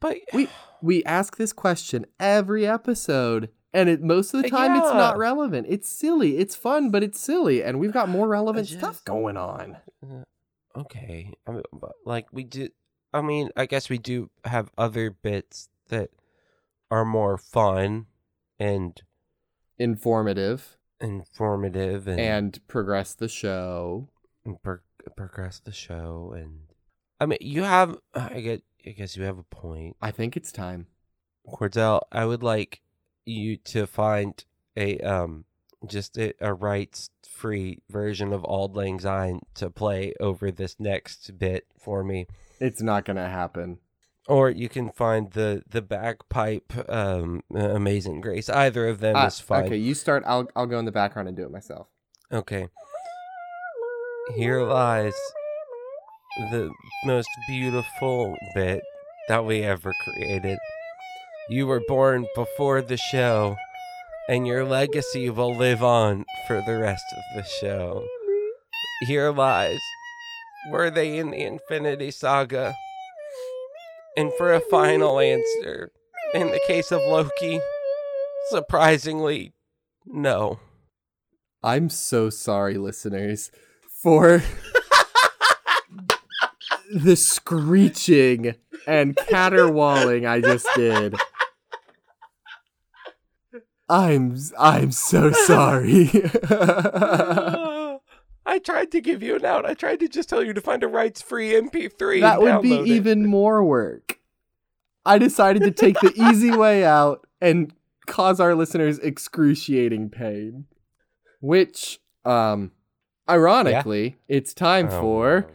but 0.00 0.16
We 0.32 0.48
we 0.80 1.04
ask 1.04 1.36
this 1.36 1.52
question 1.52 2.06
every 2.18 2.66
episode, 2.66 3.50
and 3.72 3.88
it 3.88 4.02
most 4.02 4.34
of 4.34 4.42
the 4.42 4.48
time 4.48 4.76
it's 4.76 4.92
not 4.92 5.16
relevant. 5.18 5.66
It's 5.68 5.88
silly. 5.88 6.38
It's 6.38 6.54
fun, 6.56 6.90
but 6.90 7.02
it's 7.02 7.20
silly, 7.20 7.62
and 7.62 7.78
we've 7.80 7.92
got 7.92 8.08
more 8.08 8.28
relevant 8.28 8.66
just- 8.68 8.78
stuff 8.80 9.04
going 9.04 9.36
on. 9.36 9.76
Uh, 10.02 10.24
okay. 10.76 11.32
I 11.46 11.50
mean, 11.52 11.62
like 12.04 12.26
we 12.32 12.44
do. 12.44 12.68
I 13.14 13.20
mean, 13.22 13.50
I 13.56 13.66
guess 13.66 13.90
we 13.90 13.98
do 13.98 14.30
have 14.44 14.70
other 14.78 15.10
bits 15.10 15.68
that 15.88 16.10
are 16.90 17.04
more 17.04 17.36
fun 17.38 18.06
and 18.58 19.00
Informative 19.78 20.76
informative 21.00 22.06
and, 22.06 22.20
and 22.20 22.68
progress 22.68 23.14
the 23.14 23.26
show. 23.28 24.08
and 24.44 24.62
pro- 24.62 24.78
progress 25.16 25.58
the 25.58 25.72
show. 25.72 26.32
And 26.36 26.60
I 27.18 27.26
mean, 27.26 27.38
you 27.40 27.64
have. 27.64 27.98
I 28.14 28.40
get. 28.40 28.62
I 28.86 28.90
guess 28.90 29.16
you 29.16 29.24
have 29.24 29.38
a 29.38 29.42
point, 29.44 29.96
I 30.00 30.10
think 30.12 30.36
it's 30.36 30.52
time. 30.52 30.86
Cordell. 31.48 32.02
I 32.12 32.24
would 32.24 32.42
like 32.44 32.81
you 33.24 33.56
to 33.56 33.86
find 33.86 34.44
a 34.76 34.98
um 35.00 35.44
just 35.86 36.16
a, 36.18 36.32
a 36.40 36.54
rights 36.54 37.10
free 37.28 37.78
version 37.90 38.32
of 38.32 38.44
Auld 38.44 38.76
Lang 38.76 39.00
Syne 39.00 39.40
to 39.54 39.68
play 39.70 40.14
over 40.20 40.50
this 40.52 40.76
next 40.78 41.36
bit 41.38 41.66
for 41.78 42.04
me. 42.04 42.26
It's 42.60 42.80
not 42.80 43.04
gonna 43.04 43.28
happen. 43.28 43.78
or 44.28 44.48
you 44.50 44.68
can 44.68 44.90
find 44.90 45.32
the 45.32 45.62
the 45.68 45.82
bagpipe 45.82 46.72
um 46.88 47.42
amazing 47.54 48.20
grace 48.20 48.48
either 48.48 48.86
of 48.88 49.00
them 49.00 49.16
Ah, 49.16 49.26
is 49.26 49.40
fine 49.40 49.64
Okay, 49.64 49.76
you 49.76 49.94
start. 49.94 50.22
I'll 50.26 50.48
I'll 50.54 50.66
go 50.66 50.78
in 50.78 50.84
the 50.84 50.92
background 50.92 51.26
and 51.28 51.36
do 51.36 51.42
it 51.44 51.50
myself. 51.50 51.88
okay 52.32 52.68
here 54.36 54.62
lies 54.62 55.14
the 56.52 56.70
most 57.04 57.28
beautiful 57.48 58.34
bit 58.54 58.80
that 59.28 59.44
we 59.44 59.62
ever 59.62 59.92
created 60.04 60.58
you 61.52 61.66
were 61.66 61.82
born 61.86 62.26
before 62.34 62.80
the 62.80 62.96
show 62.96 63.56
and 64.28 64.46
your 64.46 64.64
legacy 64.64 65.28
will 65.28 65.54
live 65.54 65.82
on 65.82 66.24
for 66.46 66.62
the 66.66 66.78
rest 66.78 67.04
of 67.16 67.22
the 67.36 67.48
show 67.60 68.06
here 69.06 69.30
lies 69.30 69.80
were 70.70 70.90
they 70.90 71.18
in 71.18 71.30
the 71.30 71.42
infinity 71.42 72.10
saga 72.10 72.72
And 74.16 74.32
for 74.36 74.52
a 74.52 74.60
final 74.60 75.18
answer, 75.18 75.90
in 76.34 76.48
the 76.48 76.60
case 76.66 76.92
of 76.92 77.00
Loki, 77.00 77.60
surprisingly, 78.50 79.54
no. 80.06 80.60
I'm 81.62 81.88
so 81.88 82.28
sorry, 82.28 82.76
listeners, 82.76 83.50
for 84.02 84.42
the 86.94 87.16
screeching 87.16 88.54
and 88.86 89.16
caterwauling 89.16 90.26
I 90.26 90.40
just 90.40 90.68
did. 90.76 91.14
I'm 93.92 94.38
I'm 94.58 94.90
so 94.90 95.32
sorry. 95.32 96.10
I 98.44 98.58
tried 98.64 98.90
to 98.92 99.00
give 99.02 99.22
you 99.22 99.36
an 99.36 99.44
out. 99.44 99.66
I 99.66 99.74
tried 99.74 100.00
to 100.00 100.08
just 100.08 100.30
tell 100.30 100.42
you 100.42 100.54
to 100.54 100.60
find 100.62 100.82
a 100.82 100.88
rights 100.88 101.20
free 101.20 101.52
MP3. 101.52 102.20
that 102.22 102.40
would 102.40 102.62
be 102.62 102.74
it. 102.74 102.86
even 102.86 103.26
more 103.26 103.62
work. 103.62 104.18
I 105.04 105.18
decided 105.18 105.62
to 105.64 105.70
take 105.70 106.00
the 106.00 106.12
easy 106.30 106.50
way 106.50 106.84
out 106.84 107.26
and 107.40 107.72
cause 108.06 108.40
our 108.40 108.54
listeners 108.54 108.98
excruciating 108.98 110.08
pain. 110.10 110.64
Which, 111.40 112.00
um, 112.24 112.72
ironically, 113.28 114.16
it's 114.26 114.54
time 114.54 114.88
Oh, 114.90 115.00
for. 115.00 115.46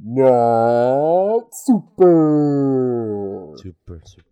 Not 0.00 1.54
super, 1.54 3.54
super, 3.56 4.02
super. 4.04 4.27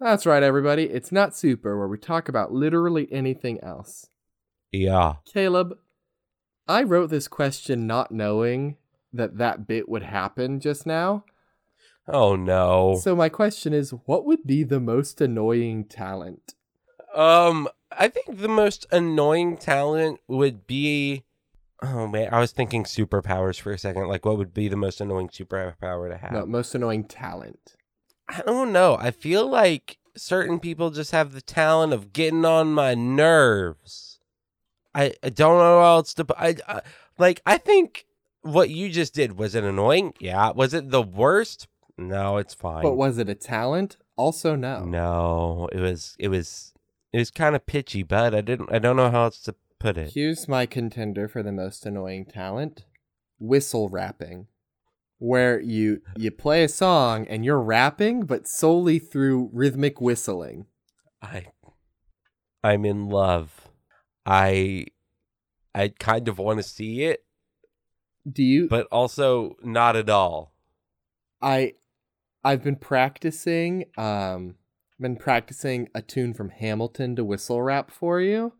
That's 0.00 0.24
right, 0.24 0.42
everybody. 0.42 0.84
It's 0.84 1.12
Not 1.12 1.36
Super, 1.36 1.78
where 1.78 1.86
we 1.86 1.98
talk 1.98 2.28
about 2.28 2.52
literally 2.52 3.06
anything 3.12 3.62
else. 3.62 4.06
Yeah. 4.72 5.16
Caleb, 5.30 5.76
I 6.66 6.84
wrote 6.84 7.10
this 7.10 7.28
question 7.28 7.86
not 7.86 8.10
knowing 8.10 8.76
that 9.12 9.36
that 9.36 9.66
bit 9.66 9.90
would 9.90 10.04
happen 10.04 10.58
just 10.58 10.86
now. 10.86 11.24
Oh 12.08 12.34
no. 12.34 12.98
So 13.02 13.14
my 13.14 13.28
question 13.28 13.74
is, 13.74 13.90
what 14.06 14.24
would 14.24 14.46
be 14.46 14.62
the 14.62 14.80
most 14.80 15.20
annoying 15.20 15.84
talent? 15.84 16.54
Um, 17.14 17.68
I 17.92 18.08
think 18.08 18.38
the 18.38 18.48
most 18.48 18.86
annoying 18.90 19.58
talent 19.58 20.20
would 20.28 20.66
be. 20.66 21.24
Oh 21.82 22.06
man, 22.06 22.28
I 22.32 22.40
was 22.40 22.52
thinking 22.52 22.84
superpowers 22.84 23.60
for 23.60 23.72
a 23.72 23.78
second. 23.78 24.08
Like, 24.08 24.24
what 24.24 24.38
would 24.38 24.54
be 24.54 24.68
the 24.68 24.76
most 24.76 25.00
annoying 25.00 25.28
superpower 25.28 26.10
to 26.10 26.16
have? 26.16 26.32
No, 26.32 26.46
most 26.46 26.74
annoying 26.74 27.04
talent. 27.04 27.76
I 28.30 28.42
don't 28.46 28.72
know. 28.72 28.96
I 28.98 29.10
feel 29.10 29.48
like 29.48 29.98
certain 30.16 30.60
people 30.60 30.90
just 30.90 31.10
have 31.10 31.32
the 31.32 31.40
talent 31.40 31.92
of 31.92 32.12
getting 32.12 32.44
on 32.44 32.72
my 32.72 32.94
nerves. 32.94 34.20
I, 34.94 35.14
I 35.22 35.30
don't 35.30 35.58
know 35.58 35.80
how 35.80 35.96
else 35.96 36.14
to. 36.14 36.26
I, 36.36 36.56
I 36.68 36.80
like. 37.18 37.40
I 37.46 37.58
think 37.58 38.06
what 38.42 38.70
you 38.70 38.88
just 38.88 39.14
did 39.14 39.36
was 39.38 39.54
it 39.54 39.64
annoying? 39.64 40.14
Yeah. 40.18 40.50
Was 40.50 40.74
it 40.74 40.90
the 40.90 41.02
worst? 41.02 41.68
No, 41.96 42.38
it's 42.38 42.54
fine. 42.54 42.82
But 42.82 42.94
was 42.94 43.18
it 43.18 43.28
a 43.28 43.34
talent? 43.34 43.96
Also, 44.16 44.56
no. 44.56 44.84
No, 44.84 45.68
it 45.72 45.80
was. 45.80 46.16
It 46.18 46.28
was. 46.28 46.72
It 47.12 47.18
was 47.18 47.30
kind 47.30 47.56
of 47.56 47.66
pitchy, 47.66 48.02
but 48.02 48.34
I 48.34 48.40
didn't. 48.40 48.72
I 48.72 48.78
don't 48.78 48.96
know 48.96 49.10
how 49.10 49.24
else 49.24 49.40
to 49.42 49.54
put 49.80 49.96
it. 49.96 50.12
Here's 50.14 50.46
my 50.46 50.66
contender 50.66 51.26
for 51.26 51.42
the 51.42 51.52
most 51.52 51.84
annoying 51.86 52.24
talent: 52.26 52.84
whistle 53.38 53.88
rapping, 53.88 54.46
where 55.20 55.60
you 55.60 56.00
you 56.16 56.32
play 56.32 56.64
a 56.64 56.68
song 56.68 57.26
and 57.28 57.44
you're 57.44 57.60
rapping, 57.60 58.22
but 58.26 58.48
solely 58.48 58.98
through 58.98 59.50
rhythmic 59.52 60.00
whistling. 60.00 60.66
I. 61.22 61.46
I'm 62.64 62.84
in 62.84 63.08
love. 63.08 63.68
I. 64.26 64.86
I 65.74 65.92
kind 66.00 66.26
of 66.26 66.38
want 66.38 66.58
to 66.58 66.64
see 66.64 67.04
it, 67.04 67.24
Do 68.30 68.42
you? 68.42 68.66
but 68.68 68.88
also 68.90 69.56
not 69.62 69.94
at 69.94 70.10
all. 70.10 70.52
I 71.40 71.74
I've 72.42 72.64
been 72.64 72.74
practicing 72.76 73.84
um 73.96 74.56
been 74.98 75.14
practicing 75.16 75.88
a 75.94 76.02
tune 76.02 76.34
from 76.34 76.50
Hamilton 76.50 77.14
to 77.16 77.24
whistle 77.24 77.62
rap 77.62 77.90
for 77.92 78.20
you, 78.20 78.52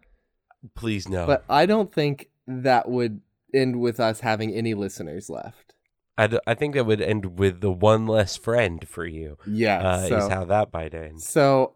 Please 0.77 1.09
no. 1.09 1.27
but 1.27 1.45
I 1.49 1.67
don't 1.67 1.93
think 1.93 2.31
that 2.47 2.89
would 2.89 3.23
end 3.53 3.81
with 3.81 3.99
us 3.99 4.21
having 4.21 4.53
any 4.55 4.75
listeners 4.75 5.29
left. 5.29 5.75
I, 6.19 6.39
I 6.47 6.55
think 6.55 6.75
that 6.75 6.87
would 6.87 7.01
end 7.01 7.39
with 7.39 7.61
the 7.61 7.71
one 7.73 8.07
less 8.07 8.37
friend 8.37 8.87
for 8.87 9.07
you. 9.07 9.39
Yeah, 9.47 9.79
Uh, 9.81 10.09
so, 10.09 10.17
is 10.19 10.29
how 10.29 10.45
that 10.47 10.73
might 10.73 10.95
end. 10.95 11.23
so 11.23 11.75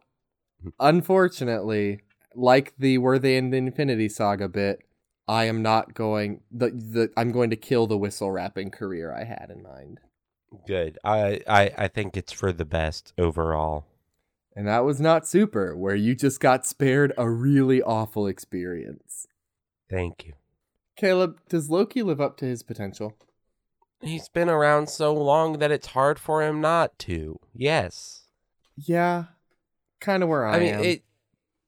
unfortunately, 0.81 2.01
like 2.35 2.75
the 2.79 2.99
were 2.99 3.19
they 3.19 3.37
in 3.37 3.51
the 3.51 3.57
Infinity 3.59 4.09
Saga 4.09 4.49
bit, 4.49 4.81
I 5.27 5.45
am 5.45 5.63
not 5.63 5.95
going 5.95 6.41
the 6.51 6.71
the 6.71 7.11
I'm 7.17 7.33
going 7.33 7.51
to 7.51 7.57
kill 7.57 7.87
the 7.87 7.97
whistle 7.99 8.31
rapping 8.31 8.71
career 8.71 9.13
I 9.13 9.25
had 9.25 9.51
in 9.51 9.63
mind. 9.63 10.01
Good. 10.67 10.99
I, 11.05 11.41
I 11.49 11.71
I 11.77 11.89
think 11.89 12.17
it's 12.17 12.33
for 12.33 12.53
the 12.53 12.65
best 12.65 13.13
overall. 13.19 13.87
And 14.57 14.69
that 14.69 14.85
was 14.85 15.01
not 15.01 15.27
super, 15.27 15.77
where 15.77 15.97
you 15.97 16.15
just 16.15 16.39
got 16.39 16.65
spared 16.65 17.13
a 17.19 17.29
really 17.29 17.83
awful 17.83 18.29
experience. 18.29 19.27
Thank 19.91 20.25
you. 20.27 20.35
Caleb, 20.97 21.41
does 21.49 21.71
Loki 21.71 22.03
live 22.03 22.21
up 22.21 22.37
to 22.37 22.45
his 22.45 22.63
potential? 22.63 23.17
He's 24.01 24.29
been 24.29 24.49
around 24.51 24.89
so 24.89 25.15
long 25.15 25.59
that 25.59 25.71
it's 25.71 25.89
hard 25.89 26.19
for 26.19 26.43
him 26.43 26.61
not 26.61 26.99
to. 27.01 27.39
Yes. 27.55 28.23
Yeah, 28.77 29.25
kind 30.01 30.23
of 30.23 30.29
where 30.29 30.45
I, 30.47 30.57
am. 30.57 30.57
I 30.57 30.59
mean, 30.65 30.75
am. 30.75 30.81
it, 30.83 31.05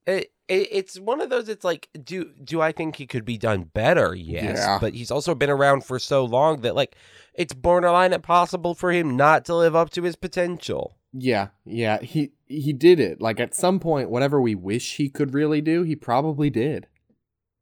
it 0.07 0.33
it 0.49 0.69
it's 0.71 0.99
one 1.01 1.21
of 1.21 1.31
those. 1.31 1.49
It's 1.49 1.65
like, 1.65 1.89
do 2.05 2.33
do 2.43 2.61
I 2.61 2.73
think 2.73 2.97
he 2.97 3.07
could 3.07 3.25
be 3.25 3.39
done 3.39 3.71
better? 3.73 4.15
Yes, 4.15 4.59
Yeah. 4.59 4.79
but 4.81 4.95
he's 4.95 5.11
also 5.11 5.35
been 5.35 5.51
around 5.51 5.85
for 5.85 5.99
so 5.99 6.25
long 6.25 6.61
that 6.63 6.75
like 6.75 6.97
it's 7.35 7.55
borderline 7.55 8.13
impossible 8.13 8.75
for 8.75 8.91
him 8.93 9.17
not 9.17 9.45
to 9.47 9.55
live 9.55 9.77
up 9.77 9.91
to 9.91 10.03
his 10.03 10.17
potential. 10.17 10.97
yeah, 11.13 11.49
yeah, 11.65 12.01
he 12.03 12.33
he 12.47 12.73
did 12.73 12.99
it. 13.01 13.21
Like 13.21 13.39
at 13.41 13.55
some 13.55 13.79
point, 13.81 14.11
whatever 14.11 14.41
we 14.41 14.55
wish 14.55 14.97
he 14.97 15.09
could 15.09 15.33
really 15.33 15.61
do, 15.61 15.83
he 15.85 15.95
probably 15.97 16.51
did. 16.51 16.89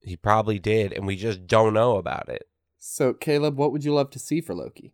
He 0.00 0.16
probably 0.16 0.58
did, 0.58 0.92
and 0.92 1.06
we 1.06 1.16
just 1.16 1.46
don't 1.46 1.74
know 1.74 1.96
about 1.96 2.28
it. 2.28 2.46
So, 2.86 3.14
Caleb, 3.14 3.56
what 3.56 3.72
would 3.72 3.82
you 3.82 3.94
love 3.94 4.10
to 4.10 4.18
see 4.18 4.42
for 4.42 4.54
Loki? 4.54 4.92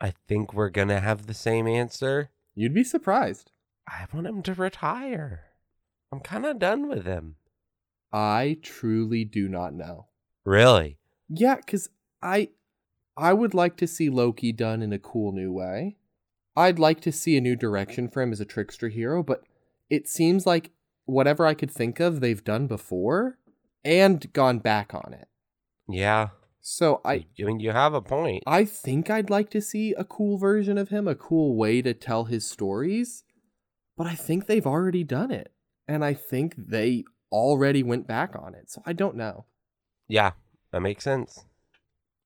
I 0.00 0.14
think 0.26 0.52
we're 0.52 0.68
gonna 0.68 0.98
have 0.98 1.26
the 1.26 1.32
same 1.32 1.68
answer. 1.68 2.30
You'd 2.56 2.74
be 2.74 2.82
surprised. 2.82 3.52
I 3.88 4.06
want 4.12 4.26
him 4.26 4.42
to 4.42 4.52
retire. 4.52 5.44
I'm 6.10 6.18
kind 6.18 6.44
of 6.44 6.58
done 6.58 6.88
with 6.88 7.06
him. 7.06 7.36
I 8.12 8.58
truly 8.62 9.24
do 9.24 9.48
not 9.48 9.74
know. 9.74 10.08
Really? 10.44 10.98
Yeah, 11.28 11.60
cuz 11.60 11.88
I 12.20 12.50
I 13.16 13.32
would 13.32 13.54
like 13.54 13.76
to 13.76 13.86
see 13.86 14.10
Loki 14.10 14.50
done 14.50 14.82
in 14.82 14.92
a 14.92 14.98
cool 14.98 15.30
new 15.30 15.52
way. 15.52 15.96
I'd 16.56 16.80
like 16.80 17.00
to 17.02 17.12
see 17.12 17.36
a 17.36 17.40
new 17.40 17.54
direction 17.54 18.08
for 18.08 18.22
him 18.22 18.32
as 18.32 18.40
a 18.40 18.44
trickster 18.44 18.88
hero, 18.88 19.22
but 19.22 19.44
it 19.88 20.08
seems 20.08 20.46
like 20.46 20.72
whatever 21.04 21.46
I 21.46 21.54
could 21.54 21.70
think 21.70 22.00
of 22.00 22.18
they've 22.18 22.42
done 22.42 22.66
before 22.66 23.38
and 23.84 24.32
gone 24.32 24.58
back 24.58 24.92
on 24.92 25.14
it. 25.14 25.28
Yeah. 25.88 26.30
So 26.66 27.02
I 27.04 27.26
I 27.38 27.42
mean, 27.42 27.60
you 27.60 27.72
have 27.72 27.92
a 27.92 28.00
point. 28.00 28.42
I 28.46 28.64
think 28.64 29.10
I'd 29.10 29.28
like 29.28 29.50
to 29.50 29.60
see 29.60 29.92
a 29.92 30.02
cool 30.02 30.38
version 30.38 30.78
of 30.78 30.88
him, 30.88 31.06
a 31.06 31.14
cool 31.14 31.56
way 31.56 31.82
to 31.82 31.92
tell 31.92 32.24
his 32.24 32.46
stories, 32.46 33.22
but 33.98 34.06
I 34.06 34.14
think 34.14 34.46
they've 34.46 34.66
already 34.66 35.04
done 35.04 35.30
it. 35.30 35.52
And 35.86 36.02
I 36.02 36.14
think 36.14 36.54
they 36.56 37.04
already 37.30 37.82
went 37.82 38.06
back 38.06 38.34
on 38.34 38.54
it. 38.54 38.70
So 38.70 38.80
I 38.86 38.94
don't 38.94 39.14
know. 39.14 39.44
Yeah, 40.08 40.30
that 40.70 40.80
makes 40.80 41.04
sense. 41.04 41.44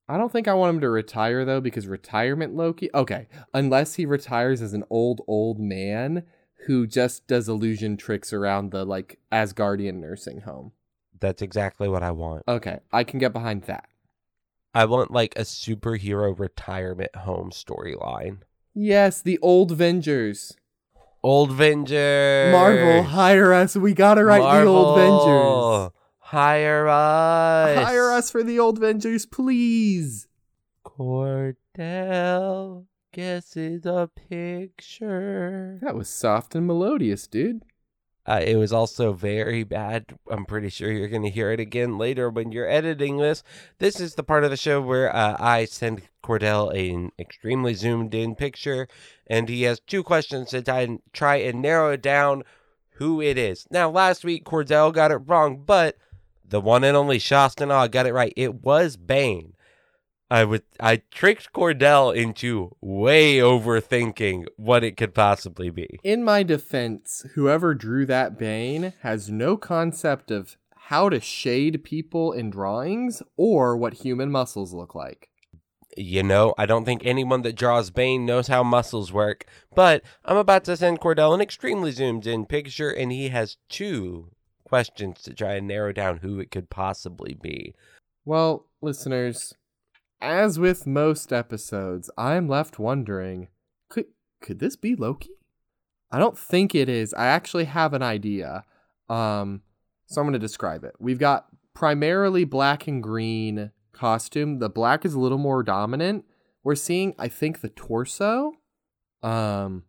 I 0.08 0.16
don't 0.16 0.30
think 0.30 0.46
I 0.46 0.54
want 0.54 0.76
him 0.76 0.80
to 0.82 0.88
retire 0.88 1.44
though, 1.44 1.60
because 1.60 1.88
retirement 1.88 2.54
Loki. 2.54 2.90
Okay, 2.94 3.26
unless 3.52 3.94
he 3.94 4.06
retires 4.06 4.62
as 4.62 4.72
an 4.72 4.84
old 4.88 5.20
old 5.26 5.58
man 5.58 6.22
who 6.68 6.86
just 6.86 7.26
does 7.26 7.48
illusion 7.48 7.96
tricks 7.96 8.32
around 8.32 8.70
the 8.70 8.84
like 8.84 9.18
Asgardian 9.32 9.94
nursing 9.96 10.42
home. 10.42 10.70
That's 11.18 11.42
exactly 11.42 11.88
what 11.88 12.04
I 12.04 12.12
want. 12.12 12.44
Okay, 12.46 12.78
I 12.92 13.02
can 13.02 13.18
get 13.18 13.32
behind 13.32 13.64
that. 13.64 13.88
I 14.74 14.84
want 14.84 15.10
like 15.10 15.34
a 15.36 15.42
superhero 15.42 16.38
retirement 16.38 17.14
home 17.16 17.50
storyline. 17.50 18.38
Yes, 18.74 19.22
the 19.22 19.38
old 19.38 19.76
Vengers. 19.76 20.54
Old 21.22 21.50
Venger. 21.50 22.52
Marvel, 22.52 23.02
hire 23.02 23.52
us. 23.52 23.76
We 23.76 23.92
gotta 23.92 24.24
write 24.24 24.40
the 24.40 24.68
old 24.68 24.98
Vengers. 24.98 25.92
Hire 26.18 26.86
us. 26.86 27.86
Hire 27.86 28.12
us 28.12 28.30
for 28.30 28.42
the 28.42 28.58
old 28.58 28.78
Vengers, 28.78 29.28
please. 29.28 30.28
Cordell 30.84 32.84
guesses 33.12 33.86
a 33.86 34.10
picture. 34.14 35.78
That 35.82 35.96
was 35.96 36.08
soft 36.08 36.54
and 36.54 36.66
melodious, 36.66 37.26
dude. 37.26 37.62
Uh, 38.28 38.42
it 38.44 38.56
was 38.56 38.74
also 38.74 39.14
very 39.14 39.64
bad. 39.64 40.04
I'm 40.30 40.44
pretty 40.44 40.68
sure 40.68 40.92
you're 40.92 41.08
going 41.08 41.22
to 41.22 41.30
hear 41.30 41.50
it 41.50 41.60
again 41.60 41.96
later 41.96 42.28
when 42.28 42.52
you're 42.52 42.68
editing 42.68 43.16
this. 43.16 43.42
This 43.78 43.98
is 43.98 44.16
the 44.16 44.22
part 44.22 44.44
of 44.44 44.50
the 44.50 44.56
show 44.56 44.82
where 44.82 45.14
uh, 45.16 45.36
I 45.40 45.64
send 45.64 46.02
Cordell 46.22 46.70
an 46.76 47.10
extremely 47.18 47.72
zoomed 47.72 48.14
in 48.14 48.34
picture, 48.34 48.86
and 49.26 49.48
he 49.48 49.62
has 49.62 49.80
two 49.80 50.02
questions 50.02 50.50
to 50.50 50.60
try 50.60 50.80
and, 50.80 51.00
try 51.14 51.36
and 51.36 51.62
narrow 51.62 51.96
down 51.96 52.42
who 52.96 53.22
it 53.22 53.38
is. 53.38 53.66
Now, 53.70 53.88
last 53.88 54.24
week, 54.24 54.44
Cordell 54.44 54.92
got 54.92 55.10
it 55.10 55.22
wrong, 55.26 55.62
but 55.64 55.96
the 56.46 56.60
one 56.60 56.84
and 56.84 56.98
only 56.98 57.18
Shastana 57.18 57.90
got 57.90 58.06
it 58.06 58.12
right. 58.12 58.34
It 58.36 58.56
was 58.56 58.98
Bane. 58.98 59.54
I 60.30 60.44
would 60.44 60.62
I 60.78 61.02
tricked 61.10 61.52
Cordell 61.52 62.14
into 62.14 62.76
way 62.80 63.38
overthinking 63.38 64.46
what 64.56 64.84
it 64.84 64.96
could 64.96 65.14
possibly 65.14 65.70
be. 65.70 65.98
In 66.04 66.22
my 66.22 66.42
defense, 66.42 67.24
whoever 67.34 67.74
drew 67.74 68.04
that 68.06 68.38
Bane 68.38 68.92
has 69.00 69.30
no 69.30 69.56
concept 69.56 70.30
of 70.30 70.56
how 70.88 71.08
to 71.08 71.20
shade 71.20 71.84
people 71.84 72.32
in 72.32 72.50
drawings 72.50 73.22
or 73.36 73.76
what 73.76 73.94
human 73.94 74.30
muscles 74.30 74.72
look 74.72 74.94
like. 74.94 75.28
You 75.96 76.22
know, 76.22 76.54
I 76.56 76.66
don't 76.66 76.84
think 76.84 77.02
anyone 77.04 77.42
that 77.42 77.56
draws 77.56 77.90
Bane 77.90 78.24
knows 78.24 78.46
how 78.46 78.62
muscles 78.62 79.12
work, 79.12 79.46
but 79.74 80.02
I'm 80.24 80.36
about 80.36 80.64
to 80.64 80.76
send 80.76 81.00
Cordell 81.00 81.34
an 81.34 81.40
extremely 81.40 81.90
zoomed 81.90 82.26
in 82.26 82.46
picture, 82.46 82.90
and 82.90 83.10
he 83.10 83.30
has 83.30 83.56
two 83.68 84.30
questions 84.64 85.22
to 85.22 85.34
try 85.34 85.54
and 85.54 85.66
narrow 85.66 85.92
down 85.92 86.18
who 86.18 86.38
it 86.38 86.50
could 86.50 86.70
possibly 86.70 87.34
be. 87.34 87.74
Well, 88.24 88.66
listeners, 88.80 89.54
as 90.20 90.58
with 90.58 90.86
most 90.86 91.32
episodes, 91.32 92.10
I'm 92.18 92.48
left 92.48 92.78
wondering, 92.78 93.48
could 93.88 94.06
could 94.40 94.58
this 94.58 94.76
be 94.76 94.94
Loki? 94.94 95.30
I 96.10 96.18
don't 96.18 96.38
think 96.38 96.74
it 96.74 96.88
is. 96.88 97.12
I 97.14 97.26
actually 97.26 97.64
have 97.64 97.94
an 97.94 98.02
idea. 98.02 98.64
Um 99.08 99.62
so 100.06 100.20
I'm 100.20 100.26
going 100.26 100.32
to 100.32 100.38
describe 100.38 100.84
it. 100.84 100.94
We've 100.98 101.18
got 101.18 101.48
primarily 101.74 102.44
black 102.44 102.86
and 102.86 103.02
green 103.02 103.72
costume. 103.92 104.58
The 104.58 104.70
black 104.70 105.04
is 105.04 105.12
a 105.12 105.20
little 105.20 105.36
more 105.36 105.62
dominant. 105.62 106.24
We're 106.64 106.76
seeing 106.76 107.14
I 107.18 107.28
think 107.28 107.60
the 107.60 107.68
torso. 107.68 108.52
Um 109.22 109.84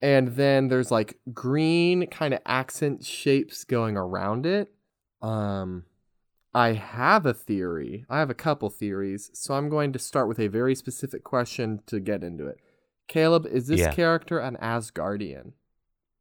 and 0.00 0.28
then 0.36 0.68
there's 0.68 0.90
like 0.90 1.18
green 1.32 2.06
kind 2.08 2.34
of 2.34 2.40
accent 2.46 3.04
shapes 3.04 3.64
going 3.64 3.96
around 3.96 4.46
it. 4.46 4.72
Um 5.20 5.84
I 6.54 6.72
have 6.74 7.26
a 7.26 7.34
theory. 7.34 8.04
I 8.08 8.20
have 8.20 8.30
a 8.30 8.34
couple 8.34 8.70
theories, 8.70 9.30
so 9.34 9.54
I'm 9.54 9.68
going 9.68 9.92
to 9.92 9.98
start 9.98 10.28
with 10.28 10.38
a 10.38 10.46
very 10.48 10.74
specific 10.74 11.24
question 11.24 11.80
to 11.86 11.98
get 11.98 12.22
into 12.22 12.46
it. 12.46 12.58
Caleb, 13.08 13.46
is 13.46 13.66
this 13.66 13.80
Yeah. 13.80 13.92
character 13.92 14.38
an 14.38 14.56
Asgardian? 14.62 15.52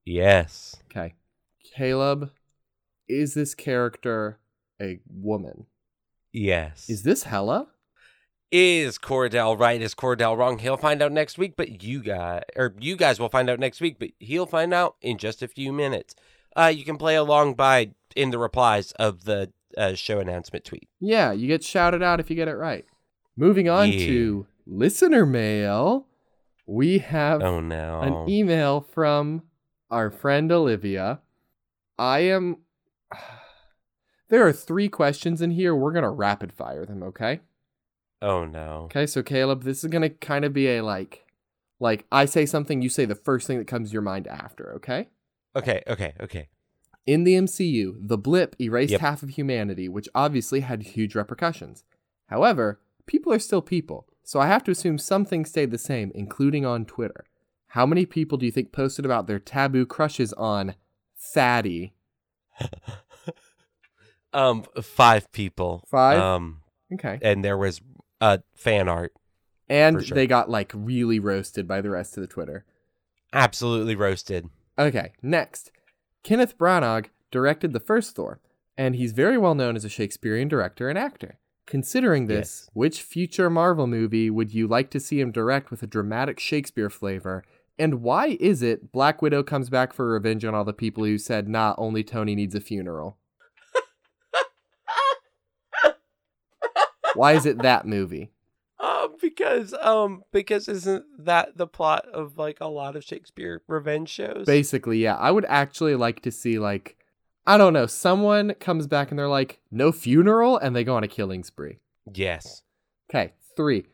Yes. 0.06 0.76
Okay. 0.86 1.14
Caleb, 1.76 2.32
is 3.08 3.36
this 3.36 3.54
character 3.56 4.40
a 4.82 5.00
woman? 5.08 5.68
Yes. 6.32 6.90
Is 6.90 7.04
this 7.04 7.24
Hela? 7.24 7.68
Is 8.52 8.98
Cordell 9.00 9.58
right? 9.60 9.82
Is 9.82 9.96
Cordell 9.96 10.38
wrong? 10.38 10.60
He'll 10.60 10.78
find 10.78 11.02
out 11.02 11.12
next 11.12 11.38
week, 11.38 11.54
but 11.56 11.84
you 11.84 12.02
guys, 12.02 12.44
or 12.56 12.76
you 12.80 12.96
guys 12.96 13.20
will 13.20 13.30
find 13.30 13.50
out 13.50 13.60
next 13.60 13.82
week, 13.82 13.98
but 14.00 14.10
he'll 14.20 14.46
find 14.46 14.74
out 14.74 14.96
in 15.02 15.18
just 15.18 15.42
a 15.42 15.48
few 15.48 15.72
minutes. 15.72 16.16
Uh, 16.56 16.72
you 16.76 16.84
can 16.86 16.98
play 16.98 17.16
along 17.16 17.56
by 17.56 17.92
in 18.16 18.30
the 18.30 18.38
replies 18.38 18.92
of 18.94 19.24
the 19.26 19.52
uh, 19.78 19.94
show 19.96 20.20
announcement 20.20 20.66
tweet. 20.66 20.88
Yeah, 21.00 21.32
you 21.32 21.48
get 21.48 21.64
shouted 21.64 22.02
out 22.04 22.20
if 22.20 22.30
you 22.30 22.36
get 22.36 22.48
it 22.48 22.56
right. 22.56 22.86
Moving 23.36 23.68
on 23.70 23.92
Yeah. 23.92 24.06
to 24.08 24.48
listener 24.66 25.26
mail, 25.26 26.08
we 26.66 27.00
have 27.00 27.42
Oh 27.42 27.60
no. 27.60 28.00
an 28.02 28.30
email 28.30 28.82
from 28.82 29.44
our 29.90 30.10
friend 30.10 30.52
Olivia. 30.52 31.20
I 31.98 32.20
am. 32.20 32.58
There 34.30 34.48
are 34.48 34.54
three 34.54 34.90
questions 34.90 35.42
in 35.44 35.52
here. 35.52 35.76
We're 35.76 35.92
going 35.92 36.04
to 36.04 36.10
rapid 36.10 36.52
fire 36.54 36.86
them, 36.86 37.04
okay? 37.04 37.42
oh 38.22 38.46
no. 38.46 38.84
Okay, 38.86 39.06
so 39.06 39.22
Caleb, 39.22 39.64
this 39.64 39.84
is 39.84 39.90
going 39.90 40.02
to 40.02 40.10
kind 40.10 40.46
of 40.46 40.54
be 40.54 40.68
a 40.70 40.82
like, 40.82 41.26
like 41.80 42.06
I 42.12 42.24
say 42.26 42.46
something, 42.46 42.82
you 42.82 42.88
say 42.90 43.04
the 43.06 43.14
first 43.16 43.46
thing 43.46 43.58
that 43.60 43.68
comes 43.68 43.90
to 43.90 43.94
your 43.94 44.02
mind 44.02 44.28
after, 44.28 44.74
okay? 44.78 45.10
Okay, 45.56 45.84
okay, 45.88 46.14
okay. 46.22 46.48
In 47.06 47.24
the 47.26 47.34
MCU, 47.36 47.96
the 48.00 48.18
blip 48.18 48.56
erased 48.62 48.92
Yep. 48.92 49.02
half 49.02 49.24
of 49.24 49.30
humanity, 49.30 49.90
which 49.90 50.08
obviously 50.16 50.62
had 50.62 50.84
huge 50.84 51.16
repercussions. 51.16 51.84
However, 52.28 52.80
people 53.06 53.34
are 53.34 53.40
still 53.40 53.62
people, 53.62 54.08
so 54.24 54.40
I 54.40 54.48
have 54.48 54.64
to 54.66 54.72
assume 54.72 54.98
some 54.98 55.26
things 55.26 55.50
stayed 55.50 55.72
the 55.72 55.78
same, 55.78 56.12
including 56.16 56.66
on 56.66 56.86
Twitter. 56.86 57.26
How 57.68 57.86
many 57.86 58.06
people 58.06 58.38
do 58.38 58.46
you 58.46 58.52
think 58.52 58.72
posted 58.72 59.04
about 59.06 59.28
their 59.28 59.40
taboo 59.40 59.86
crushes 59.86 60.32
on 60.34 60.76
Fatty? 61.16 61.94
Um, 64.34 64.64
five 64.82 65.32
people. 65.32 65.84
Five? 65.90 66.20
Um, 66.20 66.62
Okay. 66.92 67.20
and 67.22 67.44
there 67.46 67.58
was 67.58 67.82
uh 68.20 68.40
fan 68.56 68.90
art. 68.90 69.14
And 69.70 70.04
sure. 70.04 70.16
they 70.16 70.26
got 70.28 70.50
like 70.50 70.72
really 70.74 71.20
roasted 71.20 71.68
by 71.68 71.82
the 71.82 71.90
rest 71.92 72.18
of 72.18 72.22
the 72.22 72.28
Twitter. 72.28 72.66
Absolutely 73.32 73.96
roasted. 73.96 74.50
Okay, 74.78 75.12
next. 75.22 75.72
Kenneth 76.24 76.58
Branagh 76.58 77.08
directed 77.32 77.74
the 77.74 77.80
first 77.80 78.16
Thor, 78.16 78.40
and 78.78 78.96
he's 78.96 79.12
very 79.12 79.38
well 79.38 79.56
known 79.56 79.76
as 79.76 79.86
a 79.86 79.90
Shakespearean 79.90 80.48
director 80.48 80.90
and 80.90 80.98
actor. 80.98 81.38
Considering 81.66 82.28
this, 82.28 82.64
Yes. 82.66 82.70
which 82.74 83.02
future 83.02 83.50
Marvel 83.50 83.88
movie 83.88 84.30
would 84.30 84.54
you 84.54 84.68
like 84.68 84.90
to 84.92 85.00
see 85.00 85.20
him 85.20 85.32
direct 85.32 85.72
with 85.72 85.82
a 85.84 85.88
dramatic 85.88 86.40
Shakespeare 86.40 86.90
flavor? 86.90 87.44
And 87.80 88.02
why 88.02 88.38
is 88.40 88.62
it 88.62 88.92
Black 88.92 89.22
Widow 89.22 89.44
comes 89.44 89.70
back 89.70 89.94
for 89.94 90.08
revenge 90.12 90.46
on 90.46 90.54
all 90.54 90.66
the 90.66 90.74
people 90.74 91.04
who 91.06 91.18
said, 91.18 91.48
nah, 91.48 91.74
only 91.78 92.04
Tony 92.04 92.36
needs 92.36 92.54
a 92.54 92.60
funeral? 92.62 93.18
Why 97.16 97.34
is 97.34 97.46
it 97.46 97.60
that 97.60 97.86
movie? 97.86 98.32
Um, 98.84 99.16
because 99.22 99.74
um, 99.82 100.24
because 100.34 100.68
isn't 100.68 101.06
that 101.20 101.58
the 101.58 101.68
plot 101.68 102.06
of 102.10 102.38
like 102.38 102.58
a 102.60 102.68
lot 102.68 102.98
of 102.98 103.04
Shakespeare 103.04 103.62
revenge 103.68 104.10
shows? 104.10 104.46
Basically, 104.46 104.98
yeah. 104.98 105.16
I 105.16 105.32
would 105.32 105.46
actually 105.48 105.96
like 105.96 106.22
to 106.24 106.32
see, 106.32 106.60
like, 106.60 106.98
I 107.48 107.58
don't 107.58 107.72
know, 107.72 107.86
someone 107.86 108.56
comes 108.56 108.88
back 108.88 109.10
and 109.10 109.18
they're 109.18 109.30
like, 109.30 109.62
no 109.72 109.94
funeral, 109.94 110.58
and 110.58 110.76
they 110.76 110.84
go 110.84 110.96
on 110.96 111.04
a 111.04 111.08
killing 111.08 111.44
spree. 111.44 111.80
yes. 112.14 112.64
Okay, 113.10 113.34
three. 113.56 113.86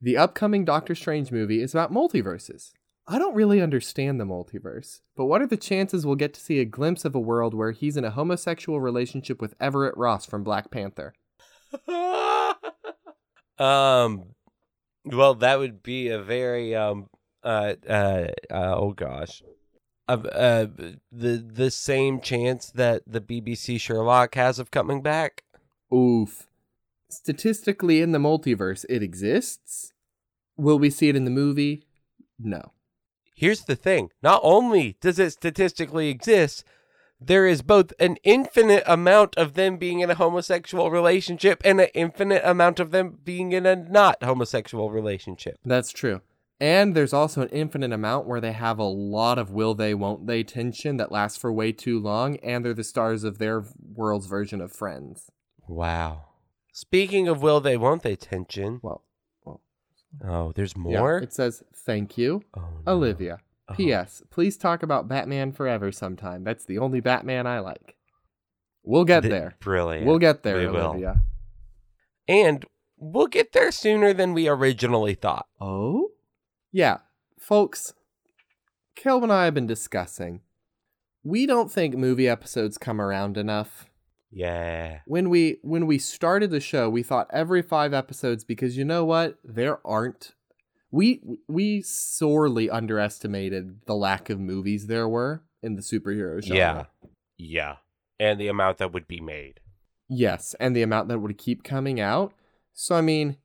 The 0.00 0.16
upcoming 0.16 0.64
Doctor 0.64 0.94
Strange 0.96 1.30
movie 1.30 1.62
is 1.62 1.74
about 1.74 1.92
multiverses. 1.92 2.72
I 3.06 3.18
don't 3.18 3.34
really 3.34 3.60
understand 3.60 4.18
the 4.18 4.24
multiverse, 4.24 5.00
but 5.16 5.26
what 5.26 5.42
are 5.42 5.46
the 5.46 5.56
chances 5.56 6.06
we'll 6.06 6.16
get 6.16 6.34
to 6.34 6.40
see 6.40 6.58
a 6.58 6.64
glimpse 6.64 7.04
of 7.04 7.14
a 7.14 7.20
world 7.20 7.54
where 7.54 7.72
he's 7.72 7.96
in 7.96 8.04
a 8.04 8.10
homosexual 8.10 8.80
relationship 8.80 9.40
with 9.40 9.54
Everett 9.60 9.96
Ross 9.96 10.24
from 10.24 10.42
Black 10.42 10.70
Panther? 10.70 11.14
um, 13.62 14.24
well, 15.04 15.34
that 15.34 15.58
would 15.58 15.82
be 15.82 16.08
a 16.08 16.20
very 16.20 16.74
um 16.74 17.08
uh 17.42 17.74
uh, 17.88 18.28
uh 18.50 18.74
oh 18.76 18.92
gosh. 18.92 19.42
Uh, 20.08 20.12
uh, 20.12 20.66
the 21.10 21.36
the 21.36 21.70
same 21.70 22.20
chance 22.20 22.70
that 22.70 23.02
the 23.06 23.20
BBC 23.20 23.80
Sherlock 23.80 24.34
has 24.34 24.58
of 24.58 24.70
coming 24.70 25.00
back. 25.00 25.44
Oof. 25.94 26.48
Statistically, 27.08 28.00
in 28.00 28.12
the 28.12 28.18
multiverse, 28.18 28.84
it 28.88 29.02
exists. 29.02 29.92
Will 30.56 30.78
we 30.78 30.90
see 30.90 31.08
it 31.08 31.16
in 31.16 31.24
the 31.24 31.30
movie? 31.30 31.86
No. 32.38 32.72
Here's 33.34 33.64
the 33.64 33.76
thing: 33.76 34.10
not 34.22 34.40
only 34.42 34.96
does 35.00 35.18
it 35.18 35.32
statistically 35.32 36.08
exist, 36.08 36.64
there 37.26 37.46
is 37.46 37.62
both 37.62 37.92
an 37.98 38.16
infinite 38.22 38.82
amount 38.86 39.36
of 39.36 39.54
them 39.54 39.76
being 39.76 40.00
in 40.00 40.10
a 40.10 40.14
homosexual 40.14 40.90
relationship 40.90 41.60
and 41.64 41.80
an 41.80 41.88
infinite 41.94 42.42
amount 42.44 42.80
of 42.80 42.90
them 42.90 43.18
being 43.24 43.52
in 43.52 43.66
a 43.66 43.76
not 43.76 44.22
homosexual 44.22 44.90
relationship. 44.90 45.58
That's 45.64 45.92
true. 45.92 46.20
And 46.60 46.94
there's 46.94 47.12
also 47.12 47.42
an 47.42 47.48
infinite 47.48 47.92
amount 47.92 48.28
where 48.28 48.40
they 48.40 48.52
have 48.52 48.78
a 48.78 48.84
lot 48.84 49.36
of 49.36 49.50
will 49.50 49.74
they, 49.74 49.94
won't 49.94 50.28
they 50.28 50.44
tension 50.44 50.96
that 50.98 51.10
lasts 51.10 51.36
for 51.36 51.52
way 51.52 51.72
too 51.72 51.98
long, 51.98 52.36
and 52.36 52.64
they're 52.64 52.72
the 52.72 52.84
stars 52.84 53.24
of 53.24 53.38
their 53.38 53.64
world's 53.94 54.26
version 54.26 54.60
of 54.60 54.70
Friends. 54.70 55.28
Wow. 55.66 56.26
Speaking 56.72 57.26
of 57.26 57.42
will 57.42 57.60
they 57.60 57.76
won't 57.76 58.04
they 58.04 58.14
tension. 58.14 58.78
Well, 58.80 59.02
well. 59.44 59.60
Oh, 60.24 60.52
there's 60.52 60.74
yeah, 60.76 60.82
more? 60.82 61.18
it 61.18 61.32
says, 61.32 61.64
Thank 61.74 62.16
you, 62.16 62.44
oh, 62.56 62.68
no. 62.86 62.92
Olivia. 62.92 63.38
Uh-huh. 63.68 63.74
Oh. 63.74 63.76
P.S. 63.76 64.22
Please 64.30 64.56
talk 64.56 64.82
about 64.82 65.08
Batman 65.08 65.52
Forever 65.52 65.92
sometime. 65.92 66.44
That's 66.44 66.64
the 66.64 66.78
only 66.78 67.00
Batman 67.00 67.46
I 67.46 67.60
like. 67.60 67.96
We'll 68.82 69.04
get 69.04 69.20
Th- 69.20 69.30
there. 69.30 69.56
Brilliant. 69.60 70.06
We'll 70.06 70.18
get 70.18 70.42
there, 70.42 70.56
We 70.58 70.66
will. 70.66 70.86
Olivia. 70.90 71.20
and 72.26 72.64
we'll 72.98 73.28
get 73.28 73.52
there 73.52 73.70
sooner 73.70 74.12
than 74.12 74.32
we 74.34 74.48
originally 74.48 75.14
thought. 75.14 75.46
Oh? 75.60 76.08
Yeah, 76.72 76.98
folks, 77.38 77.92
Caleb 78.96 79.24
and 79.24 79.32
I 79.32 79.44
have 79.44 79.54
been 79.54 79.66
discussing. 79.66 80.40
We 81.22 81.46
don't 81.46 81.70
think 81.70 81.94
movie 81.96 82.28
episodes 82.28 82.78
come 82.78 83.00
around 83.00 83.36
enough. 83.36 83.86
Yeah. 84.34 85.00
when 85.04 85.28
we 85.28 85.58
when 85.62 85.86
we 85.86 85.98
started 85.98 86.50
the 86.50 86.58
show 86.58 86.88
we 86.88 87.02
thought 87.02 87.28
every 87.30 87.60
five 87.60 87.92
episodes 87.92 88.44
because 88.44 88.78
you 88.78 88.84
know 88.86 89.04
what 89.04 89.36
there 89.44 89.78
aren't 89.86 90.32
we 90.92 91.20
we 91.48 91.82
sorely 91.82 92.70
underestimated 92.70 93.80
the 93.86 93.94
lack 93.96 94.30
of 94.30 94.38
movies 94.38 94.86
there 94.86 95.08
were 95.08 95.42
in 95.62 95.74
the 95.74 95.82
superhero 95.82 96.40
genre 96.42 96.56
Yeah. 96.56 96.84
Yeah. 97.38 97.76
And 98.20 98.38
the 98.40 98.46
amount 98.48 98.78
that 98.78 98.92
would 98.92 99.08
be 99.08 99.20
made. 99.20 99.58
yes 100.08 100.54
and 100.60 100.76
the 100.76 100.82
amount 100.82 101.08
that 101.08 101.18
would 101.18 101.36
keep 101.38 101.64
coming 101.64 101.98
out 101.98 102.32
so 102.74 102.94
i 102.94 103.00
mean 103.00 103.36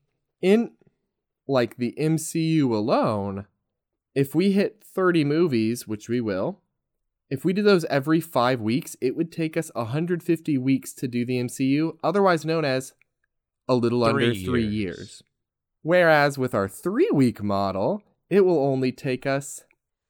in 0.41 0.71
like 1.47 1.77
the 1.77 1.95
mcu 1.97 2.63
alone 2.71 3.45
if 4.13 4.35
we 4.35 4.51
hit 4.51 4.83
30 4.83 5.23
movies 5.23 5.87
which 5.87 6.09
we 6.09 6.19
will 6.21 6.59
if 7.29 7.43
we 7.45 7.51
did 7.53 7.65
those 7.65 7.83
every 7.85 8.21
five 8.21 8.61
weeks, 8.61 8.95
it 9.01 9.13
would 9.17 9.33
take 9.33 9.57
us 9.57 9.69
150 9.75 10.57
weeks 10.59 10.93
to 10.93 11.09
do 11.09 11.25
the 11.25 11.43
MCU, 11.43 11.97
otherwise 12.01 12.45
known 12.45 12.63
as 12.63 12.93
a 13.67 13.75
little 13.75 14.05
under 14.05 14.27
Three 14.31 14.45
three 14.45 14.65
years. 14.65 14.97
years. 14.97 15.23
Whereas 15.87 16.37
with 16.37 16.53
our 16.53 16.67
three 16.67 17.09
week 17.13 17.41
model, 17.41 18.03
it 18.29 18.41
will 18.41 18.59
only 18.59 18.91
take 18.91 19.25
us 19.25 19.63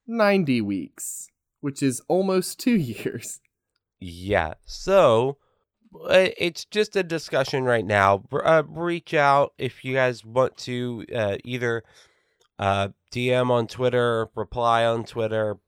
90 0.08 0.60
weeks, 0.62 1.28
which 1.60 1.84
is 1.84 2.02
almost 2.08 2.58
two 2.58 2.74
years. 2.76 3.38
Yeah. 4.00 4.54
So 4.64 5.36
uh, 5.94 6.30
it's 6.36 6.64
just 6.64 6.96
a 6.96 7.04
discussion 7.04 7.62
right 7.62 7.86
now. 7.86 8.24
Uh, 8.32 8.64
reach 8.66 9.14
out 9.14 9.52
if 9.56 9.84
you 9.84 9.94
guys 9.94 10.24
want 10.24 10.56
to 10.56 11.06
uh, 11.14 11.36
either 11.44 11.84
uh, 12.58 12.88
DM 13.12 13.48
on 13.48 13.68
Twitter, 13.68 14.30
reply 14.34 14.84
on 14.84 15.04
Twitter, 15.04 15.58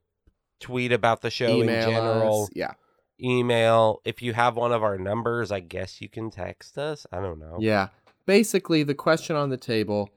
tweet 0.59 0.91
about 0.91 1.21
the 1.23 1.31
show 1.31 1.51
Email 1.51 1.89
in 1.89 1.95
general, 1.95 2.43
us. 2.43 2.51
Yeah. 2.53 2.73
email. 3.23 4.01
If 4.05 4.23
you 4.23 4.33
have 4.33 4.57
one 4.57 4.73
of 4.73 4.83
our 4.83 4.99
numbers, 4.99 5.53
I 5.53 5.61
guess 5.61 6.01
you 6.01 6.09
can 6.09 6.33
text 6.33 6.79
us. 6.79 7.07
I 7.13 7.21
don't 7.21 7.39
know. 7.39 7.59
Yeah. 7.61 7.91
Basically, 8.27 8.83
the 8.83 8.95
question 8.95 9.37
on 9.37 9.51
the 9.51 9.57
table 9.57 10.11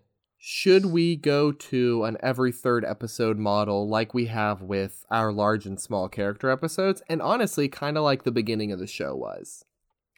should 0.45 0.87
we 0.87 1.15
go 1.15 1.53
to 1.53 2.03
an 2.03 2.17
every 2.21 2.51
third 2.51 2.83
episode 2.83 3.39
model 3.39 3.87
like 3.87 4.13
we 4.13 4.25
have 4.25 4.61
with 4.61 5.05
our 5.09 5.31
large 5.31 5.65
and 5.65 5.79
small 5.79 6.09
character 6.09 6.49
episodes? 6.49 7.01
And 7.07 7.21
honestly, 7.21 7.69
kind 7.69 7.97
of 7.97 8.03
like 8.03 8.23
the 8.23 8.31
beginning 8.31 8.73
of 8.73 8.79
the 8.79 8.85
show 8.85 9.15
was. 9.15 9.63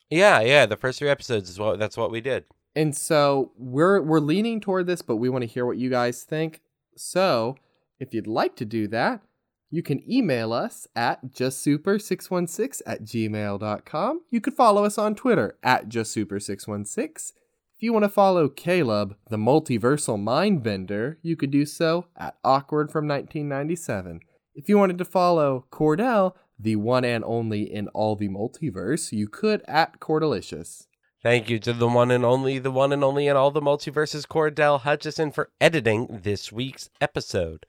Yeah, 0.10 0.40
yeah. 0.40 0.66
The 0.66 0.78
first 0.78 0.98
three 0.98 1.10
episodes 1.10 1.48
is 1.48 1.60
what 1.60 1.78
that's 1.78 1.96
what 1.96 2.10
we 2.10 2.22
did. 2.22 2.46
And 2.76 2.98
so 2.98 3.52
we're 3.56 4.02
we're 4.02 4.20
leaning 4.20 4.60
toward 4.60 4.88
this, 4.88 5.04
but 5.04 5.18
we 5.18 5.30
want 5.30 5.44
to 5.44 5.48
hear 5.48 5.64
what 5.64 5.78
you 5.78 5.92
guys 5.92 6.24
think. 6.24 6.62
So 6.96 7.56
if 8.00 8.12
you'd 8.12 8.26
like 8.26 8.56
to 8.56 8.66
do 8.66 8.88
that, 8.88 9.22
you 9.70 9.84
can 9.84 10.10
email 10.12 10.54
us 10.54 10.88
at 10.96 11.34
justsuper616 11.34 12.82
at 12.86 13.04
gmail.com. 13.04 14.22
You 14.32 14.42
could 14.42 14.54
follow 14.54 14.86
us 14.86 14.98
on 14.98 15.14
Twitter 15.14 15.56
at 15.62 15.88
justsuper616. 15.90 17.34
If 17.78 17.84
you 17.84 17.92
want 17.92 18.04
to 18.04 18.10
follow 18.10 18.48
Caleb, 18.48 19.18
the 19.30 19.36
multiversal 19.36 20.18
mindbender, 20.18 21.18
you 21.22 21.36
could 21.36 21.52
do 21.52 21.66
so 21.66 22.06
at 22.16 22.38
awkward 22.42 22.90
from 22.90 23.06
1997. 23.06 24.22
If 24.54 24.70
you 24.70 24.78
wanted 24.78 24.98
to 24.98 25.04
follow 25.04 25.66
Cordell, 25.74 26.36
the 26.58 26.78
one 26.78 27.04
and 27.04 27.22
only 27.26 27.64
in 27.64 27.90
all 27.90 28.16
the 28.16 28.30
multiverse, 28.30 29.12
you 29.12 29.28
could 29.28 29.62
at 29.68 30.00
Cordelicious. 30.00 30.88
Thank 31.22 31.50
you 31.50 31.60
to 31.60 31.74
the 31.74 31.90
one 31.90 32.12
and 32.12 32.24
only, 32.24 32.60
the 32.60 32.72
one 32.72 32.94
and 32.94 33.04
only 33.04 33.28
in 33.28 33.36
all 33.36 33.52
the 33.52 33.62
multiverses, 33.62 34.26
Cordell 34.26 34.80
Hutchison, 34.80 35.34
for 35.34 35.50
editing 35.60 36.22
this 36.24 36.54
week's 36.54 36.90
episode. 37.02 37.66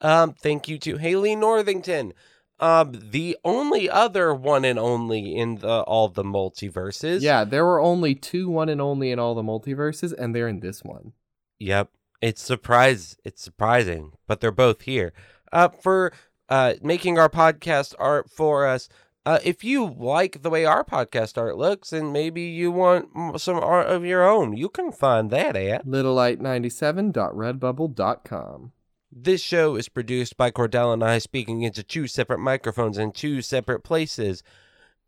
Um, 0.00 0.34
thank 0.40 0.68
you 0.68 0.78
to 0.78 0.98
Haley 0.98 1.34
Northington, 1.34 2.12
um, 2.60 2.92
the 3.10 3.36
only 3.44 3.88
other 3.88 4.34
one 4.34 4.64
and 4.64 4.78
only 4.78 5.36
in 5.36 5.56
the 5.56 5.82
all 5.82 6.08
the 6.08 6.24
multiverses. 6.24 7.20
Yeah, 7.20 7.44
there 7.44 7.64
were 7.64 7.80
only 7.80 8.14
two 8.14 8.48
one 8.48 8.68
and 8.68 8.80
only 8.80 9.10
in 9.10 9.18
all 9.18 9.34
the 9.34 9.42
multiverses, 9.42 10.12
and 10.12 10.34
they're 10.34 10.48
in 10.48 10.60
this 10.60 10.82
one. 10.82 11.12
Yep. 11.58 11.90
It's 12.20 12.42
surprise. 12.42 13.16
It's 13.24 13.42
surprising, 13.42 14.12
but 14.26 14.40
they're 14.40 14.50
both 14.50 14.82
here. 14.82 15.12
Uh, 15.52 15.68
for 15.68 16.12
uh 16.48 16.74
making 16.82 17.18
our 17.18 17.28
podcast 17.28 17.94
art 17.98 18.30
for 18.30 18.66
us. 18.66 18.88
Uh, 19.26 19.38
if 19.44 19.62
you 19.62 19.84
like 19.84 20.42
the 20.42 20.48
way 20.48 20.64
our 20.64 20.82
podcast 20.82 21.36
art 21.36 21.58
looks, 21.58 21.92
and 21.92 22.14
maybe 22.14 22.40
you 22.42 22.72
want 22.72 23.38
some 23.38 23.58
art 23.58 23.86
of 23.88 24.02
your 24.02 24.26
own, 24.26 24.56
you 24.56 24.70
can 24.70 24.90
find 24.90 25.30
that 25.30 25.54
at 25.54 25.86
Littlelight97.redbubble.com. 25.86 28.72
This 29.10 29.40
show 29.40 29.76
is 29.76 29.88
produced 29.88 30.36
by 30.36 30.50
Cordell 30.50 30.92
and 30.92 31.02
I 31.02 31.18
speaking 31.18 31.62
into 31.62 31.82
two 31.82 32.06
separate 32.06 32.38
microphones 32.40 32.98
in 32.98 33.12
two 33.12 33.40
separate 33.42 33.80
places. 33.82 34.42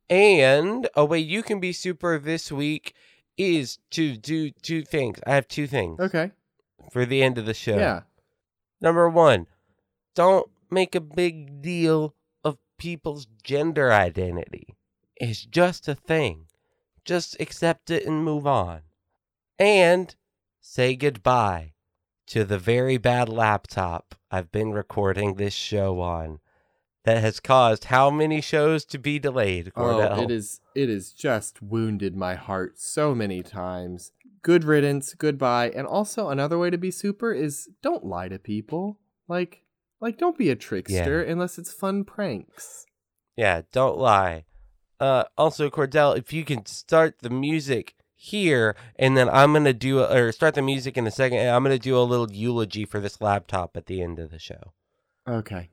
And 0.09 0.89
a 0.97 1.05
way 1.05 1.19
you 1.19 1.43
can 1.43 1.61
be 1.61 1.73
super 1.73 2.19
this 2.19 2.51
week 2.51 2.95
is 3.37 3.79
to 3.91 4.17
do 4.17 4.51
two 4.51 4.83
things. 4.83 5.19
I 5.27 5.35
have 5.35 5.49
two 5.49 5.67
things 5.67 6.01
Okay. 6.01 6.33
for 6.91 7.05
the 7.05 7.23
end 7.23 7.39
of 7.39 7.47
the 7.47 7.55
show. 7.55 7.77
Yeah. 7.77 8.03
Number 8.81 9.09
one, 9.09 9.47
don't 10.15 10.51
make 10.71 10.95
a 10.95 11.01
big 11.01 11.63
deal 11.63 12.15
of 12.43 12.57
people's 12.79 13.27
gender 13.45 13.93
identity. 13.93 14.75
It's 15.17 15.45
just 15.45 15.87
a 15.89 15.95
thing. 15.95 16.47
Just 17.05 17.39
accept 17.39 17.91
it 17.91 18.07
and 18.07 18.25
move 18.25 18.47
on. 18.47 18.81
And 19.59 20.15
say 20.61 20.97
goodbye 20.97 21.75
to 22.31 22.45
the 22.45 22.59
very 22.59 22.97
bad 22.97 23.29
laptop 23.29 24.15
I've 24.31 24.53
been 24.53 24.71
recording 24.71 25.35
this 25.35 25.53
show 25.53 26.01
on. 26.01 26.39
that 27.03 27.19
has 27.23 27.41
caused 27.41 27.85
how 27.87 28.09
many 28.09 28.41
shows 28.41 28.85
to 28.85 28.99
be 28.99 29.19
delayed, 29.19 29.73
Cordell? 29.75 30.19
Oh, 30.19 30.23
it 30.23 30.31
is 30.31 30.61
it 30.75 30.89
is 30.89 31.13
just 31.13 31.61
wounded 31.61 32.15
my 32.15 32.37
heart 32.37 32.79
so 32.79 33.15
many 33.17 33.43
times. 33.43 34.13
Good 34.43 34.63
riddance, 34.63 35.15
goodbye. 35.15 35.71
And 35.71 35.89
also 35.89 36.29
another 36.29 36.57
way 36.57 36.71
to 36.71 36.79
be 36.79 36.93
super 36.93 37.33
is 37.33 37.69
don't 37.83 38.05
lie 38.05 38.29
to 38.29 38.39
people. 38.39 39.01
Like 39.27 39.65
like 40.01 40.17
don't 40.17 40.39
be 40.39 40.51
a 40.51 40.57
trickster 40.57 41.21
unless 41.23 41.59
it's 41.59 41.73
fun 41.73 42.05
pranks. 42.05 42.87
Yeah, 43.35 43.63
don't 43.73 43.99
lie. 43.99 44.45
Uh, 45.01 45.25
also, 45.37 45.71
Cordell, 45.71 46.17
if 46.17 46.33
you 46.33 46.45
can 46.45 46.67
start 46.67 47.21
the 47.21 47.31
music 47.31 47.95
here, 48.23 48.77
and 48.97 49.17
then 49.17 49.31
I'm 49.31 49.55
gonna 49.55 49.73
do 49.73 50.05
or 50.05 50.31
start 50.31 50.55
the 50.55 50.61
music 50.61 50.99
in 50.99 51.07
a 51.07 51.11
second. 51.11 51.39
And 51.39 51.49
I'm 51.49 51.63
gonna 51.63 51.79
do 51.79 51.97
a 51.99 52.05
little 52.05 52.31
eulogy 52.31 52.85
for 52.85 53.01
this 53.01 53.19
laptop 53.23 53.79
at 53.79 53.87
the 53.87 54.03
end 54.03 54.19
of 54.19 54.31
the 54.31 54.39
show. 54.39 54.75
Okay. 55.27 55.71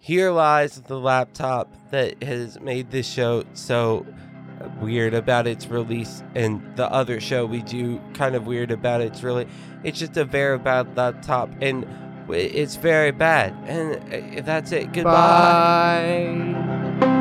Here 0.00 0.32
lies 0.32 0.80
the 0.80 0.98
laptop 0.98 1.72
that 1.92 2.20
has 2.20 2.58
made 2.58 2.90
this 2.90 3.08
show 3.08 3.44
so 3.52 4.04
weird 4.80 5.14
about 5.14 5.46
its 5.46 5.68
release, 5.68 6.24
and 6.34 6.60
the 6.74 6.90
other 6.90 7.20
show 7.20 7.46
we 7.46 7.62
do 7.62 8.00
kind 8.12 8.34
of 8.34 8.44
weird 8.44 8.72
about 8.72 9.00
its 9.00 9.22
really. 9.22 9.46
It's 9.84 10.00
just 10.00 10.16
a 10.16 10.24
very 10.24 10.58
bad 10.58 10.96
laptop, 10.96 11.48
and 11.60 11.86
it's 12.28 12.74
very 12.74 13.12
bad, 13.12 13.54
and 13.68 13.94
uh, 14.12 14.42
that's 14.42 14.72
it. 14.72 14.92
Goodbye. 14.92 16.34
Bye. 17.00 17.13